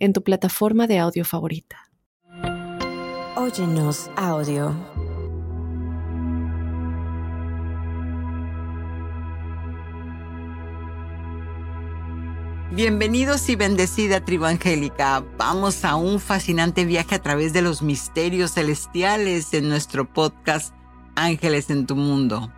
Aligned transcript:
en 0.00 0.14
tu 0.14 0.22
plataforma 0.22 0.86
de 0.86 0.98
audio 0.98 1.24
favorita. 1.24 1.90
Óyenos 3.36 4.10
audio. 4.16 4.74
Bienvenidos 12.72 13.48
y 13.50 13.56
bendecida 13.56 14.24
tribu 14.24 14.46
angélica. 14.46 15.22
Vamos 15.36 15.84
a 15.84 15.96
un 15.96 16.18
fascinante 16.18 16.84
viaje 16.84 17.16
a 17.16 17.22
través 17.22 17.52
de 17.52 17.62
los 17.62 17.82
misterios 17.82 18.52
celestiales 18.52 19.52
en 19.52 19.68
nuestro 19.68 20.10
podcast 20.10 20.74
Ángeles 21.14 21.68
en 21.68 21.86
tu 21.86 21.96
mundo. 21.96 22.50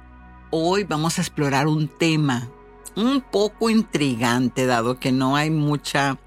Hoy 0.50 0.84
vamos 0.84 1.18
a 1.18 1.22
explorar 1.22 1.66
un 1.66 1.88
tema 1.88 2.48
un 2.94 3.20
poco 3.20 3.70
intrigante 3.70 4.66
dado 4.66 5.00
que 5.00 5.10
no 5.10 5.34
hay 5.34 5.50
mucha 5.50 6.18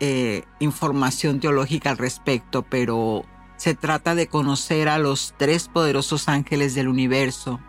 eh, 0.00 0.44
información 0.60 1.40
teológica 1.40 1.90
al 1.90 1.98
respecto, 1.98 2.62
pero 2.62 3.24
se 3.56 3.74
trata 3.74 4.14
de 4.14 4.26
conocer 4.26 4.88
a 4.88 4.98
los 4.98 5.34
tres 5.38 5.68
poderosos 5.68 6.28
ángeles 6.28 6.74
del 6.74 6.88
universo. 6.88 7.60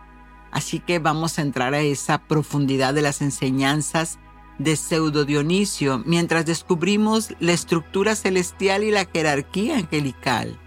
Así 0.51 0.79
que 0.79 0.99
vamos 0.99 1.37
a 1.37 1.41
entrar 1.41 1.73
a 1.73 1.81
esa 1.81 2.17
profundidad 2.17 2.93
de 2.93 3.01
las 3.01 3.21
enseñanzas 3.21 4.19
de 4.57 4.75
Pseudo 4.75 5.25
Dionisio 5.25 6.01
mientras 6.05 6.45
descubrimos 6.45 7.33
la 7.39 7.51
estructura 7.51 8.15
celestial 8.15 8.83
y 8.83 8.91
la 8.91 9.05
jerarquía 9.05 9.77
angelical. 9.77 10.57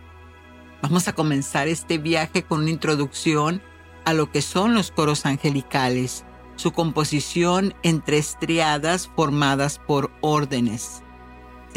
Vamos 0.83 1.09
a 1.09 1.15
comenzar 1.15 1.69
este 1.69 1.99
viaje 1.99 2.43
con 2.43 2.61
una 2.61 2.71
introducción 2.71 3.63
a 4.05 4.13
lo 4.13 4.31
que 4.31 4.43
son 4.43 4.75
los 4.75 4.91
coros 4.91 5.27
angelicales, 5.27 6.25
su 6.57 6.73
composición 6.73 7.75
en 7.83 8.01
tres 8.01 8.37
triadas 8.41 9.11
formadas 9.15 9.79
por 9.79 10.11
órdenes. 10.21 11.03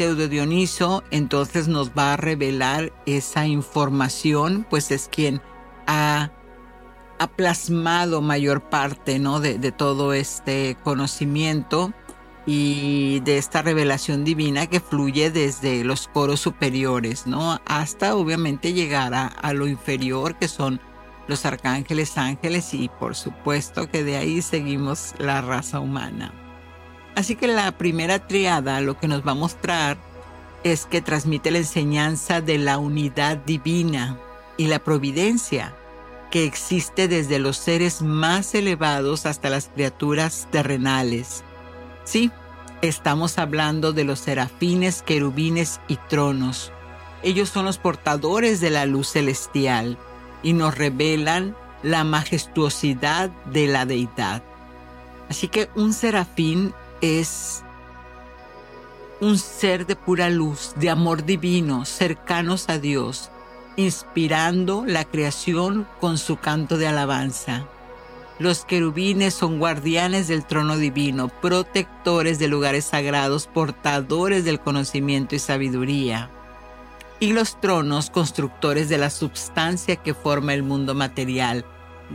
Pseudo 0.02 0.26
Dioniso 0.26 1.04
entonces 1.12 1.68
nos 1.68 1.92
va 1.92 2.14
a 2.14 2.16
revelar 2.16 2.92
esa 3.06 3.46
información, 3.46 4.66
pues 4.68 4.90
es 4.90 5.08
quien 5.08 5.40
ha, 5.86 6.32
plasmado 7.36 8.20
mayor 8.20 8.68
parte 8.68 9.20
¿no? 9.20 9.38
de, 9.38 9.58
de 9.58 9.70
todo 9.70 10.12
este 10.12 10.76
conocimiento 10.82 11.92
y 12.46 13.20
de 13.20 13.38
esta 13.38 13.62
revelación 13.62 14.24
divina 14.24 14.66
que 14.66 14.80
fluye 14.80 15.30
desde 15.30 15.84
los 15.84 16.08
coros 16.08 16.40
superiores, 16.40 17.28
¿no? 17.28 17.60
Hasta 17.64 18.16
obviamente 18.16 18.72
llegar 18.72 19.14
a, 19.14 19.52
lo 19.52 19.68
inferior 19.68 20.36
que 20.36 20.48
son 20.48 20.80
los 21.28 21.46
arcángeles, 21.46 22.18
ángeles 22.18 22.74
y 22.74 22.88
por 22.88 23.14
supuesto 23.14 23.88
que 23.88 24.02
de 24.02 24.16
ahí 24.16 24.42
seguimos 24.42 25.14
la 25.18 25.42
raza 25.42 25.78
humana. 25.78 26.41
Así 27.14 27.36
que 27.36 27.46
la 27.46 27.70
primera 27.72 28.26
triada 28.26 28.80
lo 28.80 28.98
que 28.98 29.08
nos 29.08 29.26
va 29.26 29.32
a 29.32 29.36
mostrar 29.36 29.98
es 30.64 30.86
que 30.86 31.02
transmite 31.02 31.50
la 31.50 31.58
enseñanza 31.58 32.40
de 32.40 32.58
la 32.58 32.78
unidad 32.78 33.36
divina 33.38 34.18
y 34.56 34.68
la 34.68 34.78
providencia 34.78 35.74
que 36.30 36.44
existe 36.44 37.08
desde 37.08 37.38
los 37.38 37.58
seres 37.58 38.00
más 38.00 38.54
elevados 38.54 39.26
hasta 39.26 39.50
las 39.50 39.68
criaturas 39.68 40.48
terrenales. 40.50 41.44
Sí, 42.04 42.30
estamos 42.80 43.38
hablando 43.38 43.92
de 43.92 44.04
los 44.04 44.20
serafines, 44.20 45.02
querubines 45.02 45.80
y 45.88 45.96
tronos. 46.08 46.72
Ellos 47.22 47.50
son 47.50 47.66
los 47.66 47.78
portadores 47.78 48.60
de 48.60 48.70
la 48.70 48.86
luz 48.86 49.08
celestial 49.08 49.98
y 50.42 50.54
nos 50.54 50.76
revelan 50.76 51.54
la 51.82 52.02
majestuosidad 52.04 53.30
de 53.46 53.66
la 53.66 53.84
deidad. 53.84 54.42
Así 55.28 55.48
que 55.48 55.68
un 55.74 55.92
serafín 55.92 56.72
es 57.02 57.62
un 59.20 59.36
ser 59.36 59.86
de 59.86 59.96
pura 59.96 60.30
luz, 60.30 60.72
de 60.76 60.88
amor 60.88 61.24
divino, 61.24 61.84
cercanos 61.84 62.68
a 62.68 62.78
Dios, 62.78 63.30
inspirando 63.76 64.84
la 64.86 65.04
creación 65.04 65.86
con 66.00 66.16
su 66.16 66.36
canto 66.36 66.78
de 66.78 66.86
alabanza. 66.86 67.66
Los 68.38 68.64
querubines 68.64 69.34
son 69.34 69.58
guardianes 69.58 70.28
del 70.28 70.46
trono 70.46 70.76
divino, 70.76 71.28
protectores 71.28 72.38
de 72.38 72.48
lugares 72.48 72.86
sagrados, 72.86 73.46
portadores 73.46 74.44
del 74.44 74.60
conocimiento 74.60 75.34
y 75.34 75.38
sabiduría. 75.38 76.30
Y 77.20 77.32
los 77.32 77.60
tronos, 77.60 78.10
constructores 78.10 78.88
de 78.88 78.98
la 78.98 79.10
substancia 79.10 79.96
que 79.96 80.14
forma 80.14 80.54
el 80.54 80.62
mundo 80.62 80.94
material, 80.94 81.64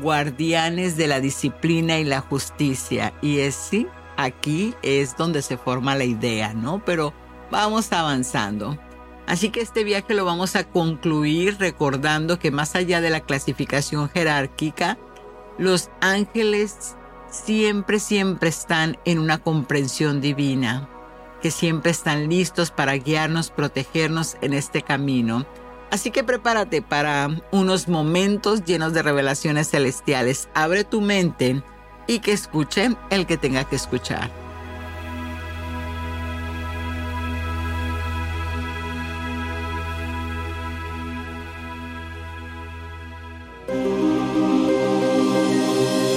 guardianes 0.02 0.98
de 0.98 1.08
la 1.08 1.20
disciplina 1.20 2.00
y 2.00 2.04
la 2.04 2.20
justicia. 2.20 3.14
Y 3.22 3.40
es 3.40 3.56
sí, 3.56 3.88
aquí 4.18 4.76
es 4.82 5.16
donde 5.16 5.42
se 5.42 5.58
forma 5.58 5.96
la 5.96 6.04
idea, 6.04 6.54
¿no? 6.54 6.84
Pero 6.84 7.14
vamos 7.52 7.92
avanzando. 7.94 8.78
Así 9.28 9.50
que 9.50 9.62
este 9.62 9.84
viaje 9.84 10.14
lo 10.14 10.26
vamos 10.26 10.56
a 10.56 10.64
concluir 10.64 11.58
recordando 11.60 12.40
que 12.40 12.52
más 12.52 12.76
allá 12.76 13.02
de 13.02 13.10
la 13.10 13.22
clasificación 13.22 14.10
jerárquica, 14.10 14.98
los 15.58 15.90
ángeles 16.02 16.96
siempre, 17.30 18.00
siempre 18.00 18.50
están 18.50 18.98
en 19.06 19.20
una 19.20 19.38
comprensión 19.40 20.22
divina, 20.22 20.90
que 21.42 21.52
siempre 21.52 21.92
están 21.92 22.30
listos 22.30 22.72
para 22.72 22.94
guiarnos, 22.94 23.52
protegernos 23.52 24.38
en 24.42 24.54
este 24.54 24.82
camino. 24.82 25.46
Así 25.92 26.12
que 26.12 26.24
prepárate 26.24 26.82
para 26.82 27.30
unos 27.52 27.88
momentos 27.88 28.64
llenos 28.64 28.94
de 28.94 29.04
revelaciones 29.04 29.70
celestiales. 29.70 30.50
Abre 30.54 30.84
tu 30.84 31.02
mente 31.02 31.64
y 32.08 32.20
que 32.20 32.32
escuche 32.32 32.96
el 33.10 33.28
que 33.28 33.38
tenga 33.38 33.66
que 33.66 33.76
escuchar. 33.76 34.32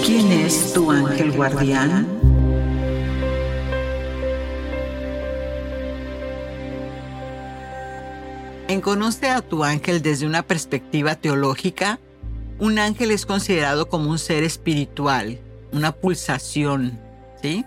¿Quién 0.07 0.33
es 0.33 0.73
tu 0.73 0.91
ángel 0.91 1.33
guardián? 1.33 2.07
En 8.69 8.81
Conoce 8.81 9.29
a 9.29 9.43
tu 9.43 9.65
ángel 9.65 10.01
desde 10.01 10.27
una 10.27 10.45
perspectiva 10.45 11.17
teológica, 11.17 11.99
un 12.61 12.79
ángel 12.79 13.11
es 13.11 13.27
considerado 13.27 13.89
como 13.89 14.09
un 14.11 14.19
ser 14.19 14.45
espiritual 14.45 15.41
una 15.73 15.93
pulsación, 15.93 16.99
¿sí? 17.43 17.65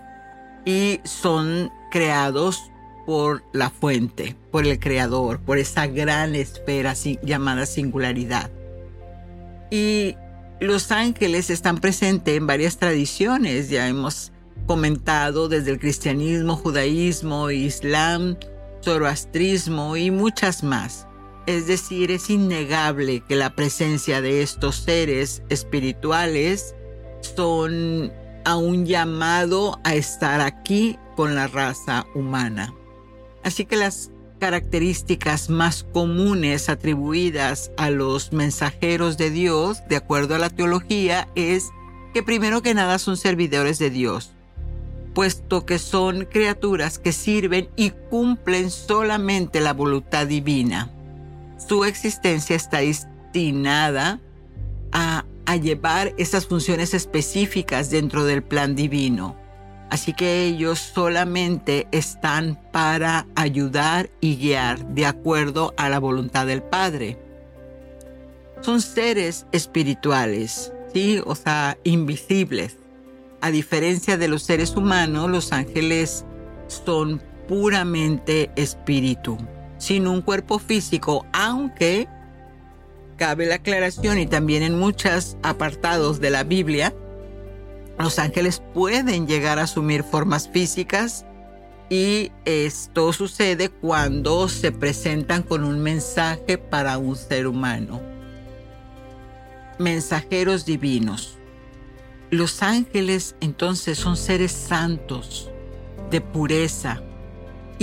Y 0.64 1.00
son 1.04 1.70
creados 1.90 2.70
por 3.06 3.44
la 3.52 3.70
fuente, 3.70 4.36
por 4.50 4.66
el 4.66 4.78
creador, 4.78 5.40
por 5.40 5.58
esa 5.58 5.86
gran 5.86 6.34
esfera 6.34 6.94
llamada 7.22 7.66
singularidad. 7.66 8.50
Y 9.70 10.16
los 10.60 10.90
ángeles 10.90 11.50
están 11.50 11.78
presentes 11.78 12.36
en 12.36 12.46
varias 12.46 12.78
tradiciones, 12.78 13.68
ya 13.68 13.88
hemos 13.88 14.32
comentado 14.66 15.48
desde 15.48 15.72
el 15.72 15.78
cristianismo, 15.78 16.56
judaísmo, 16.56 17.50
islam, 17.50 18.36
zoroastrismo 18.82 19.96
y 19.96 20.10
muchas 20.10 20.62
más. 20.62 21.06
Es 21.46 21.66
decir, 21.66 22.10
es 22.10 22.30
innegable 22.30 23.20
que 23.20 23.36
la 23.36 23.54
presencia 23.54 24.22
de 24.22 24.42
estos 24.42 24.76
seres 24.76 25.42
espirituales 25.50 26.74
son 27.24 28.12
a 28.44 28.56
un 28.56 28.86
llamado 28.86 29.80
a 29.84 29.94
estar 29.94 30.40
aquí 30.40 30.98
con 31.16 31.34
la 31.34 31.46
raza 31.46 32.06
humana. 32.14 32.74
Así 33.42 33.64
que 33.64 33.76
las 33.76 34.10
características 34.38 35.48
más 35.48 35.84
comunes 35.92 36.68
atribuidas 36.68 37.70
a 37.76 37.90
los 37.90 38.32
mensajeros 38.32 39.16
de 39.16 39.30
Dios, 39.30 39.82
de 39.88 39.96
acuerdo 39.96 40.34
a 40.34 40.38
la 40.38 40.50
teología, 40.50 41.28
es 41.34 41.70
que 42.12 42.22
primero 42.22 42.62
que 42.62 42.74
nada 42.74 42.98
son 42.98 43.16
servidores 43.16 43.78
de 43.78 43.90
Dios, 43.90 44.32
puesto 45.14 45.64
que 45.64 45.78
son 45.78 46.26
criaturas 46.26 46.98
que 46.98 47.12
sirven 47.12 47.68
y 47.76 47.90
cumplen 48.10 48.70
solamente 48.70 49.60
la 49.60 49.72
voluntad 49.72 50.26
divina. 50.26 50.90
Su 51.56 51.84
existencia 51.84 52.56
está 52.56 52.78
destinada 52.78 54.20
a 54.92 55.24
a 55.46 55.56
llevar 55.56 56.14
esas 56.18 56.46
funciones 56.46 56.94
específicas 56.94 57.90
dentro 57.90 58.24
del 58.24 58.42
plan 58.42 58.74
divino. 58.74 59.36
Así 59.90 60.12
que 60.12 60.44
ellos 60.44 60.78
solamente 60.78 61.86
están 61.92 62.58
para 62.72 63.26
ayudar 63.36 64.10
y 64.20 64.36
guiar 64.36 64.84
de 64.88 65.06
acuerdo 65.06 65.74
a 65.76 65.88
la 65.88 65.98
voluntad 65.98 66.46
del 66.46 66.62
Padre. 66.62 67.18
Son 68.60 68.80
seres 68.80 69.46
espirituales, 69.52 70.72
¿sí? 70.92 71.20
O 71.24 71.34
sea, 71.34 71.76
invisibles. 71.84 72.76
A 73.40 73.50
diferencia 73.50 74.16
de 74.16 74.26
los 74.26 74.42
seres 74.42 74.74
humanos, 74.74 75.30
los 75.30 75.52
ángeles 75.52 76.24
son 76.66 77.20
puramente 77.46 78.50
espíritu, 78.56 79.36
sin 79.76 80.08
un 80.08 80.22
cuerpo 80.22 80.58
físico, 80.58 81.26
aunque 81.32 82.08
cabe 83.16 83.46
la 83.46 83.56
aclaración 83.56 84.18
y 84.18 84.26
también 84.26 84.62
en 84.62 84.78
muchos 84.78 85.36
apartados 85.42 86.20
de 86.20 86.30
la 86.30 86.44
Biblia, 86.44 86.94
los 87.98 88.18
ángeles 88.18 88.62
pueden 88.74 89.26
llegar 89.26 89.58
a 89.58 89.62
asumir 89.64 90.02
formas 90.02 90.48
físicas 90.48 91.24
y 91.88 92.32
esto 92.44 93.12
sucede 93.12 93.68
cuando 93.68 94.48
se 94.48 94.72
presentan 94.72 95.42
con 95.42 95.64
un 95.64 95.80
mensaje 95.80 96.58
para 96.58 96.98
un 96.98 97.14
ser 97.14 97.46
humano. 97.46 98.00
Mensajeros 99.78 100.64
divinos. 100.64 101.38
Los 102.30 102.62
ángeles 102.62 103.36
entonces 103.40 103.98
son 103.98 104.16
seres 104.16 104.50
santos, 104.50 105.50
de 106.10 106.20
pureza, 106.20 107.02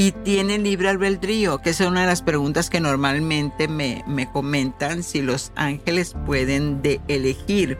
y 0.01 0.13
tienen 0.13 0.63
libre 0.63 0.89
albedrío, 0.89 1.59
que 1.59 1.69
es 1.69 1.79
una 1.79 2.01
de 2.01 2.07
las 2.07 2.23
preguntas 2.23 2.71
que 2.71 2.79
normalmente 2.79 3.67
me, 3.67 4.03
me 4.07 4.27
comentan 4.31 5.03
si 5.03 5.21
los 5.21 5.51
ángeles 5.55 6.15
pueden 6.25 6.81
de 6.81 6.99
elegir. 7.07 7.77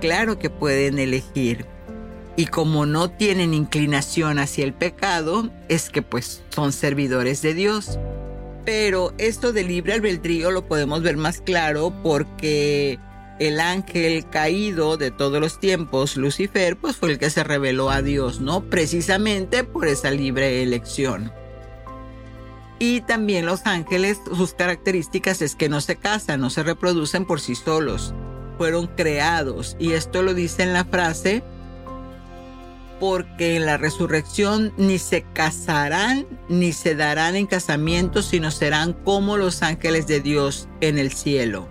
Claro 0.00 0.38
que 0.38 0.50
pueden 0.50 1.00
elegir 1.00 1.66
y 2.36 2.46
como 2.46 2.86
no 2.86 3.10
tienen 3.10 3.54
inclinación 3.54 4.38
hacia 4.38 4.64
el 4.64 4.72
pecado, 4.72 5.50
es 5.68 5.90
que 5.90 6.00
pues 6.00 6.44
son 6.50 6.70
servidores 6.70 7.42
de 7.42 7.54
Dios. 7.54 7.98
Pero 8.64 9.12
esto 9.18 9.52
de 9.52 9.64
libre 9.64 9.94
albedrío 9.94 10.52
lo 10.52 10.68
podemos 10.68 11.02
ver 11.02 11.16
más 11.16 11.40
claro 11.40 11.92
porque 12.04 13.00
el 13.40 13.58
ángel 13.58 14.30
caído 14.30 14.96
de 14.96 15.10
todos 15.10 15.40
los 15.40 15.58
tiempos, 15.58 16.16
Lucifer, 16.16 16.76
pues 16.76 16.94
fue 16.94 17.10
el 17.10 17.18
que 17.18 17.30
se 17.30 17.42
reveló 17.42 17.90
a 17.90 18.00
Dios, 18.00 18.40
¿no? 18.40 18.62
Precisamente 18.62 19.64
por 19.64 19.88
esa 19.88 20.12
libre 20.12 20.62
elección. 20.62 21.32
Y 22.86 23.00
también 23.00 23.46
los 23.46 23.64
ángeles, 23.64 24.20
sus 24.36 24.52
características 24.52 25.40
es 25.40 25.54
que 25.54 25.70
no 25.70 25.80
se 25.80 25.96
casan, 25.96 26.42
no 26.42 26.50
se 26.50 26.62
reproducen 26.62 27.24
por 27.24 27.40
sí 27.40 27.54
solos, 27.54 28.12
fueron 28.58 28.88
creados. 28.88 29.74
Y 29.78 29.92
esto 29.92 30.22
lo 30.22 30.34
dice 30.34 30.64
en 30.64 30.74
la 30.74 30.84
frase, 30.84 31.42
porque 33.00 33.56
en 33.56 33.64
la 33.64 33.78
resurrección 33.78 34.74
ni 34.76 34.98
se 34.98 35.22
casarán 35.32 36.26
ni 36.50 36.74
se 36.74 36.94
darán 36.94 37.36
en 37.36 37.46
casamiento, 37.46 38.20
sino 38.20 38.50
serán 38.50 38.92
como 38.92 39.38
los 39.38 39.62
ángeles 39.62 40.06
de 40.06 40.20
Dios 40.20 40.68
en 40.82 40.98
el 40.98 41.10
cielo. 41.10 41.66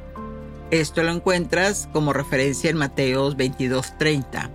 Esto 0.72 1.04
lo 1.04 1.12
encuentras 1.12 1.88
como 1.94 2.12
referencia 2.14 2.72
en 2.72 2.78
Mateos 2.78 3.38
22:30. 3.38 4.50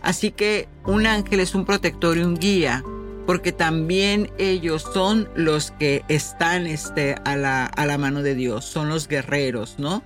Así 0.00 0.30
que 0.30 0.68
un 0.86 1.08
ángel 1.08 1.40
es 1.40 1.56
un 1.56 1.64
protector 1.64 2.18
y 2.18 2.22
un 2.22 2.36
guía, 2.36 2.84
porque 3.26 3.52
también 3.52 4.30
ellos 4.38 4.82
son 4.92 5.28
los 5.34 5.70
que 5.72 6.04
están 6.08 6.66
este, 6.66 7.14
a, 7.24 7.36
la, 7.36 7.66
a 7.66 7.86
la 7.86 7.98
mano 7.98 8.22
de 8.22 8.34
Dios, 8.34 8.64
son 8.64 8.88
los 8.88 9.08
guerreros, 9.08 9.76
¿no? 9.78 10.02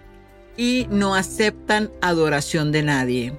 Y 0.57 0.87
no 0.91 1.15
aceptan 1.15 1.91
adoración 2.01 2.73
de 2.73 2.83
nadie 2.83 3.33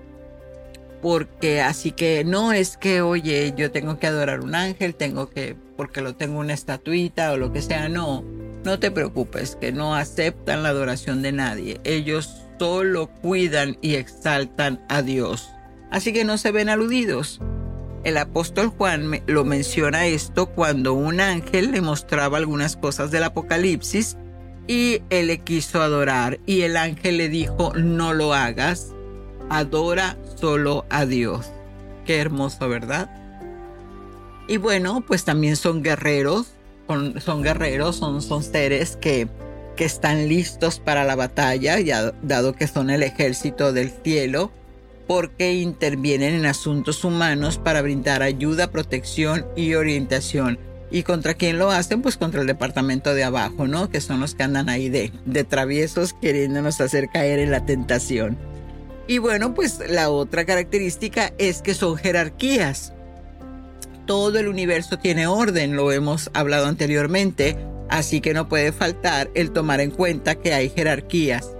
porque 1.02 1.62
así 1.62 1.92
que 1.92 2.24
no 2.24 2.54
es 2.54 2.78
que, 2.78 3.02
oye, 3.02 3.54
yo 3.56 3.72
tengo 3.72 4.00
que 4.00 4.08
adorar 4.08 4.42
un 4.42 4.56
ángel, 4.56 4.96
tengo 4.96 5.30
que, 5.30 5.56
porque 5.76 6.02
lo 6.02 6.16
tengo 6.16 6.40
una 6.40 6.54
estatuita 6.54 7.32
o 7.32 7.38
lo 7.38 7.52
que 7.52 7.62
sea, 7.62 7.90
no, 7.90 8.24
no 8.64 8.80
te 8.80 8.92
preocupes, 8.92 9.56
que 9.56 9.72
no 9.72 9.96
aceptan 9.96 10.64
la 10.64 10.70
adoración 10.70 11.22
de 11.22 11.32
nadie, 11.32 11.80
ellos 11.84 12.44
solo 12.60 13.08
cuidan 13.22 13.78
y 13.82 13.96
exaltan 13.96 14.84
a 14.90 15.02
Dios, 15.02 15.50
así 15.92 16.14
que 16.14 16.26
no 16.26 16.38
se 16.38 16.52
ven 16.52 16.70
aludidos. 16.70 17.40
El 18.08 18.16
apóstol 18.16 18.70
Juan 18.70 19.22
lo 19.28 19.44
menciona 19.44 20.08
esto 20.08 20.46
cuando 20.46 20.94
un 20.94 21.20
ángel 21.20 21.74
le 21.74 21.82
mostraba 21.82 22.38
algunas 22.38 22.78
cosas 22.78 23.12
del 23.12 23.26
Apocalipsis 23.26 24.16
y 24.66 25.02
él 25.10 25.28
le 25.28 25.40
quiso 25.40 25.82
adorar 25.82 26.40
y 26.46 26.62
el 26.62 26.78
ángel 26.78 27.18
le 27.18 27.28
dijo, 27.28 27.74
no 27.76 28.14
lo 28.14 28.34
hagas, 28.34 28.94
adora 29.50 30.18
solo 30.40 30.86
a 30.90 31.06
Dios. 31.06 31.48
Qué 32.06 32.20
hermoso, 32.20 32.70
¿verdad? 32.70 33.10
Y 34.48 34.56
bueno, 34.56 35.04
pues 35.06 35.26
también 35.26 35.58
son 35.58 35.84
guerreros, 35.84 36.54
son, 36.88 37.44
guerreros, 37.44 37.98
son, 37.98 38.42
seres 38.42 38.96
que, 38.96 39.28
que 39.76 39.84
están 39.84 40.30
listos 40.30 40.80
para 40.80 41.04
la 41.04 41.18
batalla, 41.18 41.76
dado 42.22 42.54
que 42.54 42.68
son 42.68 42.90
el 42.90 43.04
ejército 43.04 43.74
del 43.74 43.92
cielo, 43.92 44.50
porque 45.08 45.54
intervienen 45.54 46.36
en 46.36 46.46
asuntos 46.46 47.04
humanos 47.04 47.58
para 47.58 47.82
brindar 47.82 48.22
ayuda, 48.22 48.72
protección 48.72 49.46
y 49.56 49.74
orientación. 49.74 50.60
¿Y 50.92 51.04
contra 51.04 51.34
quién 51.34 51.58
lo 51.58 51.72
hacen? 51.72 52.02
Pues 52.02 52.18
contra 52.18 52.42
el 52.42 52.48
departamento 52.48 53.14
de 53.14 53.24
abajo, 53.24 53.68
¿no? 53.68 53.90
Que 53.90 54.02
son 54.02 54.20
los 54.20 54.36
que 54.36 54.44
andan 54.44 54.70
ahí 54.70 54.90
de, 54.90 55.12
de 55.26 55.44
traviesos 55.44 56.14
queriéndonos 56.14 56.80
hacer 56.80 57.10
caer 57.10 57.40
en 57.40 57.52
la 57.52 57.66
tentación. 57.66 58.38
Y 59.08 59.18
bueno, 59.20 59.54
pues 59.54 59.82
la 59.90 60.10
otra 60.10 60.46
característica 60.46 61.34
es 61.38 61.62
que 61.62 61.74
son 61.74 61.98
jerarquías. 61.98 62.94
Todo 64.06 64.40
el 64.40 64.48
universo 64.48 64.98
tiene 64.98 65.28
orden, 65.28 65.76
lo 65.76 65.92
hemos 65.92 66.30
hablado 66.34 66.68
anteriormente, 66.68 67.58
así 67.90 68.22
que 68.22 68.34
no 68.34 68.48
puede 68.48 68.72
faltar 68.72 69.30
el 69.34 69.52
tomar 69.52 69.82
en 69.82 69.92
cuenta 69.92 70.36
que 70.36 70.54
hay 70.54 70.70
jerarquías. 70.70 71.57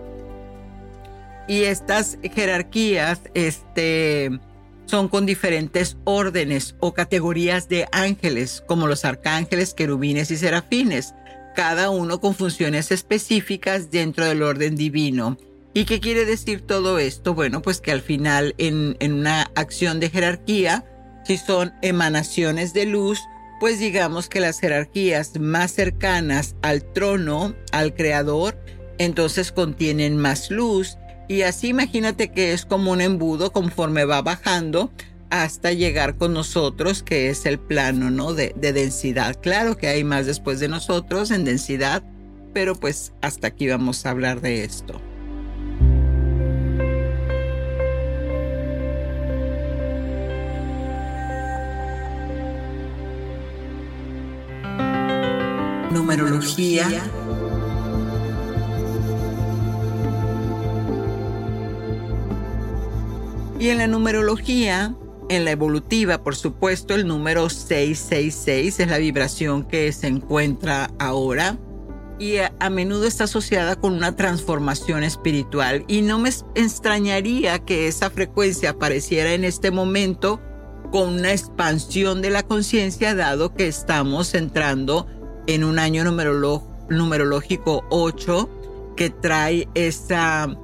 Y 1.48 1.64
estas 1.64 2.18
jerarquías 2.22 3.22
este, 3.34 4.40
son 4.86 5.08
con 5.08 5.26
diferentes 5.26 5.98
órdenes 6.04 6.76
o 6.80 6.94
categorías 6.94 7.70
de 7.70 7.88
ángeles, 7.92 8.64
como 8.68 8.88
los 8.88 9.06
arcángeles, 9.06 9.74
querubines 9.74 10.32
y 10.32 10.38
serafines, 10.38 11.14
cada 11.56 11.90
uno 11.90 12.20
con 12.22 12.36
funciones 12.36 12.92
específicas 12.92 13.92
dentro 13.92 14.26
del 14.26 14.44
orden 14.44 14.76
divino. 14.76 15.38
¿Y 15.74 15.86
qué 15.86 16.00
quiere 16.00 16.26
decir 16.26 16.62
todo 16.62 16.98
esto? 16.98 17.34
Bueno, 17.34 17.62
pues 17.62 17.82
que 17.82 17.92
al 17.92 18.02
final 18.02 18.56
en, 18.58 18.98
una 19.00 19.44
acción 19.56 20.00
de 20.00 20.10
jerarquía, 20.10 20.86
si 21.24 21.38
son 21.38 21.74
emanaciones 21.82 22.74
de 22.74 22.86
luz, 22.86 23.20
pues 23.60 23.80
digamos 23.80 24.30
que 24.30 24.40
las 24.40 24.60
jerarquías 24.60 25.40
más 25.40 25.72
cercanas 25.72 26.56
al 26.62 26.84
trono, 26.94 27.56
al 27.72 27.94
creador, 27.94 28.58
entonces 28.98 29.52
contienen 29.52 30.18
más 30.18 30.50
luz. 30.50 30.98
Y 31.28 31.42
así 31.42 31.70
imagínate 31.70 32.30
que 32.32 32.54
es 32.54 32.66
como 32.66 32.92
un 32.92 33.02
embudo 33.02 33.52
conforme 33.52 34.06
va 34.06 34.22
bajando 34.22 34.92
hasta 35.30 35.74
llegar 35.74 36.16
con 36.16 36.34
nosotros, 36.34 37.04
que 37.04 37.30
es 37.30 37.46
el 37.46 37.60
plano 37.60 38.10
¿no? 38.12 38.34
de, 38.34 38.54
de 38.56 38.72
densidad. 38.72 39.36
Claro 39.42 39.76
que 39.78 39.88
hay 39.88 40.04
más 40.04 40.26
después 40.26 40.60
de 40.60 40.70
nosotros 40.70 41.32
en 41.32 41.44
densidad, 41.44 42.02
pero 42.54 42.76
pues 42.76 43.12
hasta 43.22 43.48
aquí 43.48 43.68
vamos 43.68 44.06
a 44.06 44.12
hablar 44.12 44.40
de 44.42 44.64
esto. 44.64 45.02
numerología. 56.08 56.88
Y 63.60 63.70
en 63.70 63.80
la 63.80 63.88
numerología, 63.88 64.96
en 65.30 65.46
la 65.46 65.52
evolutiva, 65.52 66.24
por 66.24 66.36
supuesto, 66.36 66.94
el 66.94 67.08
número 67.08 67.50
666 67.50 68.80
es 68.80 68.88
la 68.88 68.98
vibración 69.00 69.64
que 69.64 69.92
se 69.92 70.08
encuentra 70.08 70.92
ahora 71.00 71.58
y 72.20 72.38
a, 72.38 72.54
a, 72.60 72.70
menudo 72.70 73.06
está 73.06 73.26
asociada 73.26 73.76
con 73.76 73.94
una 73.94 74.16
transformación 74.16 75.04
espiritual. 75.04 75.86
Y 75.88 76.02
no 76.02 76.20
me 76.20 76.30
extrañaría 76.56 77.60
que 77.60 77.88
esa 77.88 78.10
frecuencia 78.10 78.72
apareciera 78.72 79.34
en 79.34 79.44
este 79.44 79.72
momento 79.72 80.40
con 80.92 81.16
una 81.16 81.32
expansión 81.32 82.22
de 82.22 82.30
la 82.30 82.44
conciencia 82.44 83.16
dado 83.16 83.54
que 83.54 83.68
estamos 83.68 84.34
entrando 84.34 85.08
en 85.48 85.64
un 85.64 85.80
año 85.80 86.04
numerológico 86.04 87.86
8 87.90 88.50
que 88.96 89.10
trae 89.10 89.68
esta, 89.76 90.58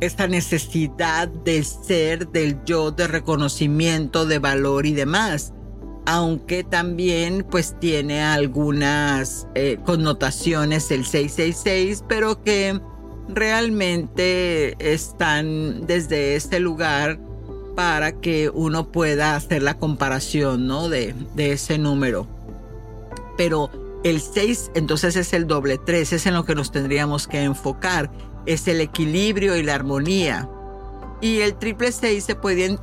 esta 0.00 0.26
necesidad 0.26 1.28
de 1.28 1.62
ser, 1.62 2.28
del 2.28 2.62
yo, 2.64 2.90
de 2.90 3.06
reconocimiento, 3.06 4.26
de 4.26 4.38
valor 4.38 4.86
y 4.86 4.92
demás. 4.92 5.52
Aunque 6.06 6.64
también 6.64 7.46
pues 7.48 7.78
tiene 7.78 8.22
algunas 8.22 9.46
eh, 9.54 9.78
connotaciones 9.84 10.90
el 10.90 11.04
666, 11.04 12.04
pero 12.08 12.42
que 12.42 12.80
realmente 13.28 14.74
están 14.92 15.86
desde 15.86 16.36
este 16.36 16.58
lugar 16.58 17.20
para 17.76 18.12
que 18.12 18.50
uno 18.50 18.90
pueda 18.90 19.36
hacer 19.36 19.62
la 19.62 19.78
comparación 19.78 20.66
¿no? 20.66 20.88
de, 20.88 21.14
de 21.34 21.52
ese 21.52 21.78
número. 21.78 22.26
Pero 23.36 23.70
el 24.02 24.20
6 24.20 24.72
entonces 24.74 25.16
es 25.16 25.32
el 25.34 25.46
doble 25.46 25.78
3, 25.78 26.14
es 26.14 26.26
en 26.26 26.34
lo 26.34 26.44
que 26.44 26.54
nos 26.54 26.72
tendríamos 26.72 27.28
que 27.28 27.42
enfocar, 27.42 28.10
es 28.52 28.66
el 28.68 28.80
equilibrio 28.80 29.56
y 29.56 29.62
la 29.62 29.76
armonía. 29.76 30.48
Y 31.20 31.40
el 31.40 31.54
triple 31.54 31.92
6 31.92 32.24
se 32.24 32.34
puede 32.34 32.78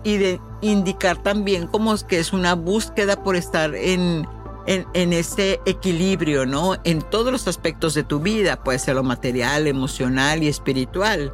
indicar 0.61 1.21
también 1.23 1.67
como 1.67 1.95
que 2.07 2.19
es 2.19 2.33
una 2.33 2.53
búsqueda 2.53 3.23
por 3.23 3.35
estar 3.35 3.73
en, 3.75 4.27
en, 4.67 5.13
ese 5.13 5.59
equilibrio, 5.65 6.45
¿no? 6.45 6.75
En 6.83 7.01
todos 7.01 7.31
los 7.31 7.47
aspectos 7.47 7.95
de 7.95 8.03
tu 8.03 8.19
vida, 8.19 8.63
puede 8.63 8.79
ser 8.79 8.95
lo 8.95 9.03
material, 9.03 9.65
emocional 9.65 10.43
y 10.43 10.47
espiritual. 10.47 11.33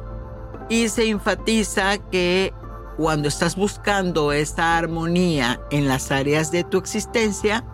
Y 0.70 0.88
se 0.88 1.08
enfatiza 1.08 1.98
que 2.10 2.54
cuando 2.96 3.28
estás 3.28 3.54
buscando 3.54 4.32
esa 4.32 4.78
armonía 4.78 5.60
en 5.70 5.88
las 5.88 6.10
áreas 6.10 6.50
de 6.50 6.64
tu 6.64 6.78
existencia, 6.78 7.64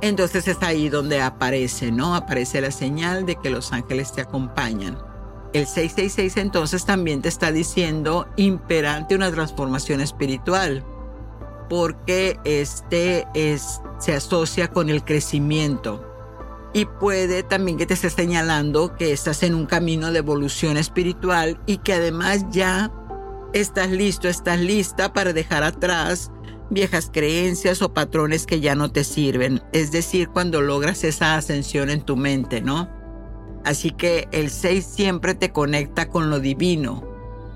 entonces 0.00 0.48
es 0.48 0.60
ahí 0.62 0.88
donde 0.88 1.22
aparece, 1.22 1.92
¿no? 1.92 2.16
Aparece 2.16 2.60
la 2.60 2.72
señal 2.72 3.24
de 3.24 3.36
que 3.36 3.50
los 3.50 3.72
ángeles 3.72 4.12
te 4.12 4.22
acompañan. 4.22 5.13
El 5.54 5.68
666 5.68 6.36
entonces 6.36 6.84
también 6.84 7.22
te 7.22 7.28
está 7.28 7.52
diciendo 7.52 8.26
imperante 8.36 9.14
una 9.14 9.30
transformación 9.30 10.00
espiritual, 10.00 10.84
porque 11.70 12.40
este 12.44 13.24
es, 13.34 13.80
se 14.00 14.14
asocia 14.14 14.66
con 14.66 14.90
el 14.90 15.04
crecimiento. 15.04 16.04
Y 16.72 16.86
puede 16.86 17.44
también 17.44 17.78
que 17.78 17.86
te 17.86 17.94
esté 17.94 18.10
señalando 18.10 18.96
que 18.96 19.12
estás 19.12 19.44
en 19.44 19.54
un 19.54 19.66
camino 19.66 20.10
de 20.10 20.18
evolución 20.18 20.76
espiritual 20.76 21.60
y 21.66 21.78
que 21.78 21.92
además 21.92 22.44
ya 22.50 22.90
estás 23.52 23.90
listo, 23.90 24.28
estás 24.28 24.58
lista 24.58 25.12
para 25.12 25.32
dejar 25.32 25.62
atrás 25.62 26.32
viejas 26.70 27.10
creencias 27.12 27.80
o 27.80 27.94
patrones 27.94 28.46
que 28.46 28.58
ya 28.58 28.74
no 28.74 28.90
te 28.90 29.04
sirven. 29.04 29.62
Es 29.72 29.92
decir, 29.92 30.30
cuando 30.30 30.60
logras 30.62 31.04
esa 31.04 31.36
ascensión 31.36 31.90
en 31.90 32.02
tu 32.02 32.16
mente, 32.16 32.60
¿no? 32.60 33.03
Así 33.64 33.90
que 33.90 34.28
el 34.30 34.50
6 34.50 34.84
siempre 34.84 35.34
te 35.34 35.50
conecta 35.50 36.08
con 36.08 36.30
lo 36.30 36.38
divino, 36.38 37.02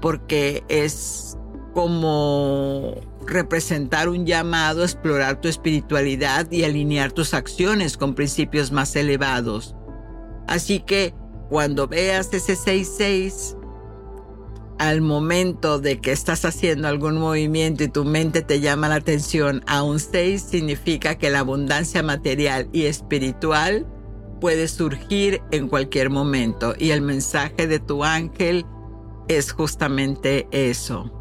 porque 0.01 0.65
es 0.69 1.37
como 1.75 2.95
representar 3.27 4.09
un 4.09 4.25
llamado 4.25 4.83
a 4.83 4.87
explorar 4.87 5.41
tu 5.41 5.49
espiritualidad 5.49 6.51
y 6.51 6.65
alinear 6.65 7.13
tus 7.13 7.35
acciones 7.35 7.97
con 7.97 8.15
principios 8.15 8.73
más 8.73 8.97
elevados. 8.97 9.77
Así 10.47 10.81
que 10.81 11.15
cuando 11.51 11.87
veas 11.89 12.33
ese 12.33 12.55
6-6, 12.55 13.57
al 14.79 15.01
momento 15.01 15.79
de 15.79 16.01
que 16.01 16.13
estás 16.13 16.45
haciendo 16.45 16.89
algún 16.89 17.19
movimiento 17.19 17.85
y 17.85 17.89
tu 17.89 18.05
mente 18.05 18.43
te 18.43 18.61
llama 18.61 18.89
la 18.89 18.95
atención 18.97 19.63
a 19.67 19.83
un 19.83 19.99
6 19.99 20.41
significa 20.41 21.17
que 21.17 21.31
la 21.31 21.41
abundancia 21.41 22.03
material 22.03 22.69
y 22.73 22.85
espiritual 22.85 23.87
puede 24.41 24.69
surgir 24.69 25.43
en 25.51 25.69
cualquier 25.69 26.11
momento 26.11 26.75
y 26.79 26.91
el 26.91 27.01
mensaje 27.01 27.67
de 27.67 27.81
tu 27.81 28.05
ángel 28.05 28.65
es 29.29 29.53
justamente 29.53 30.49
eso. 30.51 31.13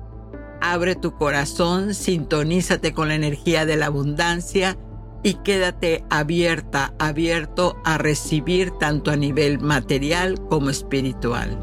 Abre 0.61 0.95
tu 0.95 1.15
corazón, 1.15 1.93
sintonízate 1.93 2.93
con 2.93 3.09
la 3.09 3.15
energía 3.15 3.65
de 3.65 3.75
la 3.75 3.87
abundancia 3.87 4.77
y 5.23 5.35
quédate 5.35 6.03
abierta, 6.09 6.93
abierto 6.99 7.77
a 7.83 7.97
recibir 7.97 8.71
tanto 8.71 9.11
a 9.11 9.15
nivel 9.15 9.59
material 9.59 10.39
como 10.47 10.69
espiritual. 10.69 11.59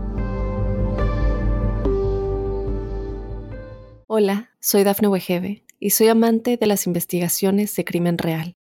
Hola, 4.07 4.51
soy 4.61 4.85
Dafne 4.85 5.09
Wegebe 5.09 5.65
y 5.81 5.91
soy 5.91 6.09
amante 6.09 6.57
de 6.57 6.67
las 6.67 6.87
investigaciones 6.87 7.75
de 7.75 7.85
crimen 7.85 8.19
real. 8.19 8.55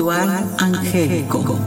Ritual 0.00 0.56
angélico. 0.58 1.58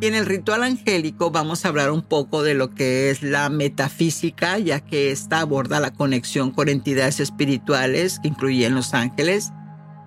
Y 0.00 0.06
en 0.06 0.16
el 0.16 0.26
ritual 0.26 0.64
angélico 0.64 1.30
vamos 1.30 1.64
a 1.64 1.68
hablar 1.68 1.92
un 1.92 2.02
poco 2.02 2.42
de 2.42 2.54
lo 2.54 2.74
que 2.74 3.10
es 3.10 3.22
la 3.22 3.50
metafísica, 3.50 4.58
ya 4.58 4.80
que 4.80 5.12
esta 5.12 5.38
aborda 5.38 5.78
la 5.78 5.92
conexión 5.92 6.50
con 6.50 6.68
entidades 6.68 7.20
espirituales 7.20 8.18
que 8.18 8.26
incluyen 8.26 8.74
los 8.74 8.94
ángeles 8.94 9.52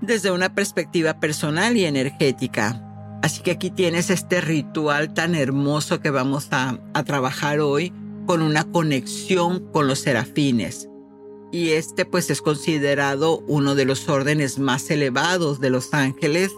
desde 0.02 0.32
una 0.32 0.54
perspectiva 0.54 1.22
personal 1.22 1.78
y 1.78 1.86
energética. 1.86 2.84
Así 3.24 3.44
que 3.44 3.52
aquí 3.52 3.70
tienes 3.70 4.10
este 4.10 4.42
ritual 4.42 5.14
tan 5.14 5.34
hermoso 5.34 6.02
que 6.02 6.10
vamos 6.10 6.50
a, 6.52 6.78
trabajar 7.06 7.62
hoy 7.62 7.94
con 8.26 8.42
una 8.42 8.66
conexión 8.66 9.72
con 9.72 9.88
los 9.88 10.00
serafines. 10.00 10.91
Y 11.52 11.72
este 11.72 12.06
pues 12.06 12.30
es 12.30 12.42
considerado 12.42 13.40
uno 13.48 13.76
de 13.76 13.86
los 13.86 14.08
órdenes 14.08 14.58
más 14.58 14.90
elevados 14.90 15.60
de 15.60 15.70
los 15.70 15.94
ángeles 15.94 16.52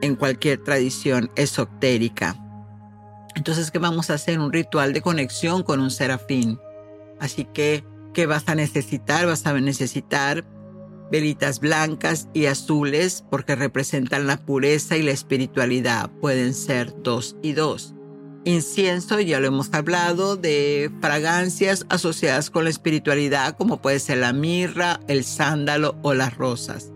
en 0.00 0.16
cualquier 0.16 0.62
tradición 0.62 1.30
esotérica. 1.36 2.40
Entonces, 3.34 3.70
¿qué 3.70 3.78
vamos 3.78 4.10
a 4.10 4.14
hacer? 4.14 4.38
Un 4.38 4.52
ritual 4.52 4.92
de 4.92 5.02
conexión 5.02 5.62
con 5.62 5.80
un 5.80 5.90
serafín. 5.90 6.58
Así 7.20 7.44
que, 7.44 7.84
¿qué 8.12 8.26
vas 8.26 8.48
a 8.48 8.54
necesitar? 8.54 9.26
Vas 9.26 9.46
a 9.46 9.52
necesitar 9.54 10.44
velitas 11.10 11.60
blancas 11.60 12.28
y 12.32 12.46
azules 12.46 13.24
porque 13.30 13.54
representan 13.54 14.26
la 14.26 14.36
pureza 14.38 14.96
y 14.96 15.02
la 15.02 15.10
espiritualidad. 15.10 16.10
Pueden 16.20 16.54
ser 16.54 16.94
dos 17.02 17.36
y 17.42 17.52
dos. 17.52 17.93
Incienso, 18.46 19.20
ya 19.20 19.40
lo 19.40 19.46
hemos 19.46 19.72
hablado, 19.72 20.36
de 20.36 20.90
fragancias 21.00 21.86
asociadas 21.88 22.50
con 22.50 22.64
la 22.64 22.70
espiritualidad 22.70 23.56
como 23.56 23.80
puede 23.80 23.98
ser 23.98 24.18
la 24.18 24.34
mirra, 24.34 25.00
el 25.08 25.24
sándalo 25.24 25.96
o 26.02 26.12
las 26.12 26.36
rosas. 26.36 26.92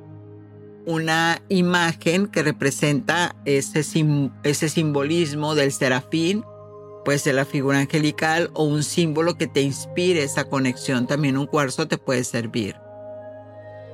Una 0.84 1.40
imagen 1.48 2.26
que 2.26 2.42
representa 2.42 3.34
ese, 3.46 3.80
ese 4.42 4.68
simbolismo 4.68 5.54
del 5.54 5.72
serafín, 5.72 6.44
puede 7.02 7.18
ser 7.18 7.36
la 7.36 7.46
figura 7.46 7.78
angelical 7.78 8.50
o 8.52 8.64
un 8.64 8.82
símbolo 8.82 9.38
que 9.38 9.46
te 9.46 9.62
inspire 9.62 10.22
esa 10.24 10.44
conexión. 10.44 11.06
También 11.06 11.38
un 11.38 11.46
cuarzo 11.46 11.88
te 11.88 11.96
puede 11.96 12.24
servir. 12.24 12.76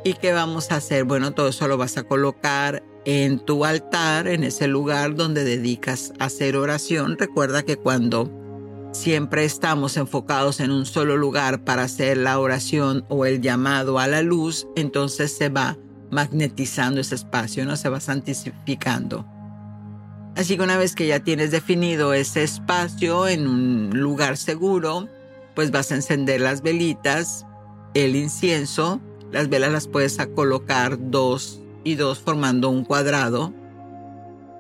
¿Y 0.03 0.15
qué 0.15 0.33
vamos 0.33 0.73
a 0.73 0.77
hacer? 0.77 1.05
Bueno, 1.05 1.33
todo 1.33 1.49
eso 1.49 1.69
lo 1.69 1.77
vas 1.77 1.97
a 1.97 2.03
colocar 2.03 2.83
en 3.05 3.39
tu 3.39 3.65
altar, 3.65 4.27
en 4.29 4.45
ese 4.45 4.67
lugar 4.67 5.15
donde 5.15 5.45
dedicas 5.45 6.13
a 6.19 6.27
hacer 6.27 6.57
oración. 6.57 7.17
Recuerda 7.19 7.63
que 7.63 7.77
cuando 7.77 8.31
siempre 8.93 9.45
estamos 9.45 9.97
enfocados 9.97 10.61
en 10.61 10.71
un 10.71 10.87
solo 10.87 11.17
lugar 11.17 11.65
para 11.65 11.83
hacer 11.83 12.17
la 12.17 12.39
oración 12.39 13.05
o 13.09 13.27
el 13.27 13.41
llamado 13.41 13.99
a 13.99 14.07
la 14.07 14.23
luz, 14.23 14.67
entonces 14.77 15.37
se 15.37 15.49
va 15.49 15.77
magnetizando 16.11 17.01
ese 17.01 17.17
espacio, 17.17 17.65
no 17.65 17.77
se 17.77 17.89
va 17.89 18.01
santificando. 18.01 19.27
Así 20.37 20.57
que 20.57 20.63
una 20.63 20.79
vez 20.79 20.95
que 20.95 21.07
ya 21.07 21.21
tienes 21.21 21.51
definido 21.51 22.13
ese 22.13 22.43
espacio 22.43 23.29
en 23.29 23.47
un 23.47 23.91
lugar 24.01 24.37
seguro, 24.37 25.09
pues 25.55 25.71
vas 25.71 25.93
a 25.93 25.97
encender 25.97 26.41
las 26.41 26.63
velitas, 26.63 27.47
el 27.95 28.17
incienso, 28.17 29.01
las 29.31 29.49
velas 29.49 29.73
las 29.73 29.89
puedes 29.89 30.17
colocar 30.35 30.99
dos 31.11 31.64
y 31.85 31.95
dos 31.95 32.19
formando 32.19 32.71
un 32.71 32.85
cuadrado. 32.85 33.53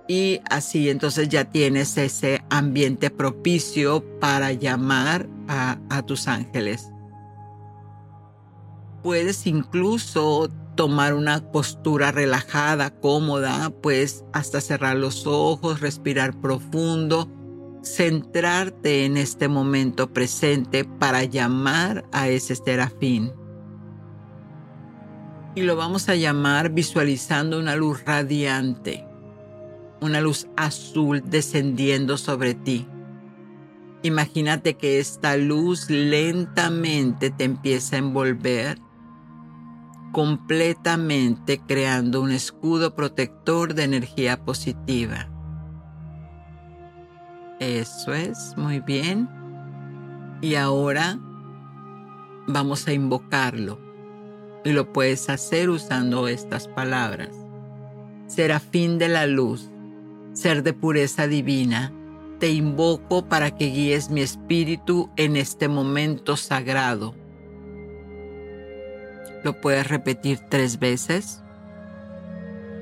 Y 0.06 0.40
así 0.50 0.90
entonces 0.90 1.30
ya 1.30 1.46
tienes 1.46 1.96
ese 1.96 2.44
ambiente 2.50 3.10
propicio 3.10 4.04
para 4.20 4.52
llamar 4.52 5.28
a, 5.48 5.78
a 5.88 6.02
tus 6.02 6.28
ángeles. 6.28 6.90
Puedes 9.02 9.46
incluso 9.46 10.50
tomar 10.76 11.14
una 11.14 11.40
postura 11.50 12.12
relajada, 12.12 12.90
cómoda, 12.90 13.70
pues 13.82 14.24
hasta 14.32 14.60
cerrar 14.60 14.96
los 14.96 15.26
ojos, 15.26 15.80
respirar 15.80 16.38
profundo, 16.38 17.28
centrarte 17.82 19.04
en 19.04 19.16
este 19.16 19.48
momento 19.48 20.12
presente 20.12 20.84
para 20.84 21.24
llamar 21.24 22.04
a 22.12 22.28
ese 22.28 22.56
serafín 22.56 23.32
y 25.54 25.62
lo 25.62 25.76
vamos 25.76 26.08
a 26.08 26.14
llamar 26.14 26.70
visualizando 26.70 27.58
una 27.58 27.76
luz 27.76 28.04
radiante, 28.04 29.06
una 30.00 30.20
luz 30.20 30.48
azul 30.56 31.22
descendiendo 31.24 32.16
sobre 32.16 32.54
ti. 32.54 32.86
Imagínate 34.02 34.74
que 34.74 34.98
esta 34.98 35.36
luz 35.36 35.88
lentamente 35.88 37.30
te 37.30 37.44
empieza 37.44 37.96
a 37.96 38.00
envolver 38.00 38.78
completamente 40.12 41.58
creando 41.58 42.20
un 42.20 42.30
escudo 42.30 42.94
protector 42.94 43.74
de 43.74 43.84
energía 43.84 44.44
positiva. 44.44 45.28
Eso 47.58 48.12
es, 48.12 48.54
muy 48.56 48.80
bien. 48.80 49.28
Y 50.40 50.54
ahora 50.56 51.18
vamos 52.46 52.86
a 52.86 52.92
invocarlo. 52.92 53.83
Y 54.64 54.72
lo 54.72 54.92
puedes 54.92 55.28
hacer 55.28 55.70
usando 55.70 56.26
estas 56.28 56.68
palabras. 56.68 57.30
Serafín 58.26 58.98
de 58.98 59.08
la 59.08 59.26
luz, 59.26 59.70
ser 60.32 60.62
de 60.62 60.72
pureza 60.72 61.26
divina, 61.26 61.92
te 62.40 62.50
invoco 62.50 63.28
para 63.28 63.50
que 63.50 63.66
guíes 63.66 64.10
mi 64.10 64.22
espíritu 64.22 65.10
en 65.16 65.36
este 65.36 65.68
momento 65.68 66.36
sagrado 66.36 67.14
¿Lo 69.44 69.60
puedes 69.60 69.86
repetir 69.88 70.40
tres 70.48 70.78
veces? 70.78 71.42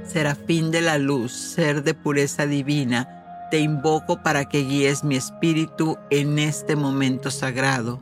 Serafín 0.04 0.70
de 0.70 0.80
la 0.80 0.96
luz, 0.96 1.32
ser 1.32 1.82
de 1.82 1.92
pureza 1.92 2.46
divina, 2.46 3.48
te 3.50 3.58
invoco 3.58 4.22
para 4.22 4.48
que 4.48 4.62
guíes 4.62 5.02
mi 5.02 5.16
espíritu 5.16 5.98
en 6.10 6.38
este 6.38 6.76
momento 6.76 7.32
sagrado. 7.32 7.98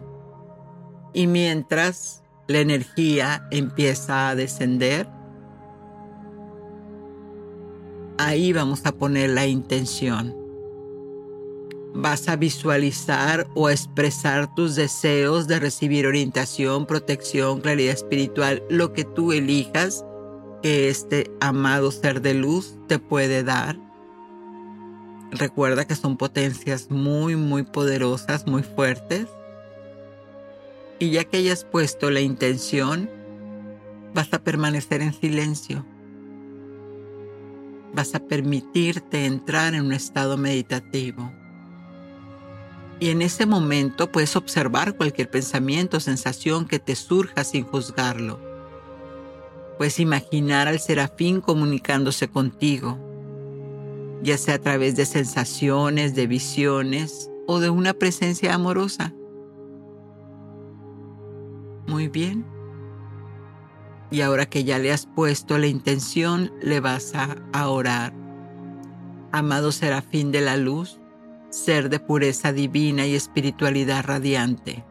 Y 1.15 1.27
mientras 1.27 2.20
la 2.51 2.59
energía 2.59 3.47
empieza 3.51 4.29
a 4.29 4.35
descender, 4.35 5.09
ahí 8.19 8.53
vamos 8.53 8.85
a 8.85 8.93
poner 8.93 9.31
la 9.31 9.47
intención 9.47 10.41
vas 11.95 12.29
a 12.29 12.37
visualizar 12.37 13.49
o 13.55 13.69
expresar 13.69 14.55
tus 14.55 14.77
deseos 14.77 15.49
de 15.49 15.59
recibir 15.59 16.07
orientación, 16.07 16.87
protección, 16.87 17.61
claridad 17.61 17.95
espiritual, 17.95 18.63
lo 18.71 18.93
que 18.93 19.05
tú 19.05 19.33
elijas 19.33 20.05
que 20.63 20.89
este 20.89 21.31
amado 21.41 21.91
ser 21.91 22.21
de 22.21 22.35
luz 22.35 22.79
te 22.87 22.99
puede 22.99 23.43
dar. 23.43 23.79
Recuerda 25.33 25.87
que 25.87 25.95
son 25.95 26.17
potencias 26.17 26.91
muy, 26.91 27.37
muy 27.37 27.63
poderosas, 27.63 28.47
muy 28.47 28.63
fuertes. 28.63 29.27
Y 31.01 31.13
ya 31.13 31.25
que 31.25 31.39
hayas 31.39 31.65
puesto 31.65 32.11
la 32.11 32.21
intención, 32.21 33.09
vas 34.13 34.33
a 34.35 34.45
permanecer 34.45 35.01
en 35.01 35.15
silencio. 35.15 35.87
Vas 37.95 38.15
a 38.15 38.21
permitirte 38.21 39.25
entrar 39.25 39.75
en 39.75 39.87
un 39.87 39.93
estado 39.95 40.37
meditativo. 40.37 41.33
Y 43.01 43.09
en 43.09 43.23
ese 43.23 43.47
momento 43.47 44.13
puedes 44.13 44.37
observar 44.37 44.95
cualquier 44.95 45.31
pensamiento 45.31 45.97
o 45.97 46.01
sensación 46.01 46.69
que 46.69 46.79
te 46.79 46.95
surja 46.95 47.45
sin 47.45 47.65
juzgarlo. 47.65 48.39
Puedes 49.79 50.01
imaginar 50.01 50.69
al 50.69 50.81
serafín 50.81 51.41
comunicándose 51.41 52.29
contigo, 52.29 52.99
ya 54.23 54.37
sea 54.37 54.57
a 54.57 54.59
través 54.59 54.97
de 54.97 55.07
sensaciones, 55.07 56.15
de 56.15 56.27
visiones 56.27 57.31
o 57.47 57.59
de 57.59 57.71
una 57.71 57.95
presencia 57.95 58.53
amorosa. 58.53 59.15
Muy 61.91 62.07
bien. 62.07 62.47
Y 64.13 64.21
ahora 64.21 64.47
que 64.47 64.63
ya 64.63 64.79
le 64.79 64.93
has 64.93 65.07
puesto 65.07 65.59
la 65.59 65.67
intención, 65.67 66.53
le 66.63 66.79
vas 66.79 67.15
a, 67.17 67.69
orar. 67.69 68.13
Amado 69.33 69.73
serafín 69.73 70.31
de 70.31 70.41
la 70.41 70.57
luz, 70.57 71.01
ser 71.51 71.91
de 71.91 71.99
pureza 71.99 72.53
divina 72.53 73.09
y 73.09 73.17
espiritualidad 73.17 74.05
radiante. 74.05 74.85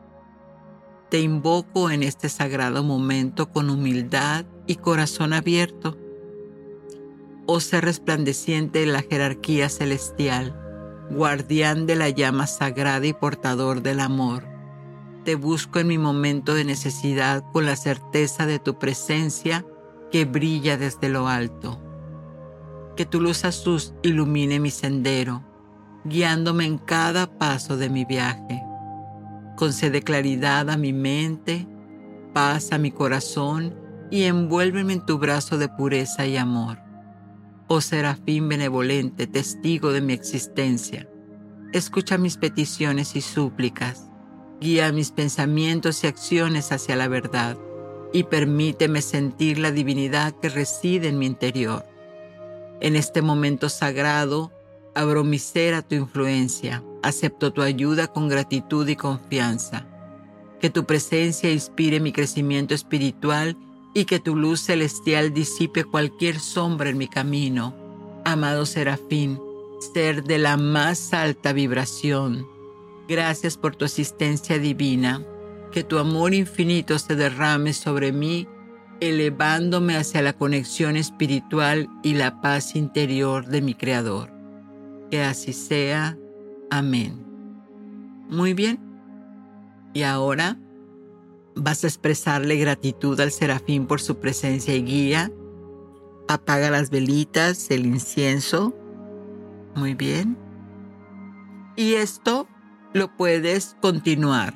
Te 1.09 1.21
invoco 1.21 1.89
en 1.89 2.03
este 2.03 2.27
sagrado 2.27 2.83
momento 2.83 3.49
con 3.49 3.69
humildad 3.69 4.45
y 4.67 4.75
corazón 4.75 5.31
abierto. 5.31 5.97
Oh 7.45 7.61
ser 7.61 7.85
resplandeciente 7.85 8.79
de 8.79 8.87
la 8.87 9.03
jerarquía 9.03 9.69
celestial, 9.69 10.53
guardián 11.11 11.85
de 11.85 11.95
la 11.95 12.09
llama 12.09 12.45
sagrada 12.45 13.07
y 13.07 13.13
portador 13.13 13.81
del 13.81 14.01
amor. 14.01 14.48
Te 15.29 15.35
busco 15.35 15.77
en 15.77 15.85
mi 15.85 15.99
momento 15.99 16.55
de 16.55 16.63
necesidad 16.63 17.43
con 17.53 17.67
la 17.67 17.75
certeza 17.75 18.47
de 18.47 18.57
tu 18.57 18.79
presencia 18.79 19.63
que 20.11 20.25
brilla 20.25 20.75
desde 20.75 21.07
lo 21.07 21.27
alto. 21.27 21.79
Que 22.97 23.05
tu 23.05 23.21
luz 23.21 23.45
azul 23.45 23.79
ilumine 24.01 24.59
mi 24.59 24.71
sendero 24.71 25.43
guiándome 26.03 26.65
en 26.65 26.79
cada 26.79 27.37
paso 27.37 27.77
de 27.77 27.91
mi 27.91 28.05
viaje. 28.05 28.59
Concede 29.55 30.01
claridad 30.01 30.67
a 30.71 30.77
mi 30.77 30.93
mente, 30.93 31.67
paz 32.33 32.71
a 32.71 32.79
mi 32.79 32.89
corazón 32.89 33.75
y 34.09 34.23
envuélveme 34.23 34.93
en 34.93 35.05
tu 35.05 35.19
brazo 35.19 35.59
de 35.59 35.69
pureza 35.69 36.25
y 36.25 36.37
amor. 36.37 36.79
Oh 37.67 37.81
serafín 37.81 38.49
benevolente, 38.49 39.27
testigo 39.27 39.91
de 39.91 40.01
mi 40.01 40.13
existencia, 40.13 41.07
escucha 41.71 42.17
mis 42.17 42.37
peticiones 42.37 43.15
y 43.15 43.21
súplicas, 43.21 44.08
guía 44.59 44.91
mis 44.91 45.11
pensamientos 45.11 46.03
y 46.03 46.07
acciones 46.07 46.71
hacia 46.71 46.95
la 46.95 47.07
verdad 47.07 47.57
y 48.11 48.23
permíteme 48.23 49.01
sentir 49.01 49.59
la 49.59 49.71
divinidad 49.71 50.33
que 50.33 50.49
reside 50.49 51.07
en 51.07 51.19
mi 51.19 51.25
interior. 51.25 51.85
En 52.81 52.95
este 52.95 53.21
momento 53.21 53.69
sagrado, 53.69 54.51
Abro 54.95 55.23
mi 55.23 55.39
ser 55.39 55.75
a 55.75 55.81
tu 55.81 55.95
influencia. 55.95 56.83
Acepto 57.03 57.53
tu 57.53 57.61
ayuda 57.61 58.07
con 58.07 58.27
gratitud 58.27 58.87
y 58.87 58.95
confianza. 58.95 59.85
Que 60.59 60.69
tu 60.69 60.85
presencia 60.85 61.51
inspire 61.51 61.99
mi 61.99 62.11
crecimiento 62.11 62.73
espiritual 62.73 63.55
y 63.93 64.05
que 64.05 64.19
tu 64.19 64.35
luz 64.35 64.61
celestial 64.61 65.33
disipe 65.33 65.83
cualquier 65.85 66.39
sombra 66.39 66.89
en 66.89 66.97
mi 66.97 67.07
camino. 67.07 67.73
Amado 68.25 68.65
Serafín, 68.65 69.39
ser 69.93 70.23
de 70.23 70.37
la 70.37 70.57
más 70.57 71.13
alta 71.13 71.53
vibración, 71.53 72.45
gracias 73.09 73.57
por 73.57 73.75
tu 73.75 73.85
asistencia 73.85 74.59
divina. 74.59 75.25
Que 75.71 75.83
tu 75.83 75.97
amor 75.97 76.33
infinito 76.33 76.97
se 76.99 77.15
derrame 77.15 77.73
sobre 77.73 78.11
mí, 78.11 78.47
elevándome 79.01 79.97
hacia 79.97 80.21
la 80.21 80.33
conexión 80.33 80.95
espiritual 80.95 81.89
y 82.03 82.13
la 82.13 82.39
paz 82.41 82.75
interior 82.75 83.47
de 83.47 83.61
mi 83.61 83.73
Creador. 83.73 84.31
Que 85.11 85.23
así 85.23 85.53
sea. 85.53 86.17
Amén. 86.69 87.25
Muy 88.29 88.53
bien. 88.53 88.79
Y 89.93 90.03
ahora 90.03 90.57
vas 91.55 91.83
a 91.83 91.87
expresarle 91.87 92.57
gratitud 92.57 93.19
al 93.19 93.31
serafín 93.31 93.87
por 93.87 94.01
su 94.01 94.19
presencia 94.19 94.75
y 94.75 94.83
guía. 94.83 95.31
Apaga 96.27 96.69
las 96.69 96.91
velitas, 96.91 97.71
el 97.71 97.87
incienso. 97.87 98.75
Muy 99.75 99.95
bien. 99.95 100.37
Y 101.75 101.93
esto 101.93 102.47
lo 102.93 103.15
puedes 103.15 103.75
continuar. 103.81 104.53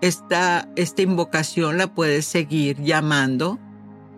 Esta, 0.00 0.68
esta 0.76 1.02
invocación 1.02 1.78
la 1.78 1.94
puedes 1.94 2.24
seguir 2.24 2.82
llamando. 2.82 3.58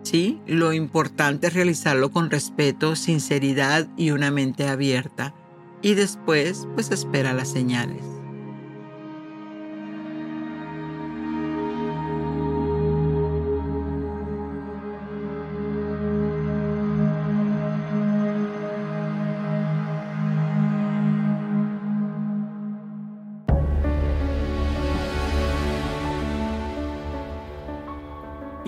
¿sí? 0.03 0.39
Lo 0.45 0.73
importante 0.73 1.47
es 1.47 1.53
realizarlo 1.53 2.11
con 2.11 2.29
respeto, 2.29 2.95
sinceridad 2.95 3.87
y 3.97 4.11
una 4.11 4.31
mente 4.31 4.67
abierta 4.67 5.33
y 5.81 5.95
después 5.95 6.67
pues 6.75 6.91
espera 6.91 7.33
las 7.33 7.49
señales. 7.49 8.20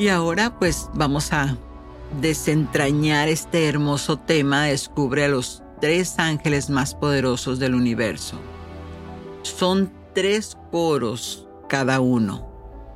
Y 0.04 0.10
ahora 0.10 0.60
pues 0.60 0.90
vamos 0.96 1.32
a 1.32 1.56
desentrañar 2.20 3.30
este 3.30 3.70
hermoso 3.70 4.18
tema, 4.18 4.66
descubre 4.66 5.24
a 5.24 5.30
los 5.30 5.64
tres 5.80 6.20
ángeles 6.20 6.70
más 6.70 6.94
poderosos 6.94 7.58
del 7.58 7.74
universo. 7.74 8.38
Son 9.44 9.90
tres 10.14 10.58
coros 10.72 11.48
cada 11.70 12.02
uno, 12.02 12.46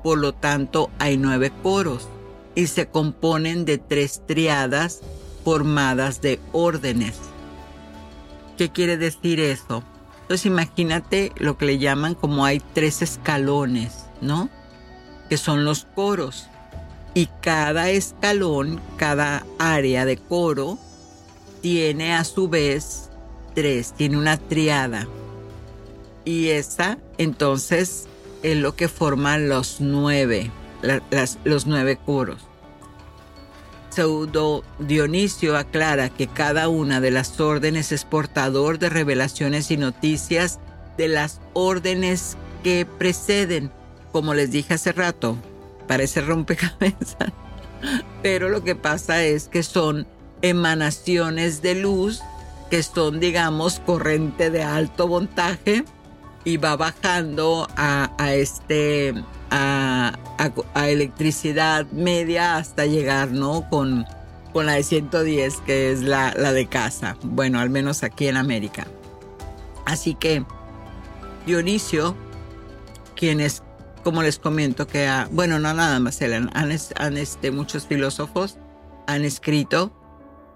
por 0.04 0.18
lo 0.18 0.34
tanto 0.34 0.92
hay 1.00 1.16
nueve 1.16 1.50
coros 1.64 2.10
y 2.56 2.68
se 2.68 2.90
componen 2.90 3.64
de 3.64 3.78
tres 3.78 4.22
triadas 4.28 5.00
formadas 5.46 6.20
de 6.20 6.42
órdenes. 6.52 7.16
¿Qué 8.58 8.70
quiere 8.70 8.98
decir 8.98 9.40
eso? 9.40 9.82
Entonces 10.24 10.46
imagínate 10.46 11.32
lo 11.38 11.58
que 11.58 11.68
le 11.68 11.78
llaman 11.78 12.16
como 12.16 12.44
hay 12.44 12.62
tres 12.74 13.02
escalones, 13.02 14.08
¿no? 14.20 14.50
Que 15.30 15.38
son 15.38 15.64
los 15.64 15.86
coros. 15.96 16.50
Y 17.18 17.30
cada 17.42 17.90
escalón, 17.90 18.80
cada 18.96 19.44
área 19.58 20.06
de 20.06 20.18
coro, 20.18 20.78
tiene 21.62 22.14
a 22.14 22.24
su 22.24 22.48
vez 22.48 23.10
tres, 23.56 23.94
tiene 23.94 24.18
una 24.18 24.38
triada. 24.38 25.08
Y 26.26 26.50
esa 26.50 27.00
entonces 27.18 28.06
es 28.44 28.58
lo 28.58 28.76
que 28.76 28.88
forman 28.88 29.50
los 29.50 29.82
nueve, 29.82 30.52
los 31.44 31.66
nueve 31.66 31.98
coros. 31.98 32.44
Pseudo 33.90 34.64
Dionisio 34.78 35.58
aclara 35.58 36.10
que 36.10 36.28
cada 36.28 36.70
una 36.70 37.02
de 37.02 37.10
las 37.10 37.40
órdenes 37.40 37.92
es 37.92 38.06
portador 38.06 38.78
de 38.78 38.90
revelaciones 38.90 39.72
y 39.72 39.78
noticias 39.78 40.60
de 41.00 41.08
las 41.08 41.42
órdenes 41.54 42.38
que 42.64 42.86
preceden. 42.86 43.72
Como 44.12 44.36
les 44.36 44.52
dije 44.52 44.76
hace 44.76 44.92
rato, 44.92 45.36
parece 45.88 46.22
rompecabezas. 46.22 47.32
Pero 48.24 48.50
lo 48.50 48.64
que 48.64 48.76
pasa 48.76 49.24
es 49.24 49.48
que 49.48 49.64
son 49.64 50.08
emanaciones 50.42 51.62
de 51.62 51.76
luz 51.76 52.22
que 52.70 52.84
son, 52.84 53.20
digamos, 53.20 53.80
corriente 53.80 54.50
de 54.50 54.64
alto 54.64 55.08
voltaje 55.08 55.86
y 56.44 56.58
va 56.58 56.76
bajando 56.76 57.68
a, 57.76 58.10
este 58.34 59.14
a, 59.50 60.14
electricidad 60.76 61.86
media 61.92 62.58
hasta 62.58 62.86
llegar, 62.86 63.32
¿no? 63.32 63.70
Con, 63.70 64.06
con 64.54 64.66
la 64.66 64.74
de 64.74 64.84
110, 64.84 65.58
que 65.66 65.92
es 65.92 66.02
la, 66.02 66.34
la 66.38 66.52
de 66.52 66.68
casa. 66.68 67.18
Bueno, 67.24 67.60
al 67.60 67.70
menos 67.70 68.04
aquí 68.04 68.28
en 68.28 68.38
América. 68.38 68.88
Así 69.86 70.16
que 70.16 70.44
Dionisio, 71.46 72.16
quienes, 73.16 73.64
como 74.08 74.24
les 74.24 74.40
comento, 74.40 74.88
que, 74.88 75.06
bueno, 75.32 75.60
no 75.60 75.74
nada 75.74 76.00
más, 76.00 76.22
han, 76.22 76.50
han 76.54 77.18
este, 77.18 77.52
muchos 77.52 77.88
filósofos 77.88 78.58
han 79.06 79.26
escrito, 79.26 79.92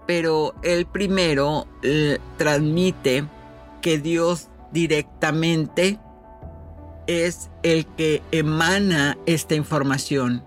pero 0.06 0.54
el 0.62 0.86
primero 0.86 1.66
eh, 1.82 2.18
transmite 2.38 3.26
que 3.82 3.98
Dios 3.98 4.48
directamente 4.72 5.98
es 7.06 7.50
el 7.62 7.84
que 7.84 8.22
emana 8.30 9.18
esta 9.26 9.54
información, 9.54 10.42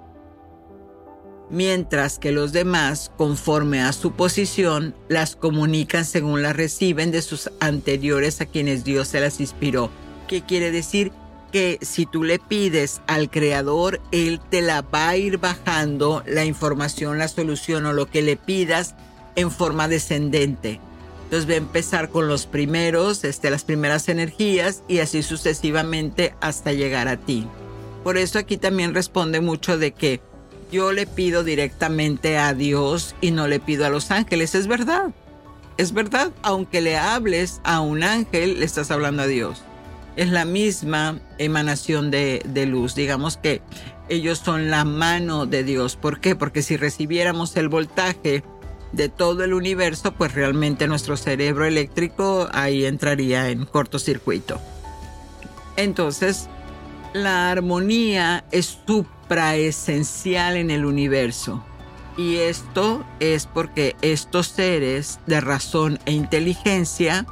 mientras 1.52 2.18
que 2.18 2.32
los 2.32 2.54
demás, 2.54 3.12
conforme 3.18 3.84
a 3.84 3.94
su 3.94 4.14
posición, 4.14 4.96
las 5.10 5.36
comunican 5.36 6.06
según 6.06 6.42
las 6.42 6.56
reciben 6.56 7.12
de 7.12 7.22
sus 7.22 7.52
anteriores 7.60 8.42
a 8.42 8.48
quienes 8.48 8.84
Dios 8.84 9.10
se 9.10 9.20
las 9.20 9.40
inspiró. 9.40 9.92
¿Qué 10.28 10.42
quiere 10.42 10.72
decir? 10.72 11.12
Que 11.56 11.80
si 11.82 12.06
tú 12.06 12.26
le 12.26 12.38
pides 12.38 13.00
al 13.08 13.30
creador, 13.30 14.02
él 14.12 14.42
te 14.50 14.62
la 14.62 14.82
va 14.82 15.08
a 15.08 15.16
ir 15.16 15.38
bajando 15.38 16.22
la 16.28 16.44
información, 16.44 17.18
la 17.18 17.30
solución 17.30 17.86
o 17.86 17.94
lo 17.94 18.08
que 18.08 18.22
le 18.22 18.36
pidas 18.36 18.94
en 19.38 19.50
forma 19.52 19.88
descendente. 19.88 20.82
Entonces 21.24 21.50
va 21.50 21.54
a 21.54 21.56
empezar 21.56 22.10
con 22.10 22.28
los 22.28 22.46
primeros, 22.46 23.24
este, 23.24 23.50
las 23.50 23.64
primeras 23.64 24.10
energías 24.10 24.84
y 24.90 25.00
así 25.00 25.24
sucesivamente 25.24 26.36
hasta 26.42 26.74
llegar 26.74 27.08
a 27.08 27.16
ti. 27.16 27.48
Por 28.04 28.18
eso 28.18 28.38
aquí 28.38 28.58
también 28.58 28.94
responde 28.94 29.40
mucho 29.40 29.78
de 29.78 29.94
que 29.94 30.20
yo 30.74 30.92
le 30.92 31.08
pido 31.08 31.46
directamente 31.46 32.38
a 32.38 32.54
Dios 32.54 33.16
y 33.22 33.32
no 33.32 33.48
le 33.48 33.62
pido 33.62 33.86
a 33.86 33.90
los 33.90 34.12
ángeles. 34.12 34.56
Es 34.56 34.68
verdad, 34.68 35.14
es 35.78 35.94
verdad. 35.94 36.34
Aunque 36.42 36.82
le 36.82 36.98
hables 36.98 37.62
a 37.64 37.80
un 37.80 38.04
ángel, 38.04 38.60
le 38.60 38.66
estás 38.66 38.92
hablando 38.92 39.24
a 39.24 39.28
Dios. 39.28 39.64
Es 40.16 40.30
la 40.30 40.46
misma 40.46 41.20
emanación 41.38 42.12
de, 42.12 42.42
de 42.46 42.66
luz. 42.66 42.96
Digamos 42.96 43.38
que 43.38 43.62
ellos 44.10 44.40
son 44.40 44.70
la 44.70 44.86
mano 44.86 45.46
de 45.46 45.64
Dios. 45.64 45.96
¿Por 45.96 46.20
qué? 46.20 46.36
Porque 46.36 46.62
si 46.62 46.78
recibiéramos 46.78 47.56
el 47.58 47.70
voltaje 47.70 48.44
de 48.92 49.10
todo 49.10 49.44
el 49.44 49.54
universo, 49.54 50.14
pues 50.14 50.34
realmente 50.34 50.88
nuestro 50.88 51.18
cerebro 51.18 51.66
eléctrico 51.66 52.48
ahí 52.54 52.86
entraría 52.86 53.50
en 53.50 53.66
cortocircuito. 53.66 54.62
Entonces, 55.76 56.48
la 57.14 57.52
armonía 57.52 58.46
es 58.52 58.80
supraesencial 58.86 60.56
en 60.58 60.72
el 60.72 60.86
universo. 60.86 61.64
Y 62.18 62.38
esto 62.38 63.06
es 63.20 63.46
porque 63.46 63.96
estos 64.02 64.48
seres 64.48 65.20
de 65.26 65.42
razón 65.42 66.00
e 66.06 66.14
inteligencia 66.14 67.26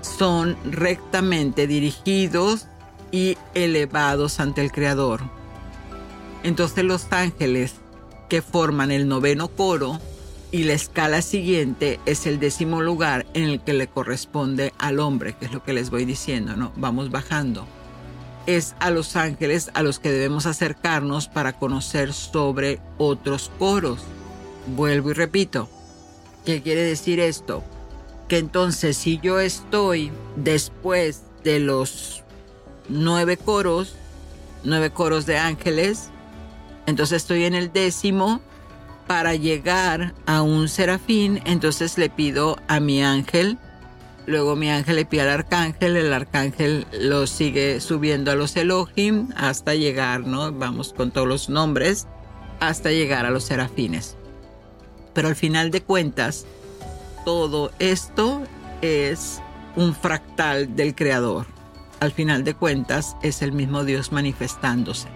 son 0.00 0.56
rectamente 0.64 1.66
dirigidos 1.66 2.66
y 3.12 3.36
elevados 3.54 4.40
ante 4.40 4.60
el 4.60 4.72
Creador. 4.72 5.22
Entonces 6.42 6.84
los 6.84 7.06
ángeles 7.12 7.74
que 8.28 8.42
forman 8.42 8.90
el 8.90 9.08
noveno 9.08 9.48
coro 9.48 9.98
y 10.52 10.64
la 10.64 10.72
escala 10.72 11.22
siguiente 11.22 12.00
es 12.06 12.26
el 12.26 12.40
décimo 12.40 12.80
lugar 12.80 13.26
en 13.34 13.44
el 13.44 13.60
que 13.60 13.72
le 13.72 13.88
corresponde 13.88 14.72
al 14.78 14.98
hombre, 14.98 15.34
que 15.34 15.46
es 15.46 15.52
lo 15.52 15.62
que 15.62 15.72
les 15.72 15.90
voy 15.90 16.04
diciendo, 16.04 16.56
¿no? 16.56 16.72
Vamos 16.76 17.10
bajando. 17.10 17.66
Es 18.46 18.74
a 18.80 18.90
los 18.90 19.16
ángeles 19.16 19.70
a 19.74 19.82
los 19.82 19.98
que 19.98 20.10
debemos 20.10 20.46
acercarnos 20.46 21.28
para 21.28 21.52
conocer 21.52 22.12
sobre 22.12 22.80
otros 22.98 23.50
coros. 23.58 24.00
Vuelvo 24.74 25.10
y 25.10 25.14
repito. 25.14 25.68
¿Qué 26.44 26.62
quiere 26.62 26.82
decir 26.82 27.20
esto? 27.20 27.62
Que 28.30 28.38
entonces 28.38 28.96
si 28.96 29.18
yo 29.18 29.40
estoy 29.40 30.12
después 30.36 31.24
de 31.42 31.58
los 31.58 32.22
nueve 32.88 33.36
coros, 33.36 33.96
nueve 34.62 34.90
coros 34.90 35.26
de 35.26 35.36
ángeles, 35.36 36.10
entonces 36.86 37.22
estoy 37.22 37.42
en 37.42 37.56
el 37.56 37.72
décimo, 37.72 38.40
para 39.08 39.34
llegar 39.34 40.14
a 40.26 40.42
un 40.42 40.68
serafín, 40.68 41.42
entonces 41.44 41.98
le 41.98 42.08
pido 42.08 42.56
a 42.68 42.78
mi 42.78 43.02
ángel, 43.02 43.58
luego 44.26 44.54
mi 44.54 44.70
ángel 44.70 44.94
le 44.94 45.06
pide 45.06 45.22
al 45.22 45.30
arcángel, 45.30 45.96
el 45.96 46.12
arcángel 46.12 46.86
lo 47.00 47.26
sigue 47.26 47.80
subiendo 47.80 48.30
a 48.30 48.36
los 48.36 48.54
Elohim 48.54 49.30
hasta 49.34 49.74
llegar, 49.74 50.20
¿no? 50.20 50.52
Vamos 50.52 50.92
con 50.92 51.10
todos 51.10 51.26
los 51.26 51.48
nombres, 51.48 52.06
hasta 52.60 52.92
llegar 52.92 53.26
a 53.26 53.32
los 53.32 53.42
serafines. 53.42 54.16
Pero 55.14 55.26
al 55.26 55.34
final 55.34 55.72
de 55.72 55.82
cuentas, 55.82 56.46
todo 57.24 57.70
esto 57.78 58.42
es 58.82 59.40
un 59.76 59.94
fractal 59.94 60.74
del 60.76 60.94
Creador. 60.94 61.46
Al 62.00 62.12
final 62.12 62.44
de 62.44 62.54
cuentas, 62.54 63.16
es 63.22 63.42
el 63.42 63.52
mismo 63.52 63.84
Dios 63.84 64.12
manifestándose. 64.12 65.08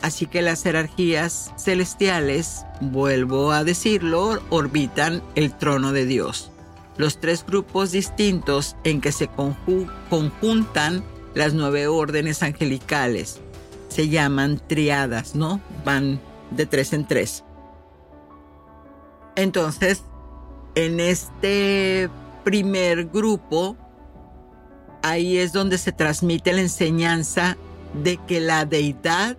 Así 0.00 0.26
que 0.26 0.42
las 0.42 0.62
jerarquías 0.62 1.52
celestiales, 1.58 2.64
vuelvo 2.80 3.52
a 3.52 3.64
decirlo, 3.64 4.40
orbitan 4.48 5.22
el 5.34 5.52
trono 5.52 5.92
de 5.92 6.06
Dios. 6.06 6.50
Los 6.96 7.20
tres 7.20 7.44
grupos 7.46 7.92
distintos 7.92 8.76
en 8.84 9.00
que 9.00 9.12
se 9.12 9.28
conjuntan 9.28 11.04
las 11.34 11.52
nueve 11.54 11.86
órdenes 11.86 12.42
angelicales 12.42 13.40
se 13.88 14.08
llaman 14.08 14.60
triadas, 14.66 15.34
¿no? 15.34 15.60
Van 15.84 16.20
de 16.50 16.66
tres 16.66 16.92
en 16.92 17.06
tres. 17.06 17.44
Entonces, 19.36 20.02
en 20.86 21.00
este 21.00 22.10
primer 22.44 23.06
grupo, 23.06 23.76
ahí 25.02 25.38
es 25.38 25.52
donde 25.52 25.78
se 25.78 25.92
transmite 25.92 26.52
la 26.52 26.60
enseñanza 26.60 27.56
de 28.02 28.18
que 28.26 28.40
la 28.40 28.64
deidad 28.64 29.38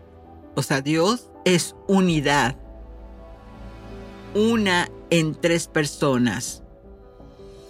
o 0.59 0.61
sea, 0.61 0.81
Dios 0.81 1.29
es 1.45 1.73
unidad. 1.87 2.57
Una 4.35 4.89
en 5.09 5.33
tres 5.33 5.67
personas. 5.67 6.63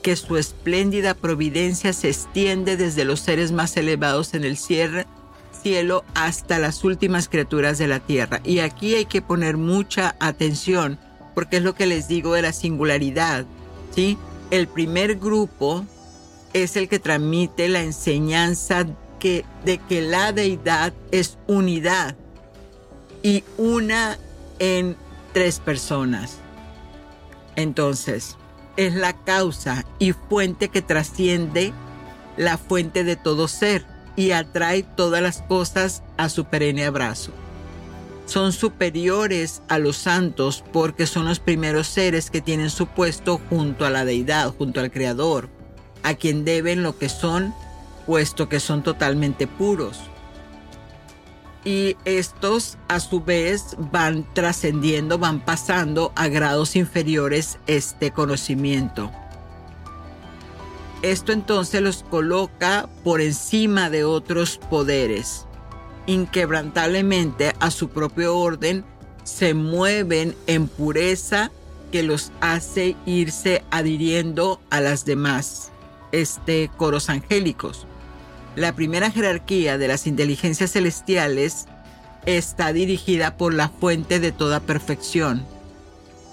Que 0.02 0.16
su 0.16 0.38
espléndida 0.38 1.14
providencia 1.14 1.94
se 1.94 2.10
extiende 2.10 2.78
desde 2.78 3.06
los 3.06 3.20
seres 3.20 3.52
más 3.52 3.78
elevados 3.78 4.34
en 4.34 4.44
el 4.44 4.58
cielo 4.58 6.04
hasta 6.16 6.58
las 6.58 6.84
últimas 6.84 7.30
criaturas 7.30 7.78
de 7.78 7.88
la 7.88 8.00
tierra. 8.00 8.42
Y 8.44 8.58
aquí 8.58 8.96
hay 8.96 9.06
que 9.06 9.22
poner 9.22 9.58
mucha 9.58 10.16
atención 10.20 10.98
porque 11.36 11.58
es 11.58 11.64
lo 11.64 11.76
que 11.76 11.86
les 11.86 12.08
digo 12.08 12.34
de 12.34 12.42
la 12.42 12.54
singularidad. 12.54 13.46
El 14.52 14.68
primer 14.68 15.16
grupo 15.16 15.86
es 16.54 16.76
el 16.78 16.88
que 16.88 17.00
transmite 17.00 17.68
la 17.68 17.82
enseñanza 17.82 18.86
de 18.86 19.78
que 19.90 20.02
la 20.02 20.32
deidad 20.32 20.94
es 21.12 21.38
unidad 21.48 22.16
y 23.22 23.44
una 23.58 24.18
en 24.60 24.96
tres 25.34 25.60
personas. 25.60 26.38
Entonces, 27.58 28.38
es 28.78 28.96
la 28.96 29.14
causa 29.26 29.86
y 30.00 30.14
fuente 30.14 30.70
que 30.70 30.82
trasciende 30.82 31.74
la 32.38 32.58
fuente 32.58 33.04
de 33.04 33.18
todo 33.18 33.50
ser 33.50 33.86
y 34.16 34.32
atrae 34.32 34.84
todas 34.84 35.22
las 35.22 35.42
cosas 35.42 36.04
a 36.16 36.30
su 36.30 36.46
perenne 36.46 36.86
abrazo. 36.86 37.32
Son 38.30 38.54
superiores 38.54 39.64
a 39.70 39.80
los 39.80 39.98
santos 39.98 40.64
porque 40.72 41.08
son 41.08 41.26
los 41.26 41.40
primeros 41.40 41.88
seres 41.88 42.30
que 42.30 42.42
tienen 42.42 42.70
su 42.70 42.86
puesto 42.86 43.42
junto 43.50 43.86
a 43.86 43.90
la 43.90 44.06
deidad, 44.06 44.54
junto 44.56 44.80
al 44.80 44.92
Creador, 44.92 45.50
a 46.04 46.14
quien 46.14 46.46
deben 46.46 46.84
lo 46.84 46.98
que 46.98 47.10
son, 47.10 47.56
puesto 48.06 48.48
que 48.48 48.60
son 48.60 48.84
totalmente 48.84 49.48
puros 49.48 50.00
y 51.66 51.98
estos 52.06 52.78
a 52.88 53.00
su 53.00 53.22
vez 53.22 53.76
van 53.92 54.26
trascendiendo, 54.34 55.18
van 55.18 55.40
pasando 55.42 56.12
a 56.16 56.28
grados 56.28 56.76
inferiores 56.76 57.60
este 57.68 58.12
conocimiento. 58.12 59.12
Esto 61.02 61.32
entonces 61.32 61.82
los 61.82 62.04
coloca 62.04 62.90
por 63.04 63.22
encima 63.22 63.90
de 63.90 64.04
otros 64.04 64.58
poderes. 64.70 65.46
Inquebrantablemente 66.10 67.54
a 67.60 67.70
su 67.70 67.90
propio 67.90 68.36
orden 68.36 68.84
se 69.24 69.54
mueven 69.54 70.36
en 70.48 70.68
pureza 70.68 71.52
que 71.92 72.02
los 72.02 72.32
hace 72.42 72.96
irse 73.06 73.64
adhiriendo 73.70 74.60
a 74.72 74.82
las 74.82 75.06
demás 75.06 75.72
este, 76.12 76.72
coros 76.78 77.12
angélicos. 77.12 77.86
La 78.56 78.74
primera 78.74 79.12
jerarquía 79.12 79.78
de 79.78 79.88
las 79.88 80.08
inteligencias 80.08 80.72
celestiales 80.72 81.68
está 82.26 82.74
dirigida 82.74 83.38
por 83.38 83.54
la 83.54 83.70
fuente 83.70 84.20
de 84.20 84.32
toda 84.32 84.62
perfección, 84.62 85.46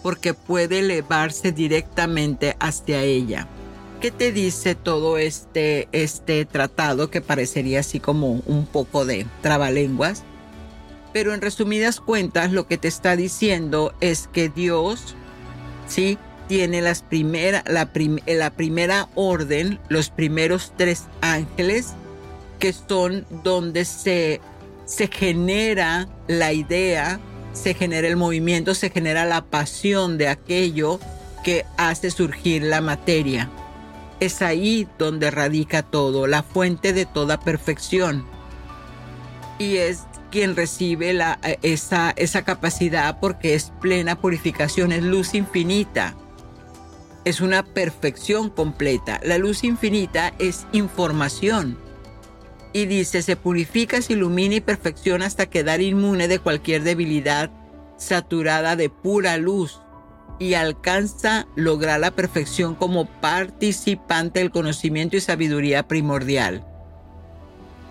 porque 0.02 0.32
puede 0.32 0.78
elevarse 0.78 1.52
directamente 1.52 2.56
hacia 2.60 3.02
ella. 3.02 3.46
¿Qué 4.00 4.10
te 4.10 4.30
dice 4.30 4.74
todo 4.74 5.18
este, 5.18 5.88
este 5.92 6.44
tratado 6.44 7.10
que 7.10 7.20
parecería 7.20 7.80
así 7.80 7.98
como 7.98 8.42
un 8.46 8.66
poco 8.66 9.04
de 9.04 9.26
trabalenguas? 9.40 10.22
Pero 11.12 11.32
en 11.32 11.40
resumidas 11.40 12.00
cuentas 12.00 12.52
lo 12.52 12.66
que 12.66 12.76
te 12.76 12.88
está 12.88 13.16
diciendo 13.16 13.94
es 14.00 14.28
que 14.32 14.48
Dios, 14.50 15.14
¿sí? 15.88 16.18
Tiene 16.46 16.82
las 16.82 17.02
primera, 17.02 17.64
la, 17.66 17.90
la 18.26 18.50
primera 18.50 19.08
orden, 19.14 19.80
los 19.88 20.10
primeros 20.10 20.72
tres 20.76 21.04
ángeles, 21.22 21.94
que 22.58 22.72
son 22.72 23.26
donde 23.42 23.84
se 23.84 24.40
se 24.86 25.08
genera 25.08 26.08
la 26.28 26.52
idea, 26.52 27.20
se 27.52 27.74
genera 27.74 28.06
el 28.08 28.16
movimiento, 28.16 28.74
se 28.74 28.88
genera 28.88 29.24
la 29.24 29.44
pasión 29.44 30.16
de 30.16 30.28
aquello 30.28 31.00
que 31.44 31.66
hace 31.76 32.10
surgir 32.10 32.62
la 32.62 32.80
materia. 32.80 33.50
Es 34.20 34.42
ahí 34.42 34.88
donde 34.98 35.30
radica 35.30 35.82
todo, 35.82 36.26
la 36.26 36.42
fuente 36.42 36.92
de 36.92 37.04
toda 37.04 37.38
perfección. 37.38 38.24
Y 39.58 39.76
es 39.76 40.04
quien 40.30 40.56
recibe 40.56 41.12
la, 41.12 41.38
esa, 41.62 42.10
esa 42.10 42.42
capacidad 42.42 43.20
porque 43.20 43.54
es 43.54 43.72
plena 43.80 44.20
purificación, 44.20 44.92
es 44.92 45.02
luz 45.02 45.34
infinita. 45.34 46.14
Es 47.24 47.40
una 47.40 47.62
perfección 47.62 48.50
completa. 48.50 49.20
La 49.22 49.38
luz 49.38 49.64
infinita 49.64 50.32
es 50.38 50.66
información 50.72 51.76
y 52.76 52.84
dice, 52.84 53.22
se 53.22 53.36
purifica, 53.36 54.02
se 54.02 54.12
ilumina 54.12 54.56
y 54.56 54.60
perfecciona 54.60 55.24
hasta 55.24 55.46
quedar 55.46 55.80
inmune 55.80 56.28
de 56.28 56.38
cualquier 56.38 56.82
debilidad, 56.82 57.50
saturada 57.96 58.76
de 58.76 58.90
pura 58.90 59.38
luz 59.38 59.80
y 60.38 60.54
alcanza 60.54 61.46
lograr 61.56 62.00
la 62.00 62.10
perfección 62.10 62.74
como 62.74 63.06
participante 63.06 64.40
del 64.40 64.50
conocimiento 64.50 65.16
y 65.16 65.20
sabiduría 65.20 65.88
primordial. 65.88 66.64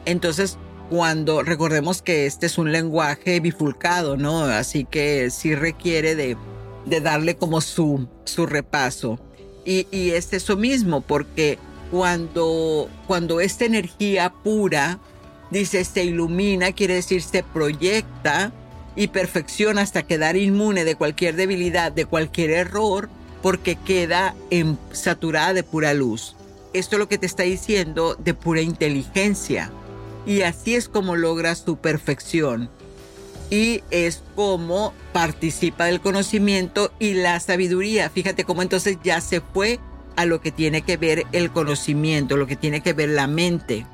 Entonces, 0.06 0.58
cuando 0.90 1.42
recordemos 1.42 2.02
que 2.02 2.26
este 2.26 2.46
es 2.46 2.58
un 2.58 2.72
lenguaje 2.72 3.40
bifulcado, 3.40 4.18
¿no? 4.18 4.42
Así 4.42 4.86
que 4.86 5.32
sí 5.32 5.56
requiere 5.56 6.16
de, 6.16 6.38
darle 7.02 7.36
como 7.36 7.62
su, 7.62 8.08
su 8.26 8.46
repaso. 8.46 9.20
Y, 9.66 9.88
y 9.92 10.12
es 10.12 10.32
eso 10.34 10.56
mismo, 10.56 11.02
porque 11.02 11.58
cuando, 11.90 12.88
cuando 13.08 13.40
esta 13.40 13.66
energía 13.66 14.32
pura, 14.44 15.00
dice, 15.50 15.84
se 15.84 16.04
ilumina, 16.04 16.72
quiere 16.72 16.96
decir 16.96 17.24
se 17.24 17.42
proyecta 17.42 18.52
y 18.96 19.08
perfecciona 19.08 19.82
hasta 19.82 20.04
quedar 20.04 20.38
inmune 20.38 20.86
de 20.86 20.96
cualquier 20.96 21.36
debilidad, 21.36 21.92
de 21.92 22.06
cualquier 22.06 22.52
error, 22.52 23.10
porque 23.42 23.76
queda 23.76 24.36
en, 24.50 24.78
saturada 24.92 25.54
de 25.54 25.64
pura 25.64 25.94
luz. 25.94 26.36
Esto 26.74 26.96
es 26.96 27.00
lo 27.00 27.08
que 27.08 27.18
te 27.18 27.26
está 27.26 27.44
diciendo 27.44 28.16
de 28.16 28.34
pura 28.34 28.62
inteligencia. 28.62 29.72
Y 30.26 30.42
así 30.42 30.76
es 30.76 30.90
como 30.90 31.16
logra 31.16 31.56
su 31.56 31.78
perfección. 31.78 32.70
Y 33.50 33.84
es 33.92 34.24
como 34.36 34.94
participa 35.14 35.86
del 35.86 36.02
conocimiento 36.02 36.92
y 37.00 37.14
la 37.14 37.40
sabiduría. 37.40 38.10
Fíjate 38.10 38.44
cómo 38.44 38.62
entonces 38.62 38.98
ya 39.04 39.22
se 39.22 39.42
fue 39.42 39.80
a 40.16 40.26
lo 40.26 40.42
que 40.42 40.52
tiene 40.52 40.82
que 40.82 40.98
ver 40.98 41.26
el 41.32 41.52
conocimiento, 41.52 42.38
lo 42.38 42.48
que 42.48 42.56
tiene 42.56 42.82
que 42.82 42.94
ver 42.94 43.10
la 43.10 43.28
mente. 43.28 43.86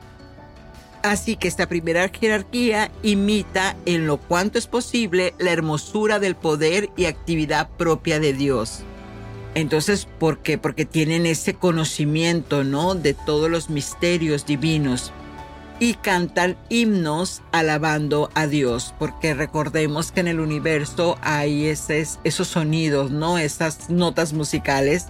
Así 1.03 1.35
que 1.35 1.47
esta 1.47 1.67
primera 1.67 2.09
jerarquía 2.09 2.91
imita 3.01 3.75
en 3.85 4.05
lo 4.05 4.17
cuanto 4.17 4.59
es 4.59 4.67
posible 4.67 5.33
la 5.39 5.51
hermosura 5.51 6.19
del 6.19 6.35
poder 6.35 6.89
y 6.95 7.05
actividad 7.05 7.69
propia 7.69 8.19
de 8.19 8.33
Dios. 8.33 8.81
Entonces, 9.55 10.07
¿por 10.19 10.39
qué? 10.39 10.57
Porque 10.57 10.85
tienen 10.85 11.25
ese 11.25 11.55
conocimiento, 11.55 12.63
¿no? 12.63 12.95
De 12.95 13.13
todos 13.13 13.49
los 13.49 13.69
misterios 13.69 14.45
divinos 14.45 15.11
y 15.79 15.95
cantan 15.95 16.55
himnos 16.69 17.41
alabando 17.51 18.29
a 18.35 18.45
Dios, 18.45 18.93
porque 18.99 19.33
recordemos 19.33 20.11
que 20.11 20.19
en 20.19 20.27
el 20.27 20.39
universo 20.39 21.17
hay 21.21 21.65
esos 21.65 22.47
sonidos, 22.47 23.09
¿no? 23.09 23.39
Esas 23.39 23.89
notas 23.89 24.33
musicales 24.33 25.07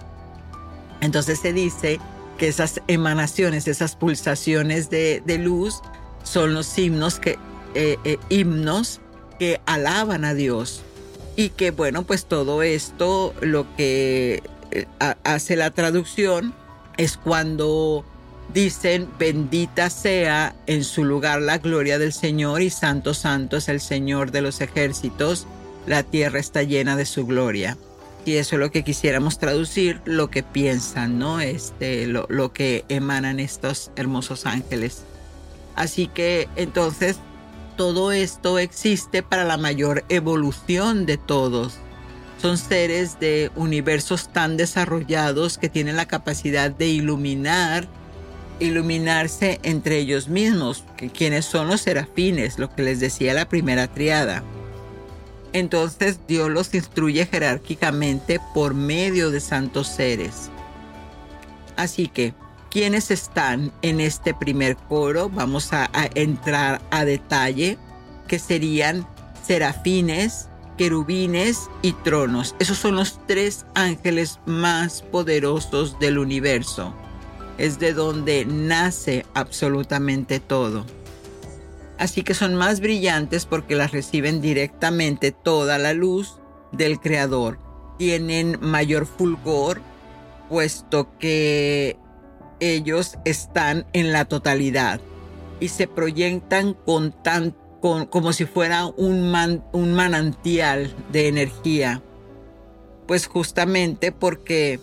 entonces 1.02 1.40
se 1.40 1.52
dice 1.52 2.00
que 2.38 2.48
esas 2.48 2.80
emanaciones, 2.88 3.68
esas 3.68 3.96
pulsaciones 3.96 4.90
de, 4.90 5.22
luz 5.38 5.80
son 6.22 6.54
los 6.54 6.78
himnos 6.78 7.18
que, 7.18 7.38
eh, 7.74 7.96
eh, 8.04 8.18
himnos 8.28 9.00
que 9.38 9.60
alaban 9.66 10.24
a 10.24 10.34
Dios. 10.34 10.82
Y 11.34 11.50
que 11.50 11.70
bueno, 11.70 12.02
pues 12.02 12.26
todo 12.26 12.62
esto 12.62 13.34
lo 13.40 13.66
que 13.76 14.42
eh, 14.70 14.86
hace 15.24 15.56
la 15.56 15.70
traducción 15.70 16.54
es 16.98 17.16
cuando 17.16 18.04
dicen, 18.52 19.08
bendita 19.18 19.88
sea 19.88 20.54
en 20.66 20.84
su 20.84 21.04
lugar 21.04 21.40
la 21.40 21.58
gloria 21.58 21.98
del 21.98 22.12
Señor 22.12 22.60
y 22.60 22.68
santo, 22.68 23.14
santo 23.14 23.56
es 23.56 23.68
el 23.68 23.80
Señor 23.80 24.30
de 24.30 24.42
los 24.42 24.60
ejércitos, 24.60 25.46
la 25.86 26.02
tierra 26.02 26.38
está 26.38 26.62
llena 26.62 26.96
de 26.96 27.06
su 27.06 27.26
gloria 27.26 27.78
y 28.24 28.36
eso 28.36 28.56
es 28.56 28.60
lo 28.60 28.70
que 28.70 28.84
quisiéramos 28.84 29.38
traducir, 29.38 30.00
lo 30.04 30.30
que 30.30 30.42
piensan, 30.42 31.18
¿no? 31.18 31.40
Este, 31.40 32.06
lo, 32.06 32.26
lo 32.28 32.52
que 32.52 32.84
emanan 32.88 33.40
estos 33.40 33.90
hermosos 33.96 34.46
ángeles. 34.46 35.02
Así 35.74 36.06
que 36.06 36.48
entonces 36.56 37.18
todo 37.76 38.12
esto 38.12 38.58
existe 38.58 39.22
para 39.22 39.44
la 39.44 39.56
mayor 39.56 40.04
evolución 40.08 41.06
de 41.06 41.16
todos. 41.16 41.78
Son 42.40 42.58
seres 42.58 43.18
de 43.20 43.50
universos 43.54 44.32
tan 44.32 44.56
desarrollados 44.56 45.58
que 45.58 45.68
tienen 45.68 45.96
la 45.96 46.06
capacidad 46.06 46.70
de 46.70 46.88
iluminar, 46.88 47.88
iluminarse 48.60 49.60
entre 49.62 49.98
ellos 49.98 50.28
mismos, 50.28 50.84
que 50.96 51.10
quienes 51.10 51.44
son 51.44 51.68
los 51.68 51.82
serafines, 51.82 52.58
lo 52.58 52.74
que 52.74 52.82
les 52.82 53.00
decía 53.00 53.34
la 53.34 53.48
primera 53.48 53.88
triada. 53.88 54.42
Entonces 55.52 56.20
Dios 56.26 56.50
los 56.50 56.74
instruye 56.74 57.26
jerárquicamente 57.26 58.40
por 58.54 58.74
medio 58.74 59.30
de 59.30 59.40
santos 59.40 59.88
seres. 59.88 60.50
Así 61.76 62.08
que, 62.08 62.34
¿quiénes 62.70 63.10
están 63.10 63.72
en 63.82 64.00
este 64.00 64.34
primer 64.34 64.76
coro? 64.76 65.28
Vamos 65.28 65.72
a, 65.72 65.90
entrar 66.14 66.80
a 66.90 67.04
detalle, 67.04 67.78
que 68.28 68.38
serían 68.38 69.06
serafines, 69.42 70.48
querubines 70.78 71.68
y 71.82 71.92
tronos. 71.92 72.54
Esos 72.58 72.78
son 72.78 72.96
los 72.96 73.20
tres 73.26 73.66
ángeles 73.74 74.38
más 74.46 75.02
poderosos 75.02 75.98
del 75.98 76.18
universo. 76.18 76.94
Es 77.58 77.78
de 77.78 77.92
donde 77.92 78.46
nace 78.46 79.26
absolutamente 79.34 80.40
todo 80.40 80.86
así 82.02 82.24
que 82.24 82.34
son 82.34 82.56
más 82.56 82.80
brillantes 82.80 83.46
porque 83.46 83.76
las 83.76 83.92
reciben 83.92 84.40
directamente 84.40 85.30
toda 85.30 85.78
la 85.78 85.92
luz 85.92 86.40
del 86.72 86.98
Creador. 86.98 87.60
Tienen 87.96 88.58
mayor 88.60 89.06
fulgor, 89.06 89.80
puesto 90.48 91.16
que 91.20 91.96
ellos 92.58 93.18
están 93.24 93.86
en 93.92 94.10
la 94.10 94.24
totalidad 94.24 95.00
y 95.60 95.68
se 95.68 95.86
proyectan 95.86 96.74
con 96.74 97.12
tan, 97.22 97.54
como 97.80 98.32
si 98.32 98.46
fuera 98.46 98.86
un, 98.86 99.62
un 99.72 99.94
manantial 99.94 100.92
de 101.12 101.28
energía. 101.28 102.02
Pues 103.06 103.28
justamente 103.28 104.10
porque 104.10 104.80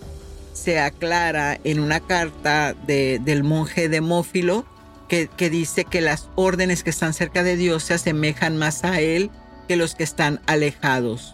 se 0.53 0.79
aclara 0.79 1.59
en 1.65 1.81
una 1.81 1.99
carta 1.99 2.73
del 2.73 3.43
monje 3.43 3.89
Demófilo 3.89 4.65
que, 5.09 5.49
dice 5.49 5.85
que 5.85 6.01
las 6.01 6.29
órdenes 6.35 6.83
que 6.83 6.91
están 6.91 7.13
cerca 7.13 7.43
de 7.43 7.57
Dios 7.57 7.83
se 7.83 7.95
asemejan 7.95 8.57
más 8.57 8.83
a 8.85 9.01
Él 9.01 9.31
que 9.67 9.75
los 9.75 9.95
que 9.95 10.03
están 10.03 10.39
alejados. 10.45 11.33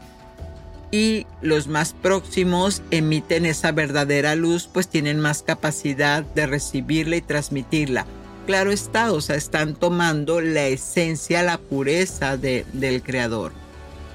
Y 0.91 1.27
los 1.41 1.67
más 1.67 1.93
próximos 1.93 2.81
emiten 2.89 3.45
esa 3.45 3.73
verdadera 3.73 4.35
luz, 4.35 4.69
pues 4.71 4.88
tienen 4.88 5.19
más 5.19 5.43
capacidad 5.43 6.23
de 6.23 6.47
recibirla 6.47 7.17
y 7.17 7.21
transmitirla. 7.21 8.05
Claro 8.45 8.71
está, 8.71 9.11
o 9.11 9.19
sea, 9.19 9.35
están 9.35 9.75
tomando 9.75 10.39
la 10.39 10.67
esencia, 10.67 11.43
la 11.43 11.57
pureza 11.57 12.38
del 12.38 13.03
Creador. 13.03 13.51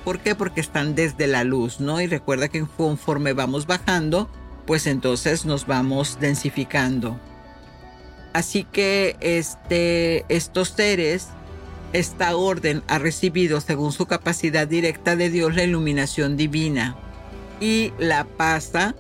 ¿Por 0.05 0.21
qué? 0.21 0.35
Porque 0.35 0.61
están 0.61 0.95
desde 0.95 1.27
la 1.27 1.45
luz, 1.45 1.81
¿no? 1.81 2.01
Y 2.01 2.07
recuerda 2.07 2.49
que 2.49 2.65
conforme 2.77 3.35
vamos 3.35 3.67
bajando, 3.67 4.31
pues 4.67 4.87
entonces 4.87 5.45
nos 5.45 5.67
vamos 5.67 6.19
densificando. 6.21 7.19
Así 8.33 8.65
que 8.65 9.17
este, 9.21 10.25
estos 10.29 10.69
seres, 10.69 11.29
esta 11.93 12.37
orden 12.37 12.83
ha 12.87 12.99
recibido 12.99 13.61
según 13.61 13.93
su 13.93 14.07
capacidad 14.07 14.69
directa 14.69 15.17
de 15.17 15.31
Dios 15.31 15.57
la 15.57 15.65
iluminación 15.65 16.37
divina 16.37 16.97
y 17.61 17.93
la 17.99 18.25
pasa 18.25 18.95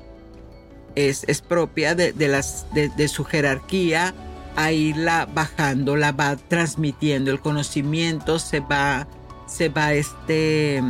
es, 0.94 1.24
es 1.28 1.40
propia 1.40 1.94
de, 1.94 2.12
las, 2.28 2.66
de, 2.72 3.08
su 3.08 3.24
jerarquía 3.24 4.14
a 4.56 4.72
irla 4.72 5.26
bajando, 5.32 5.96
la 5.96 6.12
va 6.12 6.36
transmitiendo, 6.36 7.30
el 7.30 7.40
conocimiento 7.40 8.38
se 8.38 8.60
va, 8.60 9.06
se 9.46 9.68
va 9.68 9.92
este, 9.94 10.82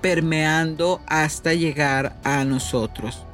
permeando 0.00 1.00
hasta 1.06 1.54
llegar 1.54 2.16
a 2.24 2.44
nosotros. 2.44 3.24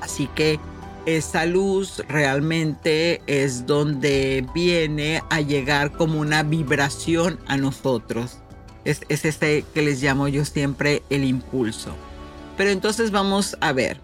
Así 0.00 0.28
que 0.34 0.58
esa 1.06 1.46
luz 1.46 2.02
realmente 2.08 3.22
es 3.26 3.66
donde 3.66 4.46
viene 4.54 5.22
a 5.30 5.40
llegar 5.40 5.92
como 5.92 6.20
una 6.20 6.42
vibración 6.42 7.38
a 7.46 7.56
nosotros. 7.56 8.38
Es, 8.84 9.00
es 9.08 9.24
ese 9.24 9.64
que 9.74 9.82
les 9.82 10.02
llamo 10.02 10.28
yo 10.28 10.44
siempre 10.44 11.02
el 11.10 11.24
impulso. 11.24 11.94
Pero 12.56 12.70
entonces 12.70 13.10
vamos 13.10 13.56
a 13.60 13.72
ver 13.72 14.00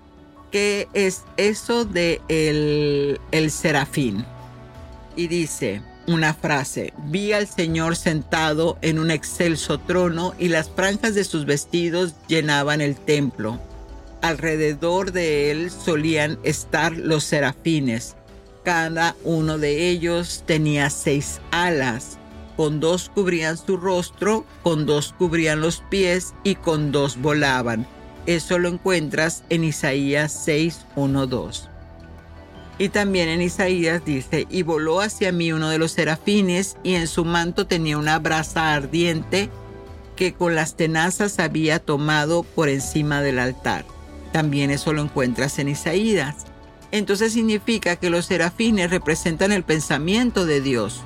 qué 0.51 0.89
es 0.95 1.25
eso 1.37 1.85
de 1.85 2.21
el, 2.29 3.21
el 3.31 3.51
serafín. 3.51 4.25
Y 5.15 5.29
dice 5.29 5.83
una 6.07 6.35
frase, 6.35 6.93
vi 7.05 7.33
al 7.33 7.47
Señor 7.49 7.97
sentado 7.97 8.79
en 8.83 8.99
un 8.99 9.11
excelso 9.11 9.79
trono 9.79 10.35
y 10.39 10.49
las 10.49 10.71
franjas 10.71 11.15
de 11.15 11.25
sus 11.25 11.47
vestidos 11.47 12.15
llenaban 12.29 12.81
el 12.81 12.97
templo. 12.97 13.59
Alrededor 14.23 15.13
de 15.13 15.51
él 15.51 15.71
solían 15.71 16.39
estar 16.43 16.93
los 16.93 17.25
serafines. 17.25 18.17
Cada 18.65 19.15
uno 19.25 19.59
de 19.59 19.89
ellos 19.89 20.43
tenía 20.47 20.91
seis 20.91 21.41
alas. 21.51 22.19
Con 22.57 22.81
dos 22.81 23.11
cubrían 23.15 23.59
su 23.59 23.77
rostro, 23.77 24.45
con 24.63 24.87
dos 24.87 25.15
cubrían 25.19 25.61
los 25.61 25.83
pies 25.91 26.35
y 26.43 26.55
con 26.55 26.91
dos 26.91 27.21
volaban 27.21 27.87
eso 28.27 28.59
lo 28.59 28.69
encuentras 28.69 29.45
en 29.49 29.65
Isaías 29.65 30.33
6, 30.45 30.87
1, 30.97 31.27
2. 31.27 31.69
Y 32.79 32.89
también 32.91 33.29
en 33.29 33.41
Isaías 33.41 34.05
dice, 34.05 34.47
y 34.51 34.63
voló 34.63 35.01
hacia 35.01 35.33
mí 35.33 35.53
uno 35.53 35.71
de 35.71 35.79
los 35.79 35.93
serafines, 35.93 36.77
y 36.83 36.95
en 36.95 37.07
su 37.07 37.25
manto 37.25 37.67
tenía 37.67 37.97
una 37.97 38.19
brasa 38.19 38.75
ardiente 38.75 39.49
que 40.15 40.35
con 40.35 40.55
las 40.55 40.77
tenazas 40.77 41.39
había 41.39 41.79
tomado 41.79 42.43
por 42.43 42.69
encima 42.69 43.23
del 43.23 43.39
altar. 43.39 43.85
También 44.37 44.71
eso 44.71 44.93
lo 44.93 45.01
encuentras 45.01 45.59
en 45.59 45.71
Isaías. 45.71 46.45
Entonces 46.91 47.33
significa 47.33 47.97
que 47.97 48.11
los 48.11 48.27
serafines 48.27 48.91
representan 48.91 49.51
el 49.51 49.63
pensamiento 49.63 50.45
de 50.45 50.61
Dios. 50.61 51.01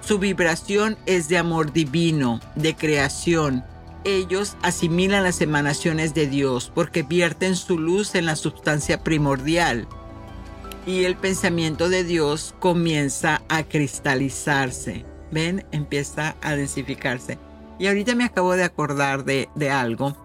Su 0.00 0.18
vibración 0.18 0.98
es 1.06 1.28
de 1.28 1.38
amor 1.38 1.72
divino, 1.72 2.40
de 2.56 2.74
creación, 2.74 3.62
ellos 4.02 4.56
asimilan 4.62 5.22
las 5.22 5.40
emanaciones 5.40 6.12
de 6.12 6.26
Dios 6.26 6.72
porque 6.74 7.04
vierten 7.04 7.54
su 7.54 7.78
luz 7.78 8.16
en 8.16 8.26
la 8.26 8.34
sustancia 8.34 9.04
primordial 9.04 9.86
y 10.84 11.04
el 11.04 11.14
pensamiento 11.14 11.88
de 11.88 12.02
Dios 12.02 12.52
comienza 12.58 13.42
a 13.48 13.62
cristalizarse. 13.62 15.04
¿Ven? 15.30 15.64
Empieza 15.70 16.34
a 16.42 16.56
densificarse. 16.56 17.38
Y 17.78 17.86
ahorita 17.86 18.16
me 18.16 18.24
acabo 18.24 18.56
de 18.56 18.64
acordar 18.64 19.24
de, 19.24 19.70
algo. 19.70 20.16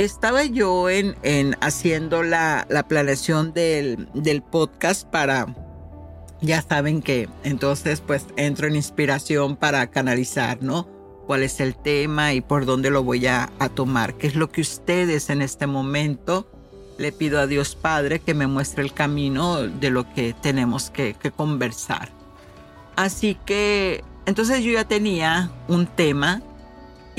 Estaba 0.00 0.44
yo 0.46 0.88
en, 0.88 1.14
en 1.22 1.58
haciendo 1.60 2.22
la, 2.22 2.66
la 2.70 2.88
planeación 2.88 3.52
del, 3.52 4.08
del 4.14 4.40
podcast 4.40 5.06
para, 5.06 5.54
ya 6.40 6.62
saben 6.62 7.02
que 7.02 7.28
entonces 7.44 8.00
pues 8.00 8.24
entro 8.38 8.66
en 8.66 8.76
inspiración 8.76 9.56
para 9.56 9.90
canalizar, 9.90 10.62
¿no? 10.62 10.88
cuál 11.26 11.42
es 11.42 11.60
el 11.60 11.74
tema 11.76 12.32
y 12.32 12.40
por 12.40 12.64
dónde 12.64 12.88
lo 12.88 13.04
voy 13.04 13.26
a, 13.26 13.50
tomar, 13.74 14.14
qué 14.14 14.26
es 14.26 14.36
lo 14.36 14.50
que 14.50 14.62
ustedes 14.62 15.28
en 15.28 15.42
este 15.42 15.66
momento 15.66 16.50
le 16.96 17.12
pido 17.12 17.38
a 17.38 17.46
Dios 17.46 17.76
Padre 17.76 18.20
que 18.20 18.32
me 18.32 18.46
muestre 18.46 18.82
el 18.82 18.94
camino 18.94 19.58
de 19.58 19.90
lo 19.90 20.10
que 20.14 20.32
tenemos 20.32 20.88
que, 20.88 21.12
que 21.12 21.30
conversar. 21.30 22.08
Así 22.96 23.36
que 23.44 24.02
entonces 24.24 24.64
yo 24.64 24.72
ya 24.72 24.88
tenía 24.88 25.50
un 25.68 25.86
tema 25.86 26.40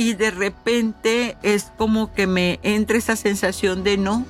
y 0.01 0.15
de 0.15 0.31
repente 0.31 1.37
es 1.43 1.71
como 1.77 2.11
que 2.11 2.25
me 2.25 2.59
entra 2.63 2.97
esa 2.97 3.15
sensación 3.15 3.83
de 3.83 3.97
no. 3.97 4.25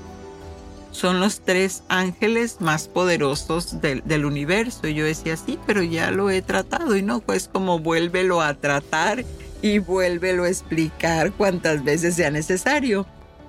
Son 0.92 1.22
los 1.22 1.40
tres 1.40 1.84
ángeles 1.88 2.58
más 2.60 2.90
poderosos 2.90 3.80
del, 3.80 4.26
universo. 4.26 4.90
Y 4.90 4.96
yo 4.96 5.06
decía, 5.06 5.38
sí, 5.38 5.58
pero 5.66 5.82
ya 5.82 6.12
lo 6.12 6.30
he 6.30 6.42
tratado. 6.42 6.98
Y 6.98 7.02
no, 7.02 7.22
pues 7.22 7.48
como 7.48 7.80
vuélvelo 7.80 8.42
a 8.42 8.54
tratar 8.56 9.24
y 9.62 9.80
vuélvelo 9.80 10.44
a 10.44 10.50
explicar 10.50 11.32
cuantas 11.32 11.86
veces 11.86 12.16
sea 12.16 12.32
necesario. 12.32 13.06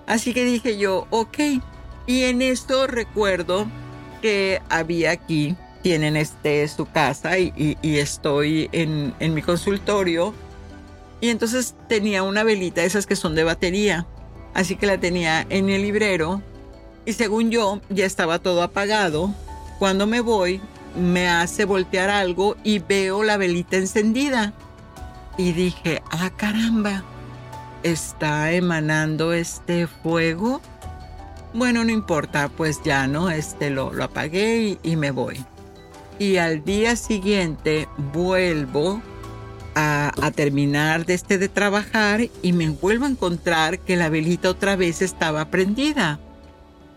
Así 0.07 0.33
que 0.33 0.45
dije 0.45 0.79
yo, 0.79 1.09
ok. 1.11 1.39
Y 2.07 2.23
en 2.23 2.41
esto 2.41 2.87
recuerdo 2.87 3.67
que 4.21 4.63
había 4.69 5.11
aquí, 5.11 5.57
tienen 5.83 6.17
este 6.17 6.69
su 6.69 6.87
casa 6.87 7.37
y, 7.41 7.77
estoy 7.83 8.69
en, 8.71 9.13
en, 9.19 9.35
mi 9.35 9.43
consultorio. 9.43 10.33
Y 11.23 11.31
entonces 11.31 11.77
tenía 11.89 12.25
una 12.25 12.43
velita, 12.43 12.83
esas 12.83 13.07
que 13.07 13.15
son 13.15 13.37
de 13.37 13.45
batería. 13.45 14.09
Así 14.55 14.75
que 14.75 14.87
la 14.87 14.99
tenía 14.99 15.47
en 15.51 15.71
el 15.71 15.83
librero. 15.83 16.43
Y 17.07 17.13
según 17.13 17.53
yo, 17.53 17.81
ya 17.91 18.07
estaba 18.07 18.41
todo 18.41 18.61
apagado. 18.61 19.33
Cuando 19.79 20.09
me 20.09 20.21
voy, 20.21 20.61
me 20.97 21.29
hace 21.29 21.65
voltear 21.65 22.11
algo 22.11 22.57
y 22.65 22.81
veo 22.81 23.23
la 23.23 23.37
velita 23.37 23.77
encendida 23.77 24.53
y 25.39 25.53
dije, 25.53 26.03
ah 26.11 26.31
caramba, 26.37 27.05
está 27.85 28.51
emanando 28.51 29.33
este 29.33 29.87
fuego. 29.87 30.61
Bueno, 31.55 31.85
no 31.85 31.93
importa, 31.93 32.49
pues 32.49 32.83
ya 32.83 33.07
no, 33.07 33.31
este 33.31 33.71
lo, 33.71 33.93
lo 33.93 34.03
apagué 34.03 34.77
y, 34.83 34.97
me 34.97 35.13
voy. 35.13 35.45
Y 36.19 36.39
al 36.39 36.65
día 36.65 36.97
siguiente 36.97 37.87
vuelvo 38.13 39.01
a, 39.75 40.31
terminar 40.35 41.07
de 41.07 41.15
este 41.15 41.39
de 41.39 41.49
trabajar 41.49 42.29
y 42.43 42.53
me 42.53 42.69
vuelvo 42.71 43.07
a 43.07 43.11
encontrar 43.11 43.79
que 43.79 43.97
la 43.97 44.09
velita 44.09 44.51
otra 44.51 44.77
vez 44.77 45.03
estaba 45.03 45.47
prendida. 45.47 46.21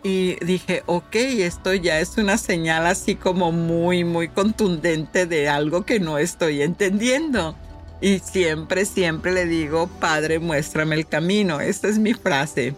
Y 0.03 0.35
dije, 0.45 0.83
ok, 0.85 1.15
esto 1.15 1.73
ya 1.73 1.99
es 1.99 2.17
una 2.17 2.37
señal 2.37 2.85
así 2.85 3.15
como 3.15 3.51
muy, 3.51 4.03
muy 4.03 4.27
contundente 4.27 5.25
de 5.25 5.49
algo 5.49 5.83
que 5.83 5.99
no 5.99 6.19
estoy 6.19 6.61
entendiendo. 6.61 7.55
Y 8.01 8.19
siempre, 8.19 8.85
siempre 8.85 9.33
le 9.33 9.45
digo, 9.45 9.87
Padre, 9.99 10.37
muéstrame 10.37 10.95
el 10.95 11.07
camino. 11.07 11.59
Esta 11.59 11.87
es 11.87 11.97
mi 11.97 12.13
frase. 12.13 12.75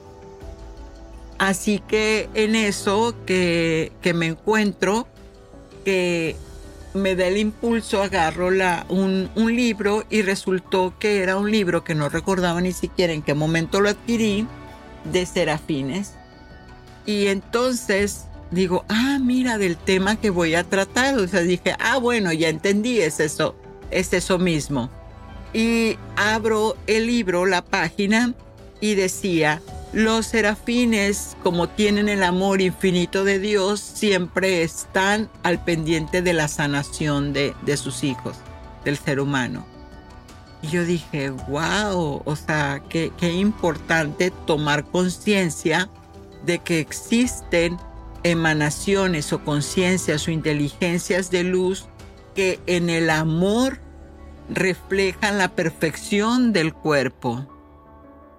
Así 1.38 1.80
que 1.86 2.30
en 2.34 2.56
eso 2.56 3.14
que, 3.26 3.92
que 4.02 4.14
me 4.14 4.28
encuentro, 4.28 5.06
que 5.84 6.38
me 6.98 7.16
da 7.16 7.28
el 7.28 7.38
impulso, 7.38 8.02
agarro 8.02 8.52
la, 8.52 8.86
un, 8.90 9.30
un, 9.36 9.56
libro 9.56 10.04
y 10.10 10.22
resultó 10.22 10.94
que 11.00 11.24
era 11.24 11.38
un 11.38 11.52
libro 11.52 11.84
que 11.84 11.96
no 11.96 12.10
recordaba 12.10 12.60
ni 12.62 12.74
siquiera 12.74 13.14
en 13.14 13.22
qué 13.22 13.34
momento 13.34 13.80
lo 13.80 13.90
adquirí, 13.90 14.48
de 15.06 15.26
serafines. 15.26 16.14
Y 17.06 17.28
entonces 17.28 18.26
digo, 18.52 18.84
ah, 18.90 19.18
mira, 19.22 19.58
del 19.58 19.78
tema 19.78 20.18
que 20.18 20.30
voy 20.30 20.56
a 20.56 20.64
tratar. 20.64 21.16
O 21.16 21.28
sea, 21.28 21.42
dije, 21.42 21.76
ah, 21.80 21.98
bueno, 21.98 22.34
ya 22.34 22.50
entendí, 22.50 23.00
es 23.00 23.20
eso, 23.20 23.56
es 23.92 24.12
eso 24.14 24.38
mismo 24.38 24.90
y 25.54 25.98
abro 26.16 26.78
el 26.88 27.08
libro, 27.08 27.46
la 27.46 27.64
página, 27.64 28.34
y 28.80 28.96
decía, 28.96 29.62
los 29.94 30.28
serafines, 30.28 31.38
como 31.44 31.70
tienen 31.70 32.10
el 32.10 32.24
amor 32.24 32.62
infinito 32.62 33.24
de 33.24 33.40
Dios, 33.40 33.80
siempre 33.80 34.64
están 34.64 35.30
al 35.44 35.64
pendiente 35.64 36.22
de 36.22 36.34
la 36.34 36.48
sanación 36.48 37.32
de, 37.34 37.54
sus 37.78 38.04
hijos, 38.04 38.38
del 38.84 38.98
ser 38.98 39.20
humano. 39.20 39.66
Y 40.62 40.68
yo 40.68 40.84
dije, 40.84 41.30
wow, 41.30 42.22
o 42.26 42.36
sea, 42.36 42.82
qué, 42.90 43.14
qué 43.18 43.34
importante 43.34 44.32
tomar 44.46 44.84
conciencia 44.86 45.90
de 46.46 46.60
que 46.60 46.80
existen 46.80 47.78
emanaciones 48.24 49.32
o 49.32 49.44
conciencias 49.44 50.28
o 50.28 50.32
inteligencias 50.32 51.32
de 51.32 51.44
luz 51.44 51.86
que 52.36 52.60
en 52.68 52.90
el 52.90 53.10
amor 53.10 53.80
reflejan 54.50 55.38
la 55.38 55.50
perfección 55.50 56.52
del 56.52 56.74
cuerpo. 56.74 57.48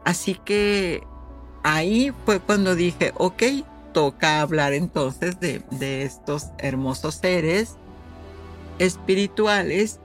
Así 0.04 0.34
que 0.34 1.02
ahí 1.68 2.12
fue 2.24 2.40
cuando 2.40 2.74
dije, 2.74 3.12
ok, 3.16 3.42
toca 3.92 4.40
hablar 4.40 4.72
entonces 4.72 5.38
de, 5.38 5.62
estos 6.02 6.46
hermosos 6.58 7.16
seres 7.16 7.76
espirituales 8.78 10.00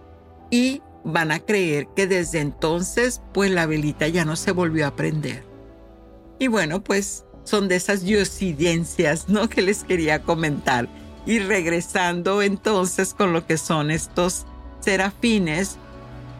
y 0.49 0.81
van 1.05 1.31
a 1.31 1.39
creer 1.39 1.87
que 1.95 2.07
desde 2.07 2.39
entonces 2.39 3.21
pues 3.33 3.51
la 3.51 3.65
velita 3.65 4.07
ya 4.07 4.25
no 4.25 4.35
se 4.35 4.51
volvió 4.51 4.87
a 4.87 4.95
prender. 4.95 5.43
Y 6.37 6.47
bueno, 6.47 6.83
pues 6.83 7.25
son 7.45 7.69
de 7.69 7.75
esas 7.75 8.01
diosidencias, 8.01 9.29
¿no? 9.29 9.47
Que 9.47 9.61
les 9.61 9.83
quería 9.85 10.21
comentar. 10.23 10.89
Y 11.25 11.39
regresando 11.39 12.41
entonces 12.41 13.13
con 13.13 13.31
lo 13.31 13.45
que 13.45 13.57
son 13.57 13.89
estos 13.89 14.45
serafines, 14.81 15.77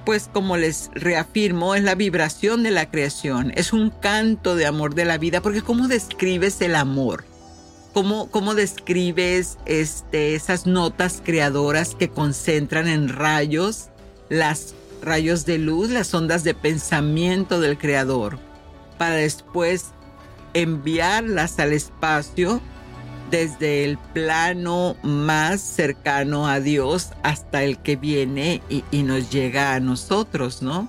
pues 0.05 0.29
como 0.31 0.57
les 0.57 0.89
reafirmo, 0.93 1.75
es 1.75 1.83
la 1.83 1.95
vibración 1.95 2.63
de 2.63 2.71
la 2.71 2.89
creación, 2.89 3.51
es 3.55 3.73
un 3.73 3.89
canto 3.89 4.55
de 4.55 4.65
amor 4.65 4.95
de 4.95 5.05
la 5.05 5.17
vida, 5.17 5.41
porque 5.41 5.61
¿cómo 5.61 5.87
describes 5.87 6.61
el 6.61 6.75
amor? 6.75 7.25
¿Cómo, 7.93 8.29
cómo 8.29 8.55
describes 8.55 9.57
este, 9.65 10.35
esas 10.35 10.65
notas 10.65 11.21
creadoras 11.23 11.95
que 11.95 12.09
concentran 12.09 12.87
en 12.87 13.07
rayos, 13.09 13.89
las 14.29 14.73
rayos 15.01 15.45
de 15.45 15.59
luz, 15.59 15.89
las 15.89 16.13
ondas 16.13 16.43
de 16.43 16.55
pensamiento 16.55 17.59
del 17.59 17.77
creador, 17.77 18.39
para 18.97 19.15
después 19.15 19.91
enviarlas 20.53 21.59
al 21.59 21.73
espacio 21.73 22.61
desde 23.33 23.83
el 23.83 23.97
plano 23.97 24.95
más 25.01 25.59
cercano 25.59 26.47
a 26.47 26.59
Dios 26.59 27.09
hasta 27.23 27.63
el 27.63 27.79
que 27.79 27.95
viene 27.95 28.61
y, 28.69 29.01
nos 29.01 29.31
llega 29.31 29.73
a 29.73 29.79
nosotros, 29.79 30.61
¿no? 30.61 30.87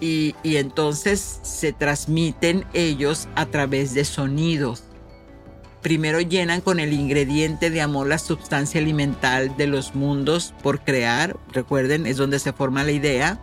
Y, 0.00 0.34
y, 0.42 0.56
entonces 0.56 1.38
se 1.42 1.74
transmiten 1.74 2.64
ellos 2.72 3.28
a 3.34 3.44
través 3.44 3.92
de 3.92 4.06
sonidos. 4.06 4.84
Primero 5.82 6.22
llenan 6.22 6.62
con 6.62 6.80
el 6.80 6.94
ingrediente 6.94 7.68
de 7.68 7.82
amor 7.82 8.06
la 8.06 8.18
sustancia 8.18 8.80
alimental 8.80 9.54
de 9.58 9.66
los 9.66 9.94
mundos 9.94 10.54
por 10.62 10.80
crear, 10.80 11.36
recuerden, 11.52 12.06
es 12.06 12.16
donde 12.16 12.38
se 12.38 12.54
forma 12.54 12.84
la 12.84 12.92
idea. 12.92 13.38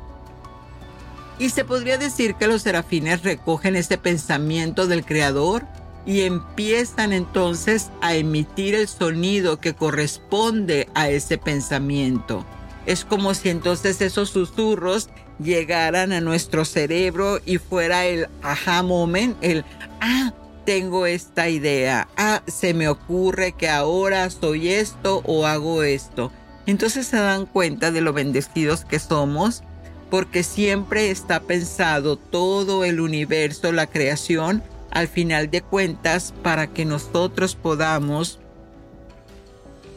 Y 1.37 1.49
se 1.49 1.65
podría 1.65 1.99
decir 1.99 2.33
que 2.33 2.47
los 2.47 2.63
serafines 2.63 3.21
recogen 3.21 3.75
ese 3.75 3.99
pensamiento 3.99 4.87
del 4.87 5.05
creador 5.05 5.67
y 6.05 6.21
empiezan 6.21 7.13
entonces 7.13 7.89
a 8.01 8.15
emitir 8.15 8.75
el 8.75 8.87
sonido 8.87 9.59
que 9.59 9.73
corresponde 9.73 10.87
a 10.93 11.09
ese 11.09 11.37
pensamiento. 11.37 12.45
Es 12.85 13.05
como 13.05 13.33
si 13.33 13.49
entonces 13.49 14.01
esos 14.01 14.29
susurros 14.29 15.09
llegaran 15.39 16.11
a 16.11 16.21
nuestro 16.21 16.65
cerebro 16.65 17.39
y 17.45 17.57
fuera 17.57 18.05
el 18.05 18.27
aha 18.41 18.83
moment, 18.83 19.37
el 19.41 19.63
ah, 20.01 20.33
tengo 20.65 21.05
esta 21.05 21.49
idea, 21.49 22.07
ah, 22.17 22.41
se 22.47 22.73
me 22.73 22.87
ocurre 22.87 23.53
que 23.53 23.69
ahora 23.69 24.29
soy 24.29 24.69
esto 24.69 25.21
o 25.25 25.45
hago 25.45 25.83
esto. 25.83 26.31
Entonces 26.65 27.07
se 27.07 27.17
dan 27.17 27.45
cuenta 27.45 27.91
de 27.91 28.01
lo 28.01 28.13
bendecidos 28.13 28.85
que 28.85 28.99
somos 28.99 29.63
porque 30.09 30.43
siempre 30.43 31.09
está 31.09 31.41
pensado 31.41 32.17
todo 32.17 32.85
el 32.85 32.99
universo, 32.99 33.71
la 33.71 33.87
creación, 33.87 34.63
al 34.93 35.07
final 35.07 35.49
de 35.49 35.61
cuentas 35.61 36.33
para 36.43 36.67
que 36.67 36.85
nosotros 36.85 37.55
podamos 37.55 38.39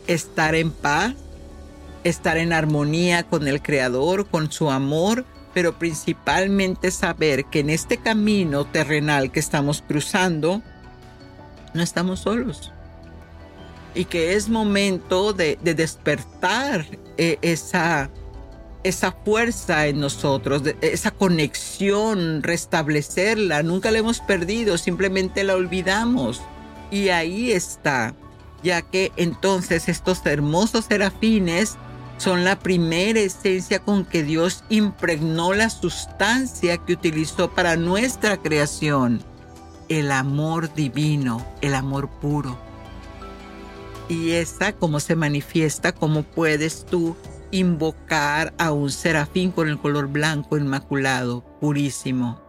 estar 0.07 0.55
en 0.55 0.71
paz, 0.71 1.15
estar 2.03 2.39
en 2.39 2.53
armonía 2.53 3.25
con 3.25 3.47
el 3.47 3.61
Creador, 3.61 4.27
con 4.27 4.51
su 4.51 4.71
amor, 4.71 5.27
pero 5.53 5.79
principalmente 5.79 6.91
saber 6.91 7.45
que 7.45 7.61
en 7.61 7.71
este 7.71 7.99
camino 7.99 8.65
terrenal 8.65 9.31
que 9.31 9.41
estamos 9.41 9.83
cruzando, 9.87 10.63
no 11.75 11.83
estamos 11.83 12.21
solos. 12.21 12.73
Y 13.95 14.07
que 14.07 14.35
es 14.35 14.49
momento 14.49 15.35
de, 15.35 15.59
despertar 15.63 16.87
eh, 17.19 17.39
esa 17.43 18.11
esa 18.89 19.11
fuerza 19.11 19.87
en 19.89 19.99
nosotros, 19.99 20.63
esa 20.81 21.11
conexión, 21.11 22.43
restablecerla. 22.43 23.63
Nunca 23.65 23.91
la 23.91 23.99
hemos 23.99 24.21
perdido, 24.21 24.79
simplemente 24.79 25.43
la 25.43 25.57
olvidamos. 25.57 26.41
Y 26.91 27.09
ahí 27.09 27.51
está, 27.51 28.15
ya 28.63 28.83
que 28.83 29.11
entonces 29.17 29.89
estos 29.89 30.25
hermosos 30.25 30.85
serafines 30.85 31.77
son 32.19 32.45
la 32.45 32.59
primera 32.59 33.19
esencia 33.19 33.81
con 33.81 34.05
que 34.05 34.23
Dios 34.23 34.63
impregnó 34.69 35.53
la 35.53 35.69
sustancia 35.69 36.79
que 36.79 36.93
utilizó 36.93 37.51
para 37.51 37.77
nuestra 37.77 38.37
creación, 38.37 39.21
el 39.89 40.13
amor 40.13 40.73
divino, 40.75 41.45
el 41.61 41.75
amor 41.75 42.09
puro. 42.09 42.57
Y 44.09 44.31
esa, 44.31 44.73
cómo 44.73 45.01
se 45.01 45.17
manifiesta, 45.17 45.91
cómo 45.91 46.23
puedes 46.23 46.87
tú 46.87 47.17
invocar 47.51 48.55
a 48.59 48.73
un 48.73 48.91
serafín 48.91 49.51
con 49.51 49.69
el 49.69 49.79
color 49.79 50.09
blanco 50.09 50.57
inmaculado, 50.57 51.45
purísimo, 51.61 52.41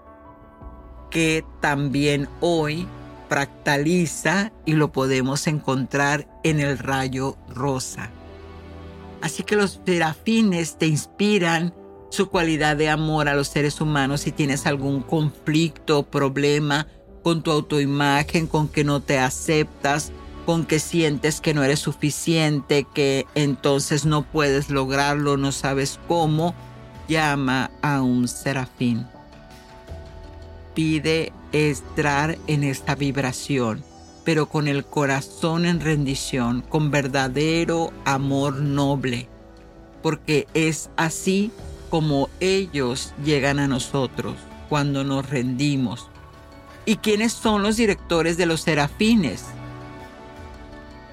que 1.10 1.46
también 1.62 2.28
hoy 2.42 2.88
fractaliza 3.30 4.52
y 4.66 4.74
lo 4.74 4.92
podemos 4.92 5.48
encontrar 5.48 6.28
en 6.44 6.60
el 6.60 6.78
rayo 6.78 7.38
rosa. 7.50 8.10
Así 9.22 9.44
que 9.44 9.56
los 9.56 9.82
serafines 9.86 10.78
te 10.78 10.88
inspiran 10.88 11.74
su 12.10 12.30
cualidad 12.30 12.78
de 12.78 12.90
amor 12.90 13.28
a 13.28 13.36
los 13.36 13.48
seres 13.48 13.82
humanos 13.82 14.22
si 14.22 14.32
tienes 14.32 14.66
algún 14.66 15.02
conflicto 15.02 16.00
o 16.00 16.04
problema 16.04 16.88
con 17.24 17.44
tu 17.44 17.52
autoimagen, 17.52 18.48
con 18.48 18.70
que 18.70 18.84
no 18.84 19.02
te 19.02 19.20
aceptas, 19.20 20.12
con 20.48 20.66
que 20.66 20.80
sientes 20.80 21.42
que 21.42 21.54
no 21.54 21.62
eres 21.62 21.80
suficiente, 21.80 22.86
que 22.86 23.26
entonces 23.36 24.06
no 24.06 24.22
puedes 24.22 24.70
lograrlo, 24.70 25.36
no 25.36 25.52
sabes 25.52 26.00
cómo, 26.08 26.56
llama 27.10 27.70
a 27.82 28.02
un 28.02 28.30
serafín. 28.30 29.06
Pide 30.74 31.34
estar 31.52 32.38
en 32.48 32.64
esta 32.64 32.96
vibración, 32.96 33.84
pero 34.24 34.48
con 34.48 34.70
el 34.70 34.86
corazón 34.86 35.66
en 35.66 35.82
rendición, 35.82 36.62
con 36.62 36.92
verdadero 36.92 37.92
amor 38.06 38.56
noble, 38.56 39.28
porque 40.02 40.48
es 40.54 40.90
así 40.96 41.52
como 41.90 42.30
ellos 42.40 43.14
llegan 43.22 43.60
a 43.60 43.68
nosotros 43.68 44.36
cuando 44.70 45.04
nos 45.04 45.30
rendimos. 45.30 46.08
¿Y 46.86 46.96
quiénes 46.96 47.34
son 47.34 47.64
los 47.64 47.76
directores 47.76 48.38
de 48.38 48.46
los 48.46 48.62
serafines? 48.62 49.44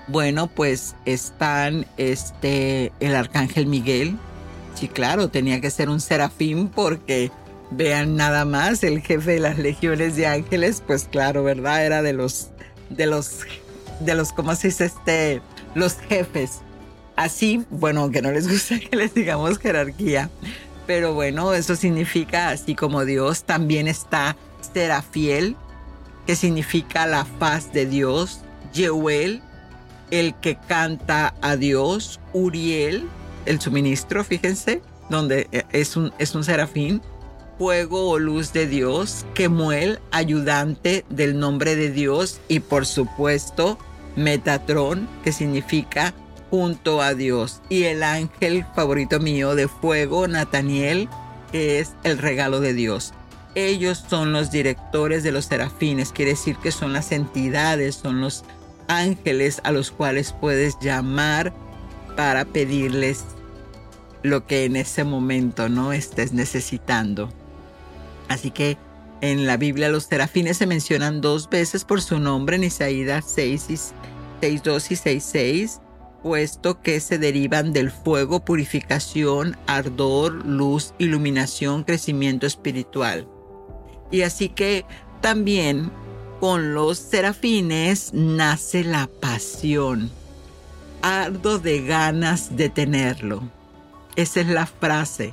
Bueno, 0.07 0.49
pues 0.49 0.95
están 1.07 1.87
este 1.97 2.93
el 3.01 3.15
arcángel 3.15 3.67
Miguel. 3.67 4.17
Sí, 4.75 4.89
claro, 4.89 5.29
tenía 5.29 5.61
que 5.61 5.71
ser 5.71 5.89
un 5.89 6.01
serafín 6.01 6.69
porque 6.69 7.31
vean 7.71 8.17
nada 8.17 8.45
más 8.45 8.83
el 8.85 9.01
jefe 9.01 9.33
de 9.33 9.41
las 9.41 9.59
legiones 9.59 10.17
de 10.17 10.27
ángeles, 10.27 10.83
pues 10.87 11.09
claro, 11.11 11.43
¿verdad? 11.43 11.87
Era 11.87 12.03
de 12.03 12.13
los 12.13 12.49
de 12.91 13.07
los 13.07 13.41
de 14.01 14.15
los 14.15 14.33
¿cómo 14.33 14.55
se 14.55 14.69
dice 14.69 14.87
este? 14.87 15.43
los 15.75 15.95
jefes. 15.95 16.61
Así, 17.17 17.65
bueno, 17.71 18.03
aunque 18.03 18.23
no 18.23 18.31
les 18.31 18.49
gusta 18.51 18.79
que 18.79 18.97
les 18.97 19.15
digamos 19.15 19.59
jerarquía, 19.59 20.31
pero 20.87 21.15
bueno, 21.15 21.55
eso 21.55 21.77
significa 21.77 22.51
así 22.51 22.75
como 22.75 23.05
Dios 23.05 23.45
también 23.45 23.89
está 23.89 24.37
Serafiel, 24.73 25.57
que 26.27 26.37
significa 26.37 27.07
la 27.07 27.25
faz 27.25 27.73
de 27.73 27.87
Dios, 27.87 28.41
Yehuel, 28.73 29.43
el 30.11 30.35
que 30.35 30.57
canta 30.57 31.35
a 31.41 31.57
Dios, 31.57 32.21
Uriel, 32.33 33.09
el 33.47 33.61
suministro, 33.61 34.25
fíjense, 34.25 34.83
donde 35.11 35.49
eh, 35.53 35.65
es 35.73 35.97
un, 35.97 36.13
es 36.19 36.35
un 36.35 36.45
serafín, 36.45 37.03
fuego 37.59 38.11
o 38.11 38.19
luz 38.19 38.53
de 38.53 38.67
Dios, 38.67 39.25
Kemuel, 39.35 40.01
ayudante 40.11 41.05
del 41.09 41.39
nombre 41.39 41.77
de 41.77 41.91
Dios 41.91 42.41
y 42.49 42.61
por 42.61 42.87
supuesto 42.87 43.79
Metatron, 44.17 45.09
que 45.23 45.33
significa 45.33 46.15
junto 46.51 47.03
a 47.03 47.15
Dios, 47.15 47.61
y 47.69 47.85
el 47.85 48.03
ángel 48.03 48.65
favorito 48.75 49.19
mío 49.19 49.55
de 49.55 49.67
fuego, 49.67 50.29
Nataniel, 50.29 51.09
que 51.51 51.81
es 51.81 51.95
el 52.05 52.19
regalo 52.19 52.61
de 52.61 52.75
Dios. 52.75 53.13
Ellos 53.57 54.05
son 54.09 54.33
los 54.33 54.51
directores 54.51 55.23
de 55.23 55.33
los 55.33 55.47
serafines, 55.47 56.13
quiere 56.13 56.33
decir 56.33 56.57
que 56.57 56.73
son 56.73 56.93
las 56.93 57.13
entidades, 57.13 57.97
son 57.97 58.21
los 58.21 58.45
ángeles 58.89 59.61
a 59.65 59.73
los 59.73 59.91
cuales 59.91 60.35
puedes 60.41 60.79
llamar 60.81 61.53
para 62.17 62.45
pedirles 62.45 63.25
lo 64.23 64.47
que 64.47 64.65
en 64.65 64.77
ese 64.77 65.05
momento 65.05 65.69
no 65.69 65.93
estés 65.93 66.33
necesitando. 66.33 67.31
Así 68.29 68.51
que 68.51 68.79
en 69.21 69.47
la 69.47 69.57
Biblia 69.57 69.89
los 69.89 70.05
serafines 70.05 70.57
se 70.57 70.67
mencionan 70.67 71.21
dos 71.21 71.49
veces 71.49 71.85
por 71.85 72.03
su 72.03 72.19
nombre 72.19 72.57
en 72.57 72.65
Isaías 72.65 73.25
6 73.29 73.67
y 73.71 73.75
6.2 73.75 74.91
y 74.91 74.95
6.6, 74.97 75.81
puesto 76.23 76.81
que 76.81 77.01
se 77.01 77.19
derivan 77.19 77.73
del 77.73 77.91
fuego, 77.91 78.45
purificación, 78.45 79.57
ardor, 79.67 80.45
luz, 80.47 80.95
iluminación, 80.99 81.85
crecimiento 81.85 82.47
espiritual. 82.47 83.29
Y 84.11 84.23
así 84.23 84.49
que 84.49 84.85
también 85.21 85.91
con 86.45 86.75
los 86.75 86.99
serafines 86.99 88.11
nace 88.13 88.85
la 88.85 89.07
pasión. 89.07 90.11
Ardo 91.01 91.59
de 91.59 91.83
ganas 91.83 92.55
de 92.55 92.69
tenerlo. 92.69 93.45
Esa 94.15 94.43
es 94.43 94.49
la 94.49 94.67
frase. 94.67 95.33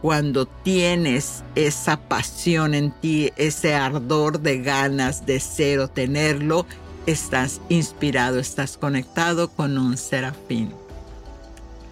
Cuando 0.00 0.46
tienes 0.46 1.44
esa 1.54 1.98
pasión 2.00 2.72
en 2.72 2.90
ti, 2.90 3.32
ese 3.36 3.74
ardor 3.74 4.40
de 4.40 4.62
ganas 4.62 5.26
de 5.26 5.40
ser 5.40 5.80
o 5.80 5.88
tenerlo, 5.88 6.64
estás 7.04 7.60
inspirado, 7.68 8.38
estás 8.38 8.78
conectado 8.78 9.50
con 9.50 9.76
un 9.76 9.98
serafín. 9.98 10.72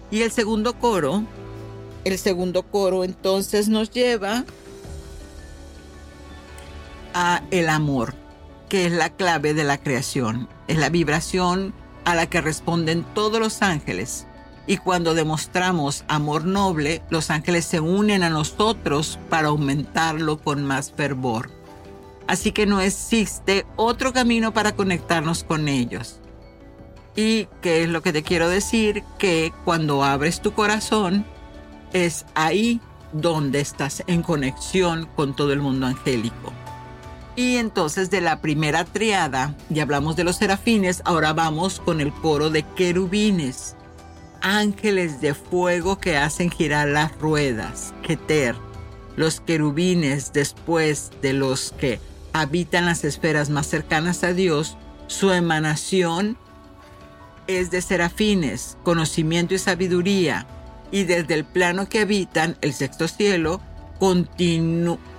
Y 0.09 0.23
el 0.23 0.31
segundo 0.31 0.73
coro, 0.79 1.23
el 2.03 2.17
segundo 2.17 2.63
coro 2.63 3.03
entonces 3.03 3.69
nos 3.69 3.91
lleva 3.91 4.43
a 7.13 7.43
el 7.51 7.69
amor, 7.69 8.22
que 8.73 8.87
es 8.87 8.91
la 8.91 9.11
clave 9.11 9.53
de 9.53 9.63
la 9.63 9.77
creación. 9.77 10.49
Es 10.67 10.79
la 10.79 10.89
vibración 10.89 11.75
a 12.05 12.15
la 12.15 12.25
que 12.25 12.41
responden 12.41 13.03
todos 13.13 13.39
los 13.39 13.61
ángeles. 13.61 14.25
Y 14.65 14.77
cuando 14.77 15.13
demostramos 15.13 16.03
amor 16.07 16.45
noble, 16.45 17.03
los 17.11 17.29
ángeles 17.29 17.65
se 17.65 17.79
unen 17.79 18.23
a 18.23 18.31
nosotros 18.31 19.19
para 19.29 19.49
aumentarlo 19.49 20.39
con 20.39 20.63
más 20.65 20.91
fervor. 20.91 21.51
Así 22.25 22.51
que 22.51 22.65
no 22.65 22.81
existe 22.81 23.67
otro 23.75 24.11
camino 24.11 24.55
para 24.55 24.71
conectarnos 24.71 25.43
con 25.43 25.67
ellos. 25.67 26.19
Y 27.15 27.47
qué 27.61 27.83
es 27.83 27.89
lo 27.89 28.01
que 28.01 28.11
te 28.11 28.23
quiero 28.23 28.49
decir, 28.49 29.03
que 29.19 29.53
cuando 29.65 30.03
abres 30.03 30.41
tu 30.41 30.53
corazón, 30.53 31.27
es 31.91 32.25
ahí 32.33 32.81
donde 33.11 33.59
estás 33.59 34.03
en 34.07 34.23
conexión 34.23 35.07
con 35.15 35.35
todo 35.35 35.53
el 35.53 35.59
mundo 35.59 35.85
angélico. 35.85 36.51
Y 37.35 37.57
entonces 37.57 38.11
de 38.11 38.21
la 38.21 38.41
primera 38.41 38.85
triada, 38.85 39.55
ya 39.69 39.83
hablamos 39.83 40.15
de 40.15 40.23
los 40.23 40.35
serafines, 40.35 41.01
ahora 41.03 41.33
vamos 41.33 41.79
con 41.79 41.99
el 41.99 42.13
coro 42.13 42.51
de 42.51 42.63
querubines, 42.75 43.75
ángeles 44.41 45.19
de 45.19 45.33
fuego 45.33 45.99
que 45.99 46.17
hacen 46.17 46.51
girar 46.51 46.87
las 46.89 47.17
ruedas, 47.19 47.93
Keter. 48.03 48.55
Los 49.15 49.39
querubines, 49.39 50.31
después 50.33 51.11
de 51.21 51.33
los 51.33 51.71
que 51.71 51.99
habitan 52.33 52.85
las 52.85 53.03
esferas 53.03 53.49
más 53.49 53.67
cercanas 53.67 54.23
a 54.23 54.33
Dios, 54.33 54.77
su 55.07 55.31
emanación 55.31 56.37
es 57.47 57.71
de 57.71 57.81
serafines, 57.81 58.77
conocimiento 58.83 59.53
y 59.55 59.59
sabiduría, 59.59 60.45
y 60.91 61.03
desde 61.03 61.33
el 61.33 61.45
plano 61.45 61.89
que 61.89 62.01
habitan, 62.01 62.57
el 62.61 62.73
sexto 62.73 63.07
cielo, 63.07 63.59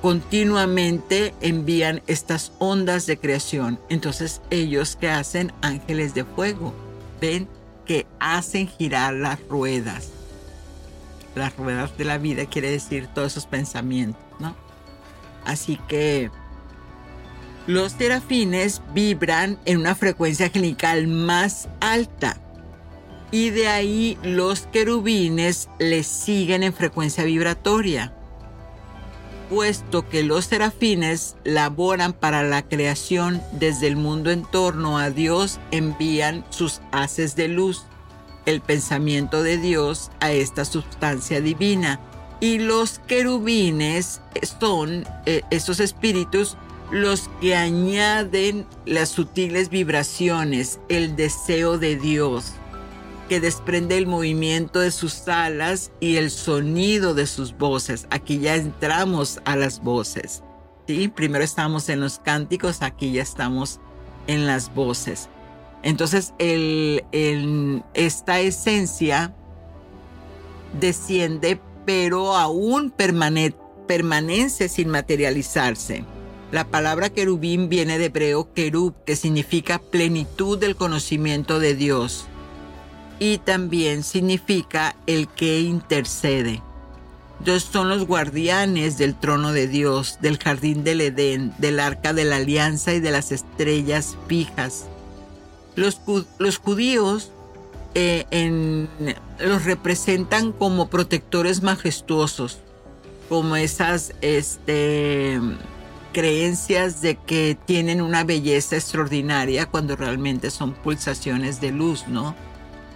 continuamente 0.02 1.32
envían 1.40 2.02
estas 2.06 2.52
ondas 2.58 3.06
de 3.06 3.16
creación. 3.16 3.80
Entonces 3.88 4.42
ellos 4.50 4.96
que 4.96 5.08
hacen 5.08 5.52
ángeles 5.62 6.12
de 6.12 6.24
fuego, 6.24 6.74
ven 7.18 7.48
que 7.86 8.06
hacen 8.20 8.68
girar 8.68 9.14
las 9.14 9.40
ruedas. 9.48 10.10
Las 11.34 11.56
ruedas 11.56 11.96
de 11.96 12.04
la 12.04 12.18
vida 12.18 12.44
quiere 12.44 12.70
decir 12.70 13.08
todos 13.14 13.32
esos 13.32 13.46
pensamientos, 13.46 14.22
¿no? 14.38 14.54
Así 15.46 15.80
que 15.88 16.30
los 17.66 17.92
serafines 17.92 18.82
vibran 18.92 19.58
en 19.64 19.78
una 19.78 19.94
frecuencia 19.94 20.44
angelical 20.46 21.06
más 21.06 21.70
alta 21.80 22.36
y 23.30 23.48
de 23.48 23.66
ahí 23.66 24.18
los 24.22 24.66
querubines 24.66 25.70
les 25.78 26.06
siguen 26.06 26.62
en 26.62 26.74
frecuencia 26.74 27.24
vibratoria 27.24 28.12
puesto 29.48 30.08
que 30.08 30.22
los 30.22 30.46
serafines 30.46 31.36
laboran 31.44 32.12
para 32.12 32.42
la 32.42 32.62
creación 32.62 33.42
desde 33.52 33.86
el 33.86 33.96
mundo 33.96 34.30
en 34.30 34.42
torno 34.42 34.98
a 34.98 35.10
Dios, 35.10 35.60
envían 35.70 36.44
sus 36.50 36.80
haces 36.92 37.36
de 37.36 37.48
luz, 37.48 37.84
el 38.46 38.60
pensamiento 38.60 39.42
de 39.42 39.58
Dios 39.58 40.10
a 40.20 40.32
esta 40.32 40.64
sustancia 40.64 41.40
divina. 41.40 42.00
Y 42.40 42.58
los 42.58 42.98
querubines 42.98 44.20
son 44.60 45.06
eh, 45.24 45.42
estos 45.50 45.80
espíritus 45.80 46.56
los 46.90 47.30
que 47.40 47.56
añaden 47.56 48.66
las 48.84 49.08
sutiles 49.08 49.70
vibraciones, 49.70 50.78
el 50.88 51.16
deseo 51.16 51.78
de 51.78 51.96
Dios 51.96 52.54
que 53.28 53.40
desprende 53.40 53.96
el 53.96 54.06
movimiento 54.06 54.80
de 54.80 54.90
sus 54.90 55.26
alas 55.28 55.92
y 56.00 56.16
el 56.16 56.30
sonido 56.30 57.14
de 57.14 57.26
sus 57.26 57.56
voces. 57.56 58.06
Aquí 58.10 58.38
ya 58.38 58.56
entramos 58.56 59.40
a 59.44 59.56
las 59.56 59.82
voces. 59.82 60.42
¿sí? 60.86 61.08
Primero 61.08 61.44
estábamos 61.44 61.88
en 61.88 62.00
los 62.00 62.18
cánticos, 62.18 62.82
aquí 62.82 63.12
ya 63.12 63.22
estamos 63.22 63.80
en 64.26 64.46
las 64.46 64.74
voces. 64.74 65.28
Entonces, 65.82 66.32
esta 66.38 68.40
esencia 68.40 69.34
desciende, 70.80 71.60
pero 71.84 72.36
aún 72.36 72.90
permanece 72.90 74.68
sin 74.68 74.88
materializarse. 74.88 76.04
La 76.52 76.64
palabra 76.64 77.10
querubín 77.10 77.68
viene 77.68 77.98
de 77.98 78.06
hebreo 78.06 78.52
kerub, 78.54 78.94
que 79.04 79.16
significa 79.16 79.78
plenitud 79.78 80.58
del 80.58 80.76
conocimiento 80.76 81.58
de 81.58 81.74
Dios 81.74 82.28
y 83.18 83.38
también 83.38 84.02
significa 84.02 84.96
el 85.06 85.28
que 85.28 85.60
intercede. 85.60 86.62
Son 87.58 87.88
los 87.88 88.06
guardianes 88.06 88.96
del 88.96 89.14
trono 89.14 89.52
de 89.52 89.68
Dios, 89.68 90.18
del 90.20 90.38
jardín 90.38 90.82
del 90.82 91.00
Edén, 91.02 91.52
del 91.58 91.78
arca 91.78 92.12
de 92.12 92.24
la 92.24 92.36
alianza 92.36 92.94
y 92.94 93.00
de 93.00 93.10
las 93.10 93.32
estrellas 93.32 94.16
fijas. 94.28 94.86
Los, 95.76 96.00
los 96.38 96.58
judíos 96.58 97.32
eh, 97.94 98.86
los 99.38 99.64
representan 99.64 100.52
como 100.52 100.88
protectores 100.88 101.62
majestuosos, 101.62 102.58
como 103.28 103.56
esas 103.56 104.14
este, 104.20 105.38
creencias 106.12 107.02
de 107.02 107.16
que 107.16 107.58
tienen 107.66 108.00
una 108.00 108.24
belleza 108.24 108.76
extraordinaria 108.76 109.66
cuando 109.66 109.96
realmente 109.96 110.50
son 110.50 110.72
pulsaciones 110.72 111.60
de 111.60 111.72
luz, 111.72 112.08
¿no? 112.08 112.34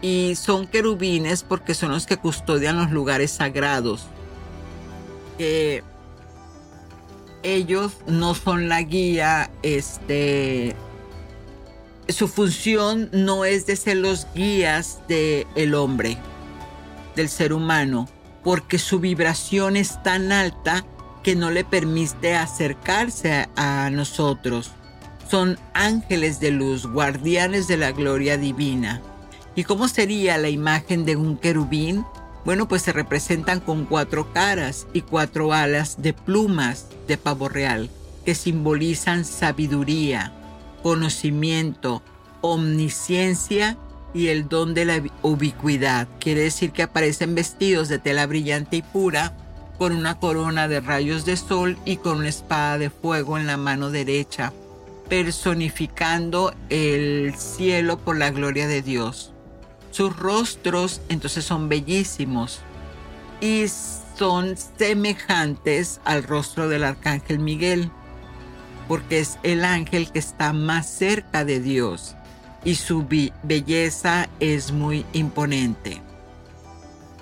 Y 0.00 0.34
son 0.36 0.66
querubines 0.66 1.42
porque 1.42 1.74
son 1.74 1.92
los 1.92 2.06
que 2.06 2.16
custodian 2.16 2.76
los 2.76 2.90
lugares 2.90 3.32
sagrados. 3.32 4.06
ellos 7.42 7.92
no 8.06 8.34
son 8.34 8.68
la 8.68 8.82
guía, 8.82 9.50
este, 9.62 10.74
su 12.08 12.26
función 12.26 13.10
no 13.12 13.44
es 13.44 13.66
de 13.66 13.76
ser 13.76 13.98
los 13.98 14.26
guías 14.34 15.00
del 15.08 15.46
el 15.54 15.74
hombre, 15.74 16.18
del 17.14 17.28
ser 17.28 17.52
humano, 17.52 18.08
porque 18.42 18.78
su 18.78 18.98
vibración 18.98 19.76
es 19.76 20.02
tan 20.02 20.32
alta 20.32 20.84
que 21.22 21.36
no 21.36 21.50
le 21.50 21.64
permite 21.64 22.34
acercarse 22.34 23.48
a 23.56 23.90
nosotros. 23.90 24.70
Son 25.30 25.58
ángeles 25.74 26.40
de 26.40 26.50
luz, 26.50 26.86
guardianes 26.86 27.68
de 27.68 27.76
la 27.76 27.92
gloria 27.92 28.38
divina. 28.38 29.02
¿Y 29.58 29.64
cómo 29.64 29.88
sería 29.88 30.38
la 30.38 30.50
imagen 30.50 31.04
de 31.04 31.16
un 31.16 31.36
querubín? 31.36 32.04
Bueno, 32.44 32.68
pues 32.68 32.82
se 32.82 32.92
representan 32.92 33.58
con 33.58 33.86
cuatro 33.86 34.32
caras 34.32 34.86
y 34.92 35.00
cuatro 35.00 35.52
alas 35.52 36.00
de 36.00 36.12
plumas 36.12 36.86
de 37.08 37.16
pavo 37.16 37.48
real 37.48 37.90
que 38.24 38.36
simbolizan 38.36 39.24
sabiduría, 39.24 40.32
conocimiento, 40.84 42.04
omnisciencia 42.40 43.76
y 44.14 44.28
el 44.28 44.48
don 44.48 44.74
de 44.74 44.84
la 44.84 45.02
ubicuidad. 45.22 46.06
Quiere 46.20 46.42
decir 46.42 46.70
que 46.70 46.84
aparecen 46.84 47.34
vestidos 47.34 47.88
de 47.88 47.98
tela 47.98 48.28
brillante 48.28 48.76
y 48.76 48.82
pura, 48.82 49.36
con 49.76 49.90
una 49.90 50.20
corona 50.20 50.68
de 50.68 50.78
rayos 50.78 51.24
de 51.24 51.36
sol 51.36 51.76
y 51.84 51.96
con 51.96 52.18
una 52.18 52.28
espada 52.28 52.78
de 52.78 52.90
fuego 52.90 53.36
en 53.36 53.48
la 53.48 53.56
mano 53.56 53.90
derecha, 53.90 54.52
personificando 55.08 56.54
el 56.68 57.34
cielo 57.36 57.98
por 57.98 58.16
la 58.16 58.30
gloria 58.30 58.68
de 58.68 58.82
Dios. 58.82 59.34
Sus 59.90 60.16
rostros 60.16 61.00
entonces 61.08 61.44
son 61.44 61.68
bellísimos 61.68 62.60
y 63.40 63.66
son 64.18 64.56
semejantes 64.78 66.00
al 66.04 66.22
rostro 66.24 66.68
del 66.68 66.84
arcángel 66.84 67.38
Miguel, 67.38 67.90
porque 68.86 69.20
es 69.20 69.38
el 69.42 69.64
ángel 69.64 70.10
que 70.10 70.18
está 70.18 70.52
más 70.52 70.88
cerca 70.88 71.44
de 71.44 71.60
Dios 71.60 72.16
y 72.64 72.74
su 72.74 73.06
belleza 73.42 74.28
es 74.40 74.72
muy 74.72 75.06
imponente. 75.12 76.02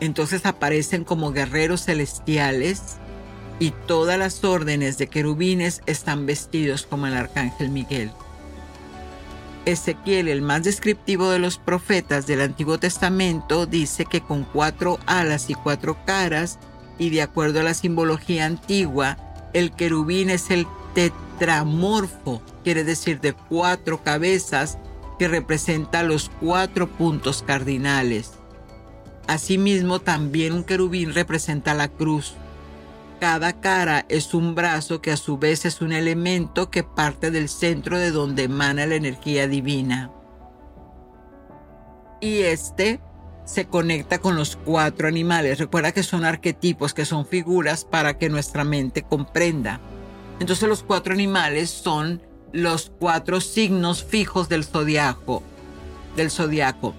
Entonces 0.01 0.47
aparecen 0.47 1.05
como 1.05 1.33
guerreros 1.33 1.85
celestiales 1.85 2.97
y 3.59 3.71
todas 3.71 4.19
las 4.19 4.45
órdenes 4.45 4.99
de 4.99 5.07
querubines 5.07 5.83
están 5.87 6.27
vestidos 6.27 6.87
como 6.87 7.07
el 7.07 7.15
arcángel 7.15 7.71
Miguel. 7.71 8.11
Ezequiel, 9.67 10.29
el 10.29 10.43
más 10.43 10.63
descriptivo 10.63 11.29
de 11.29 11.41
los 11.41 11.59
profetas 11.59 12.27
del 12.27 12.41
Antiguo 12.41 12.79
Testamento, 12.79 13.67
dice 13.67 14.07
que 14.07 14.21
con 14.21 14.45
cuatro 14.45 14.99
alas 15.07 15.51
y 15.51 15.55
cuatro 15.55 15.99
caras, 16.07 16.59
y 16.99 17.11
de 17.11 17.21
acuerdo 17.21 17.61
a 17.61 17.65
la 17.65 17.75
simbología 17.75 18.47
antigua, 18.47 19.19
el 19.53 19.73
querubín 19.73 20.31
es 20.31 20.51
el 20.51 20.67
tetramorfo, 20.95 22.41
quiere 22.63 22.85
decir 22.85 23.21
de 23.21 23.33
cuatro 23.35 24.03
cabezas, 24.03 24.79
que 25.19 25.29
representa 25.29 26.03
los 26.03 26.31
cuatro 26.41 26.89
puntos 26.89 27.43
cardinales. 27.43 28.33
Asimismo, 29.27 29.99
también 29.99 30.53
un 30.53 30.63
querubín 30.63 31.13
representa 31.13 31.75
la 31.75 31.89
cruz. 31.89 32.35
Cada 33.21 33.61
cara 33.61 34.05
es 34.09 34.35
un 34.35 34.55
brazo 34.55 35.01
que 35.01 35.11
a 35.11 35.17
su 35.17 35.39
vez 35.39 35.65
es 35.65 35.81
un 35.81 35.93
elemento 35.93 36.71
que 36.71 36.83
parte 36.83 37.31
del 37.31 37.49
centro 37.49 37.99
de 37.99 38.11
donde 38.11 38.45
emana 38.45 38.87
la 38.87 38.95
energía 38.95 39.49
divina. 39.49 40.11
Y 42.21 42.41
este 42.41 43.01
se 43.47 43.67
conecta 43.67 44.19
con 44.19 44.37
los 44.37 44.57
cuatro 44.57 45.09
animales. 45.09 45.59
Recuerda 45.59 45.93
que 45.93 46.03
son 46.03 46.25
arquetipos, 46.25 46.93
que 46.93 47.05
son 47.05 47.25
figuras 47.25 47.85
para 47.85 48.19
que 48.19 48.29
nuestra 48.29 48.65
mente 48.65 49.03
comprenda. 49.03 49.81
Entonces 50.41 50.69
los 50.69 50.83
cuatro 50.83 51.15
animales 51.15 51.71
son 51.71 52.21
los 52.53 52.93
cuatro 52.99 53.41
signos 53.41 54.05
fijos 54.05 54.49
del 54.49 54.65
zodiaco. 54.65 55.43
Del 56.17 56.31
zodiaco. 56.31 56.95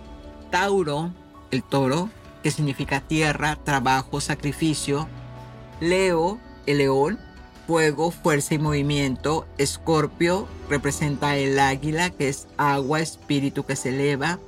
Tauro, 0.50 1.12
el 1.52 1.64
toro, 1.64 2.10
que 2.42 2.52
significa 2.52 3.02
tierra, 3.02 3.58
trabajo, 3.64 4.22
sacrificio. 4.22 5.08
Leo, 5.80 6.40
el 6.66 6.80
león, 6.80 7.20
fuego, 7.68 8.12
fuerza 8.12 8.56
y 8.56 8.60
movimiento. 8.60 9.46
Escorpio 9.58 10.48
representa 10.70 11.36
el 11.38 11.60
águila, 11.60 12.10
que 12.10 12.30
es 12.30 12.48
agua, 12.58 13.02
espíritu 13.02 13.66
que 13.66 13.76
se 13.76 13.90
eleva. 13.90 14.40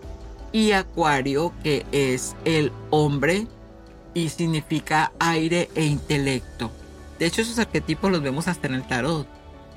Y 0.52 0.72
Acuario, 0.72 1.54
que 1.64 1.86
es 1.92 2.36
el 2.46 2.72
hombre 2.90 3.48
y 4.14 4.30
significa 4.30 5.12
aire 5.20 5.70
e 5.76 5.86
intelecto. 5.86 6.72
De 7.20 7.26
hecho, 7.26 7.42
esos 7.42 7.60
arquetipos 7.60 8.12
los 8.12 8.22
vemos 8.22 8.48
hasta 8.48 8.68
en 8.68 8.76
el 8.76 8.88
tarot, 8.88 9.28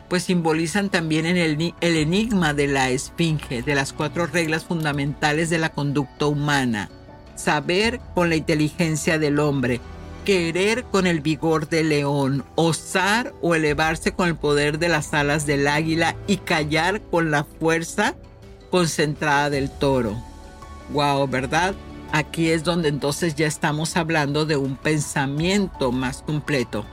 pues 0.09 0.25
simbolizan 0.25 0.91
también 0.91 1.27
en 1.27 1.37
el, 1.37 1.75
el 1.81 1.97
enigma 1.97 2.55
de 2.55 2.69
la 2.69 2.91
esfinge, 2.91 3.63
de 3.63 3.75
las 3.75 3.93
cuatro 3.93 4.27
reglas 4.27 4.65
fundamentales 4.65 5.51
de 5.51 5.59
la 5.59 5.71
conducta 5.71 6.27
humana. 6.27 6.89
Saber 7.35 8.01
con 8.15 8.29
la 8.29 8.37
inteligencia 8.37 9.19
del 9.19 9.39
hombre, 9.39 9.81
querer 10.25 10.85
con 10.85 11.07
el 11.07 11.21
vigor 11.21 11.69
del 11.69 11.89
león, 11.89 12.45
osar 12.55 13.35
o 13.41 13.55
elevarse 13.55 14.13
con 14.13 14.29
el 14.29 14.37
poder 14.37 14.79
de 14.79 14.89
las 14.89 15.13
alas 15.15 15.47
del 15.47 15.67
águila 15.67 16.17
y 16.27 16.39
callar 16.39 17.01
con 17.01 17.31
la 17.31 17.45
fuerza 17.45 18.15
concentrada 18.71 19.51
del 19.51 19.71
toro. 19.71 20.17
Wow, 20.91 21.27
¿verdad? 21.29 21.75
Aquí 22.13 22.51
es 22.51 22.65
donde 22.65 22.89
entonces 22.89 23.35
ya 23.35 23.47
estamos 23.47 23.97
hablando 23.97 24.45
de 24.45 24.57
un 24.57 24.77
pensamiento 24.77 25.93
más 25.93 26.23
completo. 26.23 26.85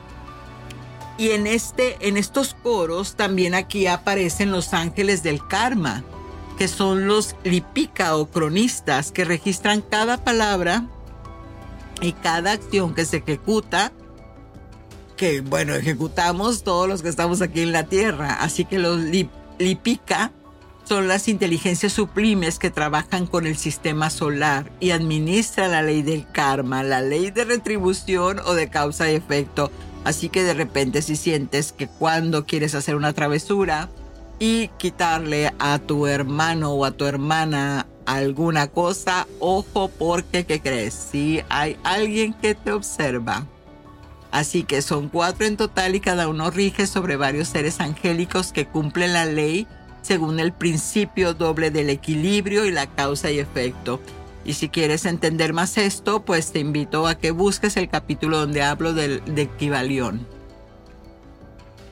Y 1.17 1.32
en, 1.32 1.47
este, 1.47 1.97
en 2.07 2.15
estos 2.15 2.55
coros 2.63 3.15
también 3.15 3.53
aquí 3.53 3.88
aparecen 3.88 4.51
los 4.51 4.73
ángeles 4.73 5.21
del 5.21 5.45
karma, 5.45 6.03
que 6.57 6.69
son 6.69 7.07
los 7.07 7.36
lipika 7.43 8.15
o 8.15 8.27
cronistas 8.27 9.11
que 9.11 9.25
registran 9.25 9.82
cada 9.82 10.23
palabra 10.23 10.86
y 12.01 12.13
cada 12.13 12.53
acción 12.53 12.93
que 12.93 13.05
se 13.05 13.17
ejecuta, 13.17 13.91
que 15.17 15.41
bueno, 15.41 15.75
ejecutamos 15.75 16.63
todos 16.63 16.87
los 16.87 17.01
que 17.01 17.09
estamos 17.09 17.41
aquí 17.41 17.61
en 17.61 17.71
la 17.71 17.83
Tierra. 17.83 18.35
Así 18.41 18.65
que 18.65 18.79
los 18.79 18.99
lipika 19.57 20.31
son 20.85 21.07
las 21.07 21.27
inteligencias 21.27 21.93
sublimes 21.93 22.57
que 22.57 22.71
trabajan 22.71 23.27
con 23.27 23.45
el 23.45 23.57
sistema 23.57 24.09
solar 24.09 24.71
y 24.79 24.91
administran 24.91 25.71
la 25.71 25.81
ley 25.81 26.01
del 26.01 26.25
karma, 26.31 26.83
la 26.83 27.01
ley 27.01 27.31
de 27.31 27.45
retribución 27.45 28.39
o 28.45 28.53
de 28.53 28.69
causa 28.69 29.11
y 29.11 29.15
efecto 29.15 29.71
Así 30.03 30.29
que 30.29 30.43
de 30.43 30.53
repente 30.53 31.01
si 31.01 31.15
sientes 31.15 31.71
que 31.71 31.87
cuando 31.87 32.45
quieres 32.45 32.75
hacer 32.75 32.95
una 32.95 33.13
travesura 33.13 33.89
y 34.39 34.69
quitarle 34.77 35.53
a 35.59 35.79
tu 35.79 36.07
hermano 36.07 36.71
o 36.71 36.85
a 36.85 36.91
tu 36.91 37.05
hermana 37.05 37.85
alguna 38.16 38.68
cosa, 38.68 39.28
ojo 39.39 39.89
porque, 39.89 40.43
¿qué 40.43 40.60
crees? 40.60 40.93
Si 40.93 41.41
hay 41.49 41.78
alguien 41.84 42.34
que 42.34 42.55
te 42.55 42.72
observa. 42.72 43.45
Así 44.32 44.64
que 44.64 44.82
son 44.82 45.10
cuatro 45.10 45.45
en 45.45 45.57
total 45.57 45.95
y 45.95 45.99
cada 45.99 46.28
uno 46.28 46.49
rige 46.49 46.88
sobre 46.88 47.18
varios 47.18 47.49
seres 47.49 47.80
angélicos 47.80 48.51
que 48.51 48.68
cumplen 48.68 49.14
la 49.14 49.26
ley 49.26 49.68
según 50.01 50.39
el 50.39 50.53
principio 50.53 51.34
doble 51.34 51.72
del 51.72 51.89
equilibrio 51.89 52.66
y 52.66 52.72
la 52.72 52.88
causa 52.88 53.30
y 53.30 53.39
efecto. 53.39 53.99
Y 54.43 54.53
si 54.53 54.70
quieres 54.70 55.05
entender 55.05 55.53
más 55.53 55.78
esto, 55.78 56.24
pues 56.26 56.51
te 56.51 56.60
invito 56.60 57.05
a 57.05 57.16
que 57.16 57.30
busques 57.30 57.78
el 57.78 57.89
capítulo 57.89 58.39
donde 58.39 58.64
hablo 58.64 58.93
del, 58.93 59.22
de. 59.26 59.49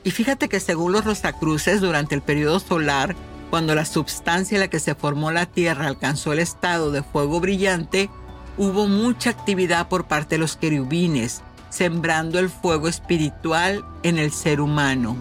Y 0.02 0.10
fíjate 0.10 0.48
que 0.48 0.58
según 0.58 0.92
los 0.92 1.04
Rosacruces, 1.04 1.80
durante 1.80 2.14
el 2.14 2.22
periodo 2.22 2.58
solar, 2.58 3.14
cuando 3.50 3.74
la 3.74 3.84
substancia 3.84 4.56
en 4.56 4.60
la 4.60 4.68
que 4.68 4.80
se 4.80 4.94
formó 4.94 5.30
la 5.30 5.46
Tierra 5.46 5.86
alcanzó 5.86 6.32
el 6.32 6.38
estado 6.38 6.90
de 6.90 7.02
fuego 7.02 7.40
brillante, 7.40 8.10
hubo 8.56 8.86
mucha 8.86 9.30
actividad 9.30 9.88
por 9.88 10.06
parte 10.06 10.34
de 10.34 10.40
los 10.40 10.56
querubines, 10.56 11.42
sembrando 11.70 12.38
el 12.38 12.50
fuego 12.50 12.88
espiritual 12.88 13.84
en 14.02 14.18
el 14.18 14.32
ser 14.32 14.60
humano 14.60 15.16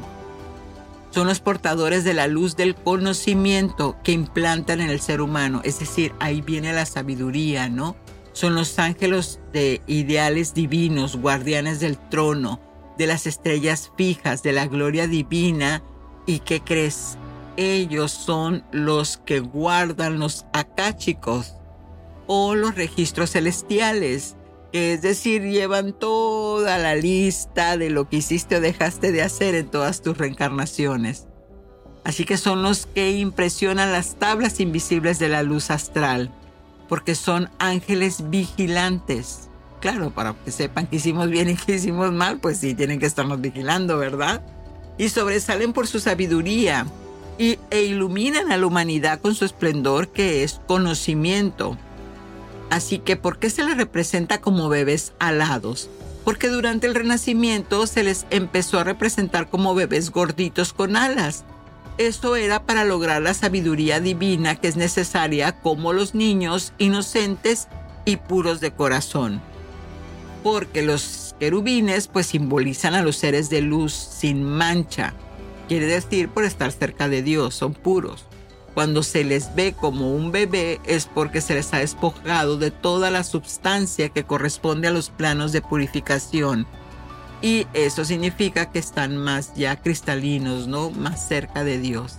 son 1.18 1.26
los 1.26 1.40
portadores 1.40 2.04
de 2.04 2.14
la 2.14 2.28
luz 2.28 2.56
del 2.56 2.76
conocimiento 2.76 3.96
que 4.04 4.12
implantan 4.12 4.82
en 4.82 4.92
el 4.92 5.00
ser 5.00 5.20
humano. 5.20 5.62
Es 5.64 5.80
decir, 5.80 6.14
ahí 6.20 6.42
viene 6.42 6.74
la 6.74 6.86
sabiduría, 6.86 7.70
¿no? 7.70 7.96
Son 8.34 8.54
los 8.54 8.78
ángeles 8.78 9.40
de 9.52 9.82
ideales 9.88 10.54
divinos, 10.54 11.16
guardianes 11.16 11.80
del 11.80 11.98
trono, 11.98 12.60
de 13.00 13.08
las 13.08 13.26
estrellas 13.26 13.92
fijas, 13.98 14.44
de 14.44 14.54
la 14.54 14.68
gloria 14.68 15.08
divina. 15.08 15.82
¿Y 16.28 16.38
qué 16.40 16.62
crees? 16.62 17.18
Ellos 17.58 18.12
son 18.12 18.64
los 18.72 19.18
que 19.18 19.40
guardan 19.40 20.20
los 20.20 20.46
acáchicos 20.54 21.56
o 22.28 22.56
los 22.56 22.76
registros 22.76 23.32
celestiales 23.32 24.38
es 24.74 25.02
decir, 25.02 25.44
llevan 25.44 25.94
toda 25.94 26.78
la 26.78 26.96
lista 26.96 27.78
de 27.78 27.90
lo 27.90 28.10
que 28.10 28.18
hiciste 28.18 28.58
o 28.58 28.62
dejaste 28.62 29.12
de 29.12 29.22
hacer 29.22 29.56
en 29.56 29.70
todas 29.70 30.02
tus 30.02 30.18
reencarnaciones. 30.18 31.28
Así 32.04 32.26
que 32.26 32.38
son 32.38 32.64
los 32.64 32.86
que 32.86 33.12
impresionan 33.12 33.92
las 33.92 34.16
tablas 34.16 34.60
invisibles 34.60 35.20
de 35.20 35.30
la 35.30 35.44
luz 35.44 35.72
astral, 35.72 36.32
porque 36.90 37.16
son 37.16 37.50
ángeles 37.60 38.30
vigilantes. 38.30 39.50
Claro, 39.80 40.12
para 40.12 40.34
que 40.34 40.52
sepan 40.52 40.88
que 40.88 40.98
hicimos 40.98 41.30
bien 41.30 41.50
y 41.50 41.56
que 41.56 41.76
hicimos 41.76 42.12
mal, 42.12 42.40
pues 42.40 42.58
sí, 42.58 42.74
tienen 42.74 43.00
que 43.00 43.06
estarnos 43.06 43.40
vigilando, 43.40 43.98
¿verdad? 43.98 44.44
Y 44.98 45.10
sobresalen 45.10 45.74
por 45.74 45.88
su 45.88 46.00
sabiduría 46.00 46.86
y, 47.38 47.60
e 47.70 47.84
iluminan 47.84 48.52
a 48.52 48.58
la 48.58 48.66
humanidad 48.66 49.22
con 49.22 49.36
su 49.36 49.46
esplendor 49.46 50.10
que 50.10 50.44
es 50.44 50.60
conocimiento 50.68 51.78
Así 52.70 53.00
que, 53.00 53.16
¿por 53.16 53.40
qué 53.40 53.50
se 53.50 53.64
les 53.64 53.78
representa 53.78 54.42
como 54.42 54.70
bebés 54.70 55.14
alados? 55.20 55.90
Porque 56.26 56.50
durante 56.50 56.88
el 56.88 56.96
Renacimiento 56.96 57.88
se 57.88 58.04
les 58.04 58.26
empezó 58.30 58.80
a 58.80 58.84
representar 58.84 59.50
como 59.50 59.74
bebés 59.76 60.12
gorditos 60.12 60.74
con 60.74 60.98
alas. 60.98 61.46
Esto 61.98 62.36
era 62.36 62.64
para 62.64 62.84
lograr 62.84 63.22
la 63.22 63.34
sabiduría 63.34 64.00
divina 64.00 64.56
que 64.56 64.68
es 64.68 64.76
necesaria 64.76 65.54
como 65.54 65.94
los 65.94 66.14
niños 66.14 66.74
inocentes 66.78 67.70
y 68.06 68.18
puros 68.18 68.60
de 68.60 68.72
corazón. 68.72 69.42
Porque 70.44 70.82
los 70.82 71.36
querubines 71.40 72.08
pues 72.08 72.28
simbolizan 72.28 72.94
a 72.94 73.02
los 73.02 73.16
seres 73.16 73.50
de 73.50 73.62
luz 73.62 73.94
sin 73.94 74.44
mancha. 74.44 75.14
Quiere 75.68 75.86
decir 75.86 76.30
por 76.30 76.46
estar 76.46 76.72
cerca 76.72 77.10
de 77.10 77.22
Dios, 77.22 77.56
son 77.56 77.74
puros. 77.74 78.26
Cuando 78.74 79.02
se 79.04 79.24
les 79.24 79.56
ve 79.56 79.74
como 79.74 80.14
un 80.14 80.32
bebé 80.32 80.80
es 80.86 81.08
porque 81.08 81.42
se 81.42 81.56
les 81.56 81.74
ha 81.74 81.80
despojado 81.80 82.58
de 82.58 82.72
toda 82.72 83.10
la 83.10 83.24
sustancia 83.24 84.10
que 84.10 84.24
corresponde 84.24 84.88
a 84.88 84.92
los 84.92 85.10
planos 85.10 85.52
de 85.52 85.62
purificación. 85.62 86.68
Y 87.42 87.68
eso 87.74 88.06
significa 88.06 88.72
que 88.72 88.80
están 88.80 89.18
más 89.18 89.54
ya 89.56 89.76
cristalinos, 89.78 90.68
¿no? 90.68 90.92
Más 90.92 91.28
cerca 91.28 91.64
de 91.64 91.80
Dios. 91.80 92.18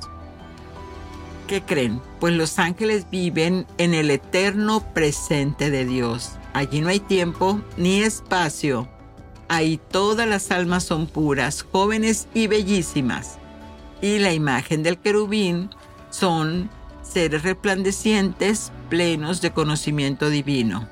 ¿Qué 1.47 1.63
creen? 1.63 2.03
Pues 2.21 2.35
los 2.35 2.59
ángeles 2.59 3.07
viven 3.11 3.67
en 3.79 3.95
el 3.95 4.11
eterno 4.11 4.81
presente 4.93 5.71
de 5.71 5.87
Dios. 5.87 6.33
Allí 6.53 6.81
no 6.81 6.89
hay 6.89 7.01
tiempo 7.01 7.61
ni 7.77 8.03
espacio. 8.03 8.89
Ahí 9.49 9.81
todas 9.91 10.29
las 10.29 10.51
almas 10.51 10.85
son 10.85 11.07
puras, 11.07 11.65
jóvenes 11.73 12.29
y 12.35 12.47
bellísimas. 12.47 13.39
Y 14.03 14.19
la 14.19 14.33
imagen 14.33 14.83
del 14.83 14.99
querubín 14.99 15.71
son 16.11 16.71
seres 17.03 17.43
resplandecientes 17.43 18.71
plenos 18.91 19.41
de 19.41 19.51
conocimiento 19.51 20.29
divino. 20.29 20.89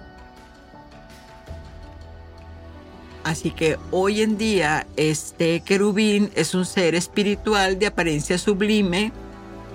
Así 3.25 3.51
que 3.51 3.77
hoy 3.91 4.23
en 4.23 4.39
día 4.39 4.87
este 4.97 5.61
querubín 5.61 6.31
es 6.37 6.55
un 6.55 6.65
ser 6.65 6.95
espiritual 6.95 7.79
de 7.79 7.87
apariencia 7.87 8.39
sublime 8.39 9.13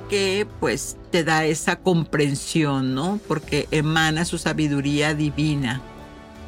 que 0.09 0.47
pues 0.59 0.97
te 1.11 1.23
da 1.23 1.45
esa 1.45 1.75
comprensión, 1.75 2.95
¿no? 2.95 3.19
Porque 3.27 3.67
emana 3.71 4.25
su 4.25 4.37
sabiduría 4.37 5.13
divina. 5.13 5.81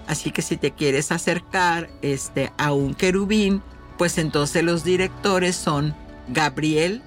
Así 0.08 0.32
que 0.32 0.42
si 0.42 0.58
te 0.58 0.72
quieres 0.72 1.12
acercar 1.12 1.90
este, 2.02 2.52
a 2.58 2.74
un 2.74 2.94
querubín, 2.94 3.62
pues 3.98 4.18
entonces 4.18 4.64
los 4.64 4.84
directores 4.84 5.56
son 5.56 5.96
Gabriel, 6.28 7.02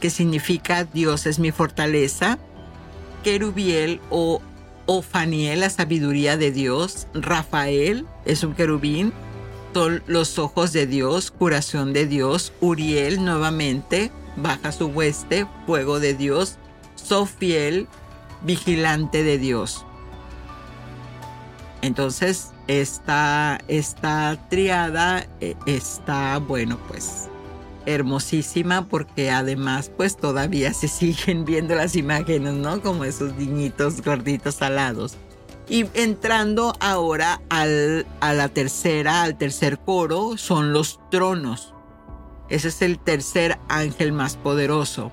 que 0.00 0.10
significa 0.10 0.84
Dios 0.84 1.26
es 1.26 1.38
mi 1.38 1.50
fortaleza, 1.50 2.38
Querubiel 3.24 4.00
o 4.10 4.40
Ofaniel, 4.86 5.60
la 5.60 5.70
sabiduría 5.70 6.36
de 6.36 6.52
Dios, 6.52 7.08
Rafael 7.12 8.06
es 8.24 8.44
un 8.44 8.54
querubín, 8.54 9.12
son 9.74 10.02
los 10.06 10.38
ojos 10.38 10.72
de 10.72 10.86
Dios, 10.86 11.30
curación 11.30 11.92
de 11.92 12.06
Dios, 12.06 12.52
Uriel 12.60 13.24
nuevamente, 13.24 14.10
baja 14.36 14.72
su 14.72 14.86
hueste, 14.86 15.46
fuego 15.66 16.00
de 16.00 16.14
Dios, 16.14 16.56
Sofiel, 16.94 17.86
vigilante 18.42 19.22
de 19.22 19.38
Dios. 19.38 19.84
Entonces, 21.82 22.52
esta, 22.66 23.60
esta 23.68 24.38
triada 24.48 25.26
eh, 25.40 25.54
está, 25.66 26.38
bueno, 26.38 26.78
pues 26.88 27.28
hermosísima 27.86 28.86
porque 28.86 29.30
además 29.30 29.90
pues 29.96 30.16
todavía 30.16 30.74
se 30.74 30.88
siguen 30.88 31.44
viendo 31.44 31.74
las 31.74 31.96
imágenes, 31.96 32.54
¿no? 32.54 32.80
Como 32.82 33.04
esos 33.04 33.34
niñitos 33.34 34.02
gorditos 34.02 34.62
alados. 34.62 35.16
Y 35.70 35.86
entrando 35.94 36.72
ahora 36.80 37.42
al, 37.50 38.06
a 38.20 38.32
la 38.32 38.48
tercera, 38.48 39.22
al 39.22 39.36
tercer 39.36 39.78
coro, 39.78 40.38
son 40.38 40.72
los 40.72 40.98
tronos. 41.10 41.74
Ese 42.48 42.68
es 42.68 42.80
el 42.80 42.98
tercer 42.98 43.58
ángel 43.68 44.12
más 44.12 44.36
poderoso. 44.36 45.12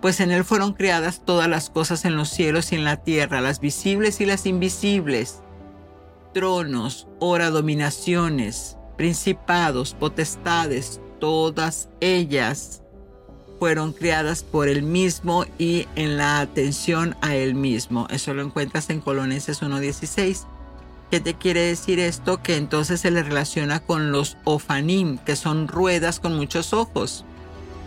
Pues 0.00 0.20
en 0.20 0.30
él 0.30 0.44
fueron 0.44 0.74
creadas 0.74 1.22
todas 1.24 1.48
las 1.48 1.70
cosas 1.70 2.04
en 2.04 2.16
los 2.16 2.28
cielos 2.28 2.70
y 2.70 2.76
en 2.76 2.84
la 2.84 2.98
tierra, 2.98 3.40
las 3.40 3.58
visibles 3.58 4.20
y 4.20 4.26
las 4.26 4.46
invisibles. 4.46 5.42
Tronos, 6.36 7.08
ora 7.18 7.48
dominaciones, 7.48 8.76
principados, 8.98 9.94
potestades, 9.94 11.00
todas 11.18 11.88
ellas 12.00 12.82
fueron 13.58 13.94
creadas 13.94 14.42
por 14.42 14.68
él 14.68 14.82
mismo 14.82 15.46
y 15.56 15.88
en 15.94 16.18
la 16.18 16.40
atención 16.40 17.16
a 17.22 17.34
él 17.34 17.54
mismo. 17.54 18.06
Eso 18.10 18.34
lo 18.34 18.42
encuentras 18.42 18.90
en 18.90 19.00
Coloneses 19.00 19.62
1.16. 19.62 20.44
¿Qué 21.10 21.20
te 21.20 21.32
quiere 21.32 21.62
decir 21.62 22.00
esto? 22.00 22.42
Que 22.42 22.56
entonces 22.56 23.00
se 23.00 23.10
le 23.10 23.22
relaciona 23.22 23.80
con 23.80 24.12
los 24.12 24.36
ofanim, 24.44 25.16
que 25.16 25.36
son 25.36 25.68
ruedas 25.68 26.20
con 26.20 26.36
muchos 26.36 26.74
ojos. 26.74 27.24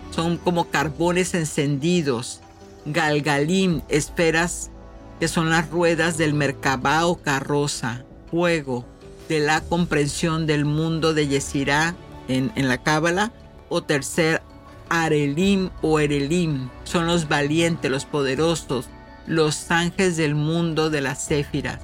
Son 0.09 0.37
como 0.37 0.71
carbones 0.71 1.35
encendidos. 1.35 2.41
Galgalim, 2.87 3.83
esferas 3.89 4.71
que 5.19 5.27
son 5.27 5.51
las 5.51 5.69
ruedas 5.69 6.17
del 6.17 6.33
Merkabah 6.33 7.05
o 7.05 7.21
carroza. 7.21 8.05
Fuego, 8.31 8.85
de 9.27 9.39
la 9.39 9.61
comprensión 9.61 10.47
del 10.47 10.65
mundo 10.65 11.13
de 11.13 11.27
Yesirá 11.27 11.95
en, 12.27 12.51
en 12.55 12.67
la 12.67 12.77
Cábala. 12.77 13.31
O 13.69 13.83
tercer 13.83 14.41
Arelim 14.89 15.69
o 15.81 15.99
Erelim 15.99 16.69
son 16.83 17.05
los 17.05 17.27
valientes, 17.27 17.91
los 17.91 18.05
poderosos, 18.05 18.87
los 19.27 19.69
ángeles 19.69 20.17
del 20.17 20.33
mundo 20.33 20.89
de 20.89 21.01
las 21.01 21.27
céfiras. 21.27 21.79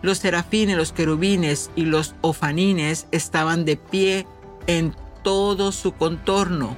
Los 0.00 0.18
serafines, 0.18 0.76
los 0.76 0.92
querubines 0.92 1.70
y 1.74 1.82
los 1.82 2.14
ofanines 2.20 3.08
estaban 3.10 3.64
de 3.64 3.76
pie 3.76 4.26
en 4.68 4.94
todo 5.24 5.72
su 5.72 5.92
contorno. 5.92 6.76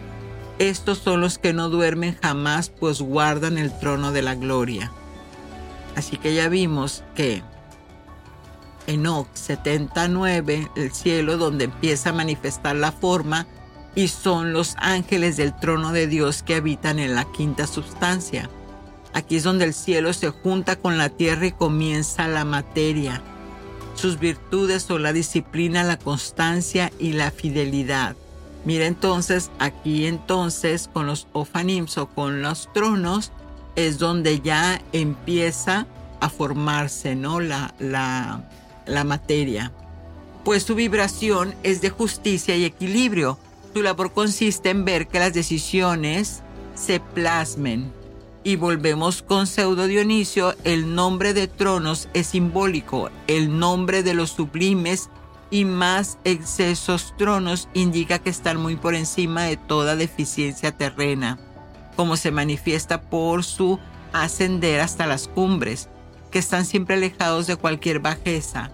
Estos 0.58 0.98
son 0.98 1.20
los 1.20 1.38
que 1.38 1.52
no 1.52 1.68
duermen 1.68 2.16
jamás, 2.22 2.70
pues 2.70 3.00
guardan 3.02 3.58
el 3.58 3.78
trono 3.78 4.12
de 4.12 4.22
la 4.22 4.34
gloria. 4.34 4.90
Así 5.96 6.16
que 6.16 6.34
ya 6.34 6.48
vimos 6.48 7.04
que 7.14 7.42
Enoch 8.86 9.28
79, 9.34 10.70
el 10.76 10.92
cielo 10.92 11.36
donde 11.36 11.64
empieza 11.64 12.10
a 12.10 12.14
manifestar 12.14 12.76
la 12.76 12.92
forma, 12.92 13.46
y 13.94 14.08
son 14.08 14.52
los 14.52 14.76
ángeles 14.78 15.36
del 15.36 15.54
trono 15.58 15.92
de 15.92 16.06
Dios 16.06 16.42
que 16.42 16.56
habitan 16.56 16.98
en 16.98 17.14
la 17.14 17.24
quinta 17.32 17.66
sustancia. 17.66 18.48
Aquí 19.12 19.36
es 19.36 19.42
donde 19.42 19.64
el 19.64 19.74
cielo 19.74 20.12
se 20.12 20.30
junta 20.30 20.76
con 20.76 20.96
la 20.96 21.08
tierra 21.08 21.46
y 21.46 21.52
comienza 21.52 22.28
la 22.28 22.44
materia. 22.44 23.22
Sus 23.94 24.18
virtudes 24.18 24.84
son 24.84 25.02
la 25.02 25.12
disciplina, 25.12 25.82
la 25.82 25.98
constancia 25.98 26.92
y 26.98 27.12
la 27.12 27.30
fidelidad. 27.30 28.16
Mira 28.64 28.86
entonces, 28.86 29.50
aquí 29.58 30.06
entonces 30.06 30.88
con 30.92 31.06
los 31.06 31.26
ofanims 31.32 31.98
o 31.98 32.08
con 32.08 32.42
los 32.42 32.72
tronos 32.72 33.32
es 33.74 33.98
donde 33.98 34.40
ya 34.40 34.80
empieza 34.92 35.86
a 36.20 36.28
formarse 36.28 37.16
¿no? 37.16 37.40
la, 37.40 37.74
la, 37.78 38.48
la 38.90 39.04
materia. 39.04 39.72
Pues 40.44 40.62
su 40.62 40.74
vibración 40.74 41.54
es 41.62 41.80
de 41.80 41.90
justicia 41.90 42.56
y 42.56 42.64
equilibrio 42.64 43.38
su 43.72 43.82
labor 43.82 44.12
consiste 44.12 44.70
en 44.70 44.84
ver 44.84 45.06
que 45.06 45.20
las 45.20 45.32
decisiones 45.32 46.42
se 46.74 46.98
plasmen. 46.98 47.92
Y 48.42 48.56
volvemos 48.56 49.22
con 49.22 49.46
Pseudo 49.46 49.86
Dionisio, 49.86 50.54
el 50.64 50.94
nombre 50.94 51.34
de 51.34 51.46
tronos 51.46 52.08
es 52.14 52.28
simbólico, 52.28 53.10
el 53.26 53.58
nombre 53.58 54.02
de 54.02 54.14
los 54.14 54.30
sublimes 54.30 55.10
y 55.50 55.64
más 55.64 56.18
excesos 56.24 57.14
tronos 57.18 57.68
indica 57.74 58.18
que 58.18 58.30
están 58.30 58.56
muy 58.56 58.76
por 58.76 58.94
encima 58.94 59.44
de 59.44 59.56
toda 59.56 59.94
deficiencia 59.94 60.72
terrena, 60.72 61.38
como 61.96 62.16
se 62.16 62.30
manifiesta 62.30 63.02
por 63.02 63.44
su 63.44 63.78
ascender 64.12 64.80
hasta 64.80 65.06
las 65.06 65.28
cumbres, 65.28 65.88
que 66.30 66.38
están 66.38 66.64
siempre 66.64 66.96
alejados 66.96 67.46
de 67.46 67.56
cualquier 67.56 68.00
bajeza, 68.00 68.70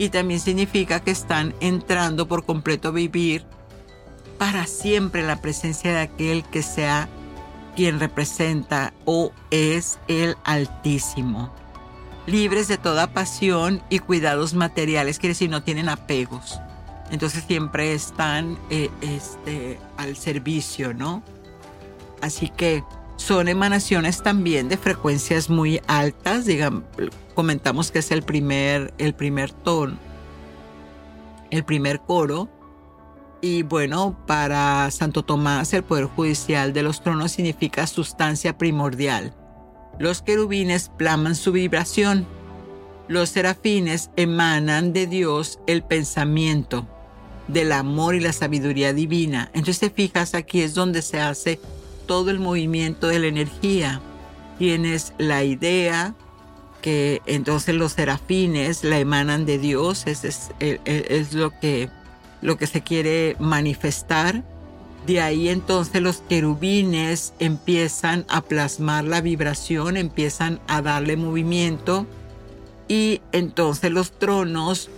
y 0.00 0.08
también 0.08 0.40
significa 0.40 1.00
que 1.00 1.10
están 1.10 1.54
entrando 1.60 2.26
por 2.26 2.46
completo 2.46 2.88
a 2.88 2.92
vivir 2.92 3.44
para 4.38 4.66
siempre 4.66 5.22
la 5.22 5.42
presencia 5.42 5.92
de 5.92 6.00
aquel 6.00 6.42
que 6.44 6.62
sea 6.62 7.06
quien 7.76 8.00
representa 8.00 8.94
o 9.04 9.30
es 9.50 9.98
el 10.08 10.36
Altísimo. 10.44 11.52
Libres 12.26 12.66
de 12.66 12.78
toda 12.78 13.12
pasión 13.12 13.82
y 13.90 13.98
cuidados 13.98 14.54
materiales, 14.54 15.18
quiere 15.18 15.34
decir, 15.34 15.50
no 15.50 15.64
tienen 15.64 15.90
apegos. 15.90 16.58
Entonces 17.10 17.44
siempre 17.46 17.92
están 17.92 18.56
eh, 18.70 18.88
este, 19.02 19.78
al 19.98 20.16
servicio, 20.16 20.94
¿no? 20.94 21.22
Así 22.22 22.48
que 22.48 22.82
son 23.16 23.48
emanaciones 23.48 24.22
también 24.22 24.70
de 24.70 24.78
frecuencias 24.78 25.50
muy 25.50 25.82
altas, 25.86 26.46
digamos, 26.46 26.84
comentamos 27.40 27.90
que 27.90 28.00
es 28.00 28.10
el 28.10 28.22
primer, 28.22 28.92
el 28.98 29.14
primer 29.14 29.50
tono, 29.50 29.96
el 31.50 31.64
primer 31.64 32.00
coro, 32.00 32.50
y 33.40 33.62
bueno, 33.62 34.14
para 34.26 34.90
Santo 34.90 35.22
Tomás 35.22 35.72
el 35.72 35.82
poder 35.82 36.04
judicial 36.04 36.74
de 36.74 36.82
los 36.82 37.02
tronos 37.02 37.32
significa 37.32 37.86
sustancia 37.86 38.58
primordial. 38.58 39.32
Los 39.98 40.20
querubines 40.20 40.90
plaman 40.98 41.34
su 41.34 41.50
vibración. 41.52 42.26
Los 43.08 43.30
serafines 43.30 44.10
emanan 44.16 44.92
de 44.92 45.06
Dios 45.06 45.60
el 45.66 45.82
pensamiento, 45.82 46.86
del 47.48 47.72
amor 47.72 48.16
y 48.16 48.20
la 48.20 48.34
sabiduría 48.34 48.92
divina. 48.92 49.48
Entonces 49.54 49.78
te 49.78 49.88
fijas, 49.88 50.34
aquí 50.34 50.60
es 50.60 50.74
donde 50.74 51.00
se 51.00 51.20
hace 51.20 51.58
todo 52.04 52.30
el 52.30 52.38
movimiento 52.38 53.06
de 53.06 53.18
la 53.18 53.28
energía. 53.28 54.02
Tienes 54.58 55.14
la 55.16 55.42
idea 55.42 56.14
que 56.80 57.22
entonces 57.26 57.74
los 57.74 57.92
serafines 57.92 58.84
la 58.84 58.98
emanan 58.98 59.46
de 59.46 59.58
Dios, 59.58 60.06
es, 60.06 60.24
es, 60.24 60.50
es 60.58 61.32
lo 61.34 61.58
que 61.58 61.88
lo 62.42 62.56
que 62.56 62.66
se 62.66 62.82
quiere 62.82 63.36
manifestar. 63.38 64.42
De 65.06 65.20
ahí 65.20 65.48
entonces 65.48 66.02
los 66.02 66.18
querubines 66.18 67.32
empiezan 67.38 68.26
a 68.28 68.42
plasmar 68.42 69.04
la 69.04 69.20
vibración, 69.20 69.96
empiezan 69.96 70.60
a 70.68 70.82
darle 70.82 71.16
movimiento 71.16 72.06
y 72.86 73.22
entonces 73.32 73.90
los 73.90 74.12
tronos 74.12 74.90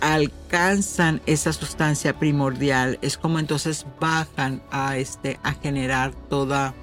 alcanzan 0.00 1.20
esa 1.26 1.52
sustancia 1.52 2.18
primordial. 2.18 2.98
Es 3.00 3.16
como 3.16 3.38
entonces 3.38 3.86
bajan 4.00 4.60
a, 4.70 4.96
este, 4.98 5.38
a 5.42 5.52
generar 5.52 6.12
toda, 6.28 6.74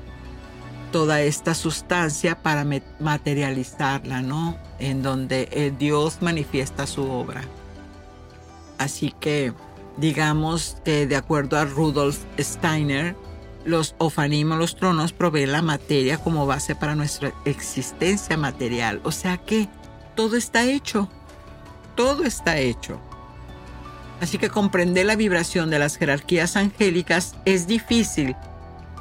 toda 0.91 1.21
esta 1.21 1.53
sustancia 1.53 2.41
para 2.41 2.65
materializarla, 2.99 4.21
¿no? 4.21 4.57
En 4.79 5.01
donde 5.01 5.49
el 5.51 5.77
Dios 5.77 6.17
manifiesta 6.21 6.85
su 6.85 7.09
obra. 7.09 7.41
Así 8.77 9.13
que 9.19 9.53
Digamos 9.97 10.77
que 10.85 11.05
de 11.05 11.15
acuerdo 11.15 11.57
a 11.57 11.65
Rudolf 11.65 12.19
Steiner, 12.39 13.15
los 13.65 13.95
ofanimos, 13.97 14.57
los 14.57 14.75
tronos 14.75 15.13
proveen 15.13 15.51
la 15.51 15.61
materia 15.61 16.17
como 16.17 16.47
base 16.47 16.75
para 16.75 16.95
nuestra 16.95 17.33
existencia 17.45 18.37
material. 18.37 19.01
O 19.03 19.11
sea 19.11 19.37
que 19.37 19.67
todo 20.15 20.37
está 20.37 20.63
hecho. 20.65 21.09
Todo 21.95 22.23
está 22.23 22.57
hecho. 22.57 22.99
Así 24.21 24.37
que 24.37 24.49
comprender 24.49 25.05
la 25.05 25.15
vibración 25.15 25.69
de 25.69 25.79
las 25.79 25.97
jerarquías 25.97 26.55
angélicas 26.55 27.35
es 27.45 27.67
difícil, 27.67 28.35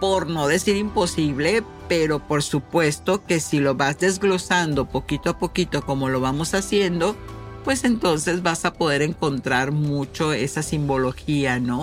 por 0.00 0.28
no 0.28 0.48
decir 0.48 0.76
imposible, 0.76 1.62
pero 1.90 2.20
por 2.20 2.44
supuesto 2.44 3.26
que 3.26 3.40
si 3.40 3.58
lo 3.58 3.74
vas 3.74 3.98
desglosando 3.98 4.88
poquito 4.88 5.30
a 5.30 5.38
poquito 5.40 5.84
como 5.84 6.08
lo 6.08 6.20
vamos 6.20 6.54
haciendo, 6.54 7.16
pues 7.64 7.82
entonces 7.82 8.44
vas 8.44 8.64
a 8.64 8.74
poder 8.74 9.02
encontrar 9.02 9.72
mucho 9.72 10.32
esa 10.32 10.62
simbología, 10.62 11.58
¿no? 11.58 11.80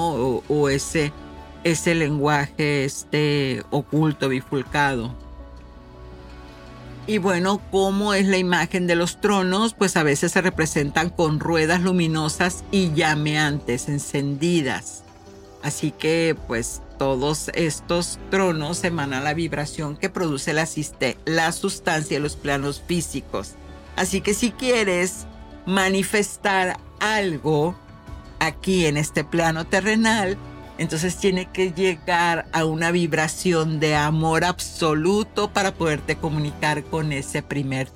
O, 0.48 0.70
ese, 0.70 1.12
ese 1.66 1.94
lenguaje 1.94 2.86
este 2.86 3.66
oculto, 3.70 4.30
bifulcado. 4.30 5.14
Y 7.06 7.18
bueno, 7.18 7.60
¿cómo 7.70 8.14
es 8.14 8.28
la 8.28 8.38
imagen 8.38 8.88
de 8.88 8.96
los 8.96 9.20
tronos? 9.20 9.74
Pues 9.74 9.98
a 9.98 10.04
veces 10.04 10.32
se 10.32 10.42
representan 10.42 11.10
con 11.10 11.42
ruedas 11.42 11.82
luminosas 11.82 12.64
y 12.72 12.94
llameantes, 12.94 13.90
encendidas. 13.90 15.04
Así 15.64 15.92
que 15.92 16.36
pues 16.48 16.82
todos 16.98 17.50
estos 17.54 18.20
tronos 18.30 18.84
emanan 18.84 19.24
la 19.24 19.34
vibración 19.34 19.98
que 19.98 20.10
produce 20.10 20.54
la, 20.54 20.68
la 21.26 21.52
sustancia 21.52 22.18
de 22.18 22.24
los 22.24 22.36
planos 22.36 22.82
físicos. 22.86 23.56
Así 23.96 24.22
que 24.22 24.34
si 24.34 24.52
quieres 24.52 25.26
manifestar 25.66 26.80
algo 27.00 27.76
aquí 28.40 28.86
en 28.86 28.98
este 28.98 29.24
plano 29.24 29.66
terrenal, 29.66 30.38
entonces 30.78 31.18
tiene 31.18 31.52
que 31.52 31.72
llegar 31.72 32.48
a 32.54 32.66
una 32.66 32.92
vibración 32.92 33.80
de 33.80 33.96
amor 33.96 34.44
absoluto 34.44 35.52
para 35.52 35.74
poderte 35.74 36.18
comunicar 36.18 36.84
con 36.84 37.12
ese 37.12 37.42
primer 37.42 37.90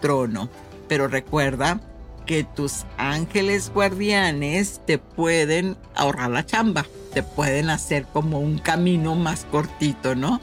trono. 0.00 0.50
Pero 0.88 1.08
recuerda 1.08 1.80
que 2.26 2.44
tus 2.44 2.84
ángeles 2.98 3.70
guardianes 3.72 4.80
te 4.84 4.98
pueden 4.98 5.76
ahorrar 5.94 6.30
la 6.30 6.44
chamba, 6.44 6.84
te 7.14 7.22
pueden 7.22 7.70
hacer 7.70 8.04
como 8.12 8.40
un 8.40 8.58
camino 8.58 9.14
más 9.14 9.46
cortito, 9.50 10.14
¿no? 10.14 10.40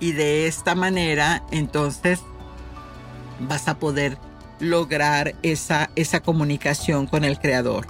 Y 0.00 0.12
de 0.12 0.46
esta 0.46 0.74
manera, 0.74 1.44
entonces, 1.50 2.20
vas 3.40 3.68
a 3.68 3.78
poder 3.78 4.16
lograr 4.60 5.34
esa, 5.42 5.90
esa 5.96 6.20
comunicación 6.20 7.06
con 7.06 7.24
el 7.24 7.38
Creador. 7.38 7.86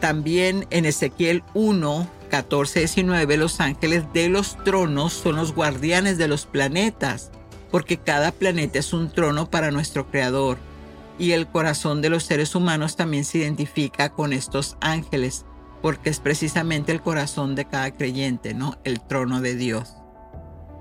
También 0.00 0.66
en 0.70 0.84
Ezequiel 0.84 1.42
1, 1.54 2.08
14, 2.30 2.80
19, 2.80 3.36
los 3.36 3.60
ángeles 3.60 4.04
de 4.12 4.28
los 4.28 4.62
tronos 4.64 5.12
son 5.12 5.36
los 5.36 5.54
guardianes 5.54 6.18
de 6.18 6.28
los 6.28 6.46
planetas, 6.46 7.30
porque 7.74 7.96
cada 7.96 8.30
planeta 8.30 8.78
es 8.78 8.92
un 8.92 9.10
trono 9.10 9.50
para 9.50 9.72
nuestro 9.72 10.08
Creador. 10.08 10.58
Y 11.18 11.32
el 11.32 11.48
corazón 11.48 12.02
de 12.02 12.08
los 12.08 12.22
seres 12.22 12.54
humanos 12.54 12.94
también 12.94 13.24
se 13.24 13.38
identifica 13.38 14.10
con 14.10 14.32
estos 14.32 14.76
ángeles, 14.80 15.44
porque 15.82 16.10
es 16.10 16.20
precisamente 16.20 16.92
el 16.92 17.02
corazón 17.02 17.56
de 17.56 17.64
cada 17.64 17.90
creyente, 17.90 18.54
¿no? 18.54 18.78
El 18.84 19.00
trono 19.00 19.40
de 19.40 19.56
Dios. 19.56 19.94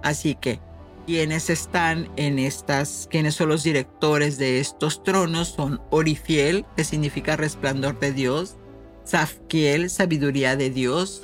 Así 0.03 0.35
que 0.35 0.59
quienes 1.07 1.49
están 1.49 2.11
en 2.15 2.37
estas, 2.37 3.07
quienes 3.09 3.33
son 3.33 3.49
los 3.49 3.63
directores 3.63 4.37
de 4.37 4.59
estos 4.59 5.01
tronos 5.01 5.47
son 5.47 5.81
Orifiel, 5.89 6.63
que 6.75 6.83
significa 6.83 7.35
resplandor 7.35 7.99
de 7.99 8.13
Dios, 8.13 8.57
Zafkiel, 9.07 9.89
sabiduría 9.89 10.55
de 10.55 10.69
Dios, 10.69 11.23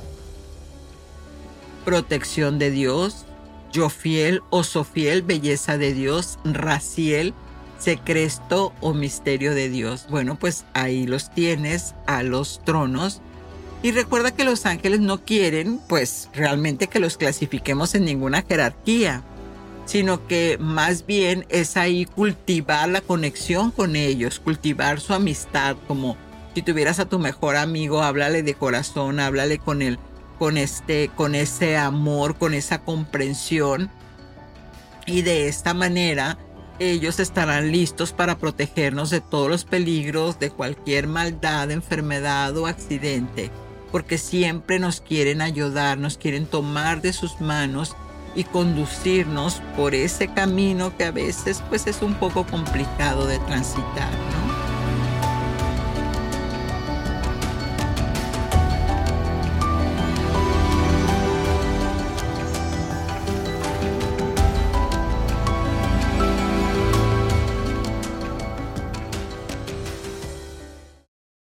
protección 1.86 2.58
de 2.58 2.72
Dios, 2.72 3.28
Jofiel 3.74 4.42
o 4.50 4.64
Sofiel, 4.64 5.22
belleza 5.22 5.78
de 5.78 5.94
Dios, 5.94 6.40
Raciel, 6.44 7.34
secreto 7.78 8.74
o 8.82 8.94
misterio 8.94 9.54
de 9.54 9.70
Dios. 9.70 10.08
Bueno, 10.10 10.38
pues 10.38 10.66
ahí 10.74 11.08
los 11.08 11.32
tienes 11.32 11.96
a 12.08 12.24
los 12.24 12.62
tronos. 12.66 13.22
Y 13.82 13.92
recuerda 13.92 14.32
que 14.32 14.44
los 14.44 14.66
ángeles 14.66 15.00
no 15.00 15.24
quieren, 15.24 15.80
pues 15.88 16.30
realmente 16.34 16.88
que 16.88 17.00
los 17.00 17.18
clasifiquemos 17.18 17.96
en 17.96 18.06
ninguna 18.06 18.42
jerarquía 18.42 19.24
sino 19.90 20.28
que 20.28 20.60
más 20.60 21.08
bien 21.08 21.48
es 21.50 21.76
ahí 21.76 22.06
cultivar 22.06 22.88
la 22.90 23.02
conexión 23.02 23.72
con 23.72 23.96
ellos, 23.96 24.40
cultivar 24.40 25.00
su 25.00 25.16
amistad, 25.16 25.78
como 25.88 26.16
si 26.54 26.62
tuvieras 26.62 27.00
a 27.00 27.10
tu 27.10 27.18
mejor 27.18 27.56
amigo, 27.56 28.04
háblale 28.04 28.44
de 28.44 28.54
corazón, 28.54 29.20
háblale 29.20 29.58
con 29.58 29.82
él, 29.82 29.98
con 30.40 30.58
este, 30.58 31.12
con 31.16 31.36
ese 31.36 31.78
amor, 31.78 32.38
con 32.38 32.54
esa 32.56 32.80
comprensión. 32.80 33.92
Y 35.06 35.22
de 35.22 35.48
esta 35.48 35.74
manera 35.74 36.38
ellos 36.80 37.20
estarán 37.20 37.72
listos 37.72 38.14
para 38.14 38.38
protegernos 38.38 39.10
de 39.10 39.20
todos 39.20 39.50
los 39.50 39.66
peligros, 39.66 40.40
de 40.40 40.50
cualquier 40.50 41.08
maldad, 41.08 41.70
enfermedad 41.72 42.58
o 42.58 42.68
accidente, 42.68 43.52
porque 43.92 44.18
siempre 44.18 44.80
nos 44.80 45.02
quieren 45.02 45.42
ayudar, 45.42 45.98
nos 45.98 46.18
quieren 46.18 46.46
tomar 46.46 47.02
de 47.02 47.12
sus 47.12 47.42
manos 47.42 47.96
y 48.34 48.46
conducirnos 48.46 49.62
por 49.76 49.94
ese 49.94 50.30
camino 50.30 50.96
que 50.96 51.04
a 51.04 51.12
veces 51.12 51.62
pues 51.68 51.88
es 51.88 52.02
un 52.02 52.14
poco 52.14 52.46
complicado 52.46 53.28
de 53.28 53.40
transitar, 53.40 54.10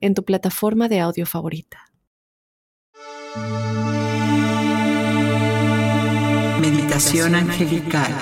en 0.00 0.14
tu 0.14 0.24
plataforma 0.24 0.88
de 0.88 1.00
audio 1.00 1.26
favorita. 1.26 1.90
Meditación 6.60 7.34
angelical. 7.34 8.12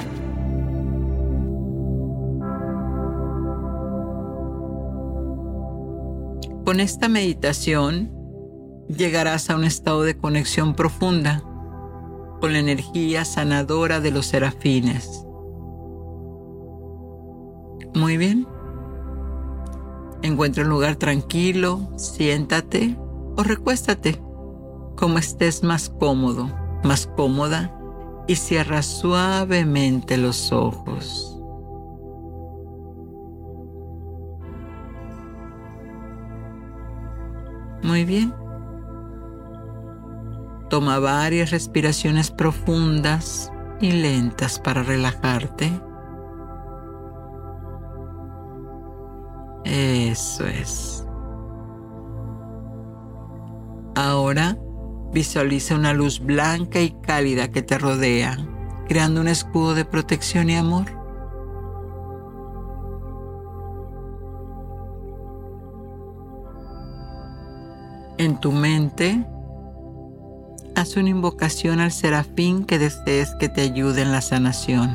Con 6.64 6.80
esta 6.80 7.08
meditación 7.08 8.12
llegarás 8.88 9.48
a 9.48 9.56
un 9.56 9.64
estado 9.64 10.02
de 10.02 10.18
conexión 10.18 10.74
profunda 10.74 11.42
con 12.40 12.52
la 12.52 12.58
energía 12.58 13.24
sanadora 13.24 14.00
de 14.00 14.10
los 14.10 14.26
serafines. 14.26 15.24
Muy 17.94 18.16
bien. 18.16 18.46
Encuentra 20.28 20.62
un 20.62 20.68
lugar 20.68 20.96
tranquilo, 20.96 21.88
siéntate 21.96 22.98
o 23.38 23.42
recuéstate 23.42 24.20
como 24.94 25.16
estés 25.16 25.62
más 25.62 25.88
cómodo, 25.88 26.50
más 26.84 27.06
cómoda 27.06 27.74
y 28.26 28.34
cierra 28.34 28.82
suavemente 28.82 30.18
los 30.18 30.52
ojos. 30.52 31.40
Muy 37.82 38.04
bien. 38.04 38.34
Toma 40.68 40.98
varias 40.98 41.52
respiraciones 41.52 42.30
profundas 42.30 43.50
y 43.80 43.92
lentas 43.92 44.60
para 44.60 44.82
relajarte. 44.82 45.87
Eso 49.68 50.46
es. 50.46 51.04
Ahora 53.94 54.56
Visualiza 55.12 55.74
una 55.74 55.94
luz 55.94 56.20
blanca 56.20 56.80
y 56.80 56.90
cálida 56.90 57.50
que 57.50 57.62
te 57.62 57.78
rodea, 57.78 58.36
creando 58.88 59.20
un 59.22 59.28
escudo 59.28 59.74
de 59.74 59.86
protección 59.86 60.50
y 60.50 60.56
amor. 60.56 60.84
En 68.18 68.38
tu 68.38 68.52
mente, 68.52 69.24
haz 70.74 70.96
una 70.96 71.08
invocación 71.08 71.80
al 71.80 71.92
serafín 71.92 72.64
que 72.64 72.78
desees 72.78 73.34
que 73.36 73.48
te 73.48 73.62
ayude 73.62 74.02
en 74.02 74.12
la 74.12 74.20
sanación. 74.20 74.90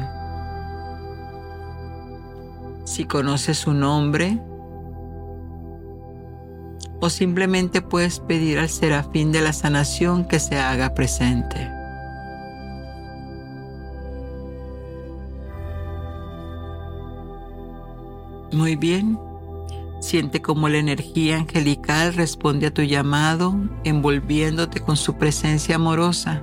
Si 2.84 3.06
conoces 3.06 3.58
su 3.58 3.74
nombre, 3.74 4.40
o 7.04 7.10
simplemente 7.10 7.82
puedes 7.82 8.22
pedir 8.22 8.60
al 8.60 8.70
serafín 8.70 9.34
de 9.34 9.42
la 9.42 9.52
sanación 9.52 10.24
que 10.26 10.40
se 10.40 10.58
haga 10.58 10.94
presente. 10.94 11.70
Muy 18.54 18.78
bien. 18.78 19.20
Siente 20.00 20.42
cómo 20.42 20.70
la 20.70 20.78
energía 20.78 21.36
angelical 21.36 22.14
responde 22.14 22.68
a 22.68 22.74
tu 22.74 22.84
llamado, 22.84 23.54
envolviéndote 23.84 24.80
con 24.80 24.96
su 24.96 25.18
presencia 25.18 25.76
amorosa. 25.76 26.42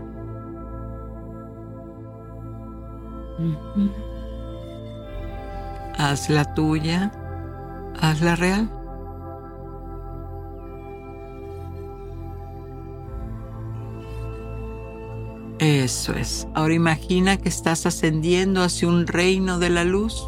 Hazla 5.96 6.52
tuya, 6.52 7.12
hazla 7.98 8.36
real. 8.36 8.79
Eso 15.60 16.14
es. 16.14 16.48
Ahora 16.54 16.72
imagina 16.72 17.36
que 17.36 17.50
estás 17.50 17.84
ascendiendo 17.84 18.62
hacia 18.62 18.88
un 18.88 19.06
reino 19.06 19.58
de 19.58 19.68
la 19.68 19.84
luz. 19.84 20.26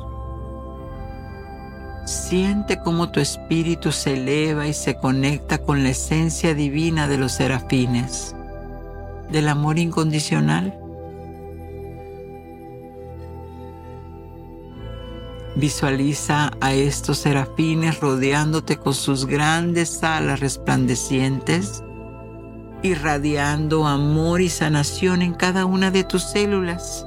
Siente 2.04 2.78
cómo 2.84 3.10
tu 3.10 3.18
espíritu 3.18 3.92
se 3.92 4.12
eleva 4.12 4.66
y 4.66 4.74
se 4.74 4.96
conecta 4.96 5.56
con 5.56 5.84
la 5.84 5.88
esencia 5.88 6.52
divina 6.52 7.08
de 7.08 7.16
los 7.16 7.32
serafines, 7.32 8.36
del 9.30 9.48
amor 9.48 9.78
incondicional. 9.78 10.78
Visualiza 15.56 16.50
a 16.60 16.74
estos 16.74 17.18
serafines 17.18 18.00
rodeándote 18.00 18.76
con 18.76 18.92
sus 18.92 19.24
grandes 19.24 20.04
alas 20.04 20.40
resplandecientes 20.40 21.82
irradiando 22.82 23.86
amor 23.86 24.40
y 24.40 24.48
sanación 24.48 25.22
en 25.22 25.34
cada 25.34 25.64
una 25.66 25.90
de 25.90 26.04
tus 26.04 26.22
células. 26.22 27.06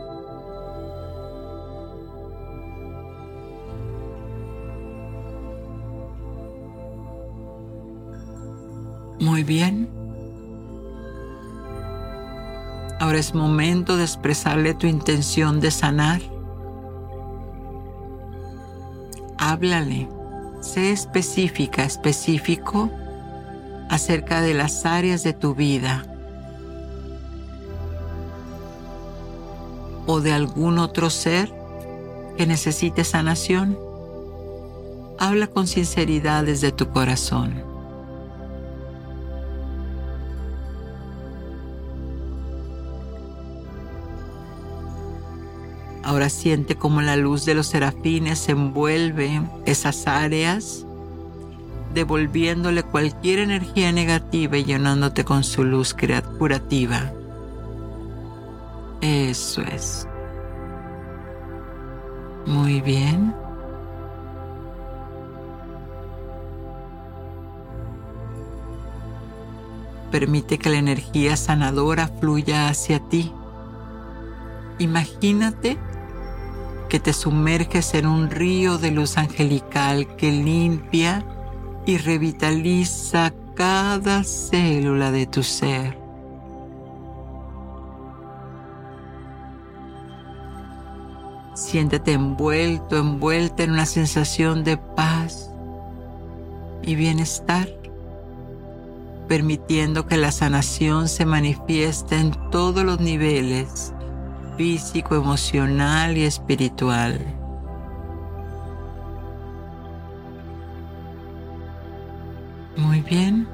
Muy 9.19 9.43
bien. 9.43 9.89
Ahora 12.99 13.17
es 13.17 13.34
momento 13.34 13.97
de 13.97 14.03
expresarle 14.03 14.73
tu 14.73 14.88
intención 14.88 15.59
de 15.59 15.71
sanar. 15.71 16.21
Háblale. 19.38 20.07
Sé 20.61 20.91
específica, 20.91 21.84
específico 21.84 22.89
acerca 23.90 24.42
de 24.42 24.54
las 24.54 24.86
áreas 24.86 25.24
de 25.24 25.34
tu 25.34 25.56
vida 25.56 26.06
o 30.08 30.22
de 30.22 30.32
algún 30.34 30.78
otro 30.78 31.10
ser 31.10 31.54
que 32.38 32.46
necesite 32.46 33.04
sanación. 33.04 33.78
Habla 35.18 35.48
con 35.48 35.68
sinceridad 35.68 36.44
desde 36.44 36.72
tu 36.72 36.90
corazón. 36.90 37.64
Ahora 46.04 46.30
siente 46.30 46.76
como 46.76 47.02
la 47.02 47.16
luz 47.16 47.46
de 47.46 47.56
los 47.56 47.66
serafines 47.68 48.48
envuelve 48.48 49.42
esas 49.66 50.06
áreas 50.06 50.85
devolviéndole 51.96 52.84
cualquier 52.84 53.39
energía 53.39 53.91
negativa 53.91 54.58
y 54.58 54.66
llenándote 54.66 55.24
con 55.24 55.43
su 55.43 55.64
luz 55.64 55.96
curativa. 56.38 57.12
Eso 59.02 59.62
es. 59.62 60.08
Muy 62.46 62.82
bien. 62.82 63.34
Permite 70.12 70.60
que 70.60 70.70
la 70.70 70.78
energía 70.78 71.38
sanadora 71.38 72.08
fluya 72.20 72.68
hacia 72.68 73.00
ti. 73.00 73.32
Imagínate 74.80 75.78
que 76.89 77.00
te 77.00 77.14
sumerges 77.14 77.93
en 77.93 78.06
un 78.06 78.30
río 78.30 78.78
de 78.78 78.91
luz 78.91 79.18
angelical 79.18 80.16
que 80.18 80.32
limpia 80.32 81.26
y 81.86 81.98
revitaliza 81.98 83.32
cada 83.56 84.24
célula 84.24 85.12
de 85.12 85.26
tu 85.26 85.44
ser. 85.44 85.98
Siéntete 91.54 92.14
envuelto, 92.14 92.98
envuelta 92.98 93.64
en 93.64 93.72
una 93.72 93.86
sensación 93.86 94.64
de 94.64 94.78
paz 94.78 95.50
y 96.84 96.96
bienestar, 96.96 97.70
permitiendo 99.28 100.06
que 100.06 100.18
la 100.18 100.32
sanación 100.32 101.08
se 101.08 101.26
manifieste 101.26 102.18
en 102.18 102.32
todos 102.52 102.84
los 102.84 103.00
niveles, 103.00 103.94
físico, 104.58 105.16
emocional 105.16 106.18
y 106.18 106.24
espiritual. 106.24 107.45
Bien. 113.06 113.47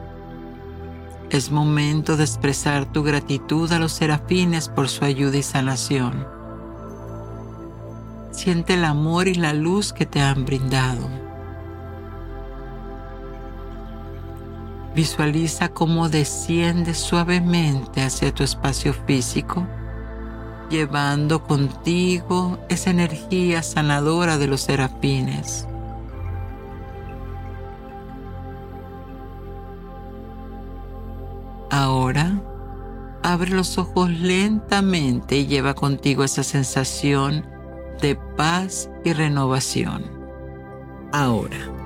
Es 1.29 1.51
momento 1.51 2.17
de 2.17 2.23
expresar 2.23 2.91
tu 2.91 3.03
gratitud 3.03 3.71
a 3.71 3.79
los 3.79 3.93
serafines 3.93 4.67
por 4.67 4.89
su 4.89 5.05
ayuda 5.05 5.37
y 5.37 5.43
sanación. 5.43 6.27
Siente 8.31 8.73
el 8.73 8.85
amor 8.85 9.27
y 9.27 9.35
la 9.35 9.53
luz 9.53 9.93
que 9.93 10.05
te 10.05 10.21
han 10.21 10.45
brindado. 10.45 11.07
Visualiza 14.95 15.69
cómo 15.69 16.09
desciende 16.09 16.93
suavemente 16.93 18.01
hacia 18.01 18.33
tu 18.33 18.43
espacio 18.43 18.93
físico, 18.93 19.65
llevando 20.69 21.43
contigo 21.43 22.59
esa 22.67 22.89
energía 22.89 23.63
sanadora 23.63 24.37
de 24.37 24.47
los 24.47 24.61
serafines. 24.61 25.65
Ahora, 31.71 32.41
abre 33.23 33.51
los 33.51 33.77
ojos 33.77 34.09
lentamente 34.09 35.37
y 35.37 35.47
lleva 35.47 35.73
contigo 35.73 36.25
esa 36.25 36.43
sensación 36.43 37.45
de 38.01 38.17
paz 38.35 38.89
y 39.05 39.13
renovación. 39.13 40.03
Ahora. 41.13 41.80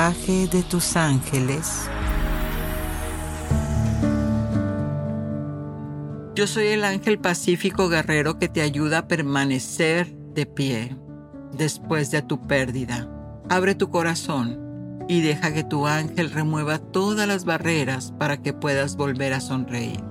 De 0.00 0.62
tus 0.62 0.96
ángeles. 0.96 1.90
Yo 6.34 6.46
soy 6.46 6.68
el 6.68 6.84
ángel 6.84 7.18
pacífico 7.18 7.90
guerrero 7.90 8.38
que 8.38 8.48
te 8.48 8.62
ayuda 8.62 9.00
a 9.00 9.08
permanecer 9.08 10.10
de 10.32 10.46
pie 10.46 10.96
después 11.52 12.10
de 12.10 12.22
tu 12.22 12.46
pérdida. 12.46 13.10
Abre 13.50 13.74
tu 13.74 13.90
corazón 13.90 15.04
y 15.06 15.20
deja 15.20 15.52
que 15.52 15.64
tu 15.64 15.86
ángel 15.86 16.30
remueva 16.30 16.78
todas 16.78 17.28
las 17.28 17.44
barreras 17.44 18.14
para 18.18 18.40
que 18.40 18.54
puedas 18.54 18.96
volver 18.96 19.34
a 19.34 19.40
sonreír. 19.40 20.02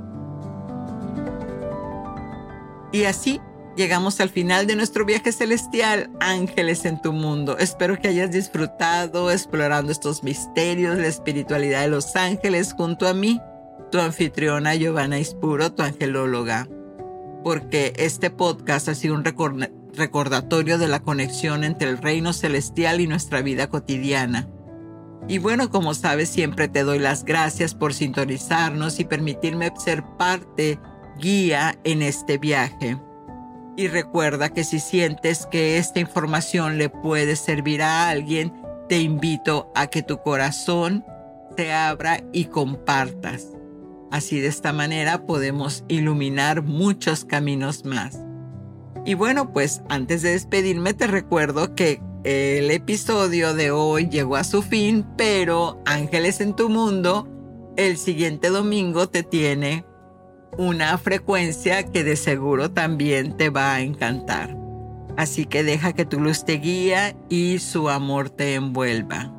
Y 2.92 3.06
así 3.06 3.42
Llegamos 3.80 4.20
al 4.20 4.30
final 4.30 4.68
de 4.68 4.76
nuestro 4.76 5.06
viaje 5.06 5.32
celestial, 5.32 6.10
Ángeles 6.20 6.84
en 6.84 7.02
tu 7.02 7.14
mundo. 7.14 7.58
Espero 7.58 7.98
que 7.98 8.10
hayas 8.10 8.30
disfrutado 8.30 9.32
explorando 9.32 9.90
estos 9.90 10.22
misterios, 10.22 10.98
la 10.98 11.08
espiritualidad 11.08 11.84
de 11.84 11.88
los 11.88 12.14
ángeles 12.18 12.74
junto 12.74 13.08
a 13.08 13.14
mí, 13.14 13.40
tu 13.90 14.00
anfitriona 14.00 14.76
Giovanna 14.76 15.18
Ispuro, 15.18 15.72
tu 15.72 15.84
angelóloga. 15.84 16.68
Porque 17.42 17.94
este 17.96 18.30
podcast 18.30 18.90
ha 18.90 18.96
sido 18.96 19.16
un 19.16 19.24
recordatorio 19.24 20.78
de 20.78 20.88
la 20.90 21.00
conexión 21.00 21.64
entre 21.64 21.90
el 21.90 22.00
reino 22.00 22.34
celestial 22.34 23.00
y 23.00 23.08
nuestra 23.08 23.42
vida 23.42 23.70
cotidiana. 23.70 24.50
Y 25.30 25.38
bueno, 25.38 25.70
como 25.70 25.94
sabes, 25.94 26.28
siempre 26.28 26.68
te 26.68 26.84
doy 26.84 27.00
las 27.00 27.24
gracias 27.24 27.76
por 27.76 27.94
sintonizarnos 27.94 29.00
y 29.00 29.06
permitirme 29.06 29.72
ser 29.78 30.04
parte, 30.18 30.78
guía 31.18 31.80
en 31.86 32.02
este 32.02 32.38
viaje. 32.38 32.98
Y 33.80 33.88
recuerda 33.88 34.50
que 34.50 34.66
si 34.66 34.82
sientes 34.82 35.46
que 35.46 35.78
esta 35.78 36.02
información 36.02 36.78
le 36.78 36.90
puede 36.90 37.38
servir 37.38 37.82
a 37.82 38.10
alguien, 38.10 38.52
te 38.90 39.00
invito 39.00 39.72
a 39.74 39.88
que 39.88 40.04
tu 40.04 40.22
corazón 40.22 41.06
se 41.56 41.72
abra 41.72 42.22
y 42.34 42.48
compartas. 42.48 43.48
Así 44.12 44.42
de 44.42 44.48
esta 44.50 44.74
manera 44.74 45.26
podemos 45.26 45.86
iluminar 45.88 46.62
muchos 46.62 47.24
caminos 47.24 47.86
más. 47.86 48.20
Y 49.06 49.14
bueno, 49.14 49.54
pues 49.54 49.82
antes 49.88 50.24
de 50.24 50.32
despedirme 50.32 50.94
te 50.94 51.08
recuerdo 51.08 51.74
que 51.74 52.02
el 52.26 52.72
episodio 52.72 53.54
de 53.54 53.72
hoy 53.72 54.10
llegó 54.10 54.36
a 54.36 54.44
su 54.44 54.62
fin, 54.62 55.06
pero 55.16 55.82
Ángeles 55.86 56.42
en 56.42 56.54
tu 56.54 56.68
Mundo, 56.68 57.30
el 57.78 57.96
siguiente 57.96 58.50
domingo 58.50 59.08
te 59.08 59.24
tiene 59.24 59.86
una 60.58 60.98
frecuencia 60.98 61.84
que 61.84 62.04
de 62.04 62.16
seguro 62.16 62.72
también 62.72 63.38
te 63.38 63.50
va 63.50 63.76
a 63.76 63.82
encantar. 63.82 64.56
Así 65.18 65.46
que 65.46 65.64
deja 65.64 65.94
que 65.94 66.06
tu 66.06 66.20
luz 66.20 66.46
te 66.46 66.54
guía 66.54 67.16
y 67.30 67.60
su 67.60 67.90
amor 67.90 68.30
te 68.30 68.56
envuelva. 68.56 69.34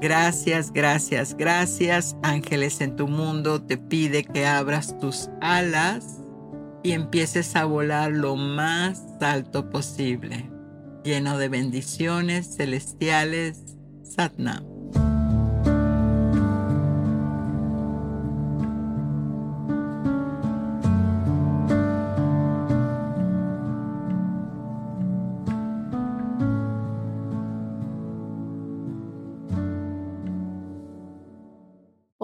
Gracias, 0.00 0.72
gracias, 0.72 1.36
gracias. 1.36 2.16
Ángeles 2.22 2.80
en 2.80 2.96
tu 2.96 3.08
mundo 3.08 3.60
te 3.60 3.76
pide 3.76 4.24
que 4.24 4.46
abras 4.46 4.98
tus 4.98 5.28
alas 5.40 6.18
y 6.82 6.92
empieces 6.92 7.56
a 7.56 7.64
volar 7.64 8.12
lo 8.12 8.36
más 8.36 9.02
alto 9.20 9.68
posible, 9.70 10.48
lleno 11.04 11.36
de 11.36 11.48
bendiciones 11.48 12.56
celestiales. 12.56 13.76
Satnam. 14.02 14.77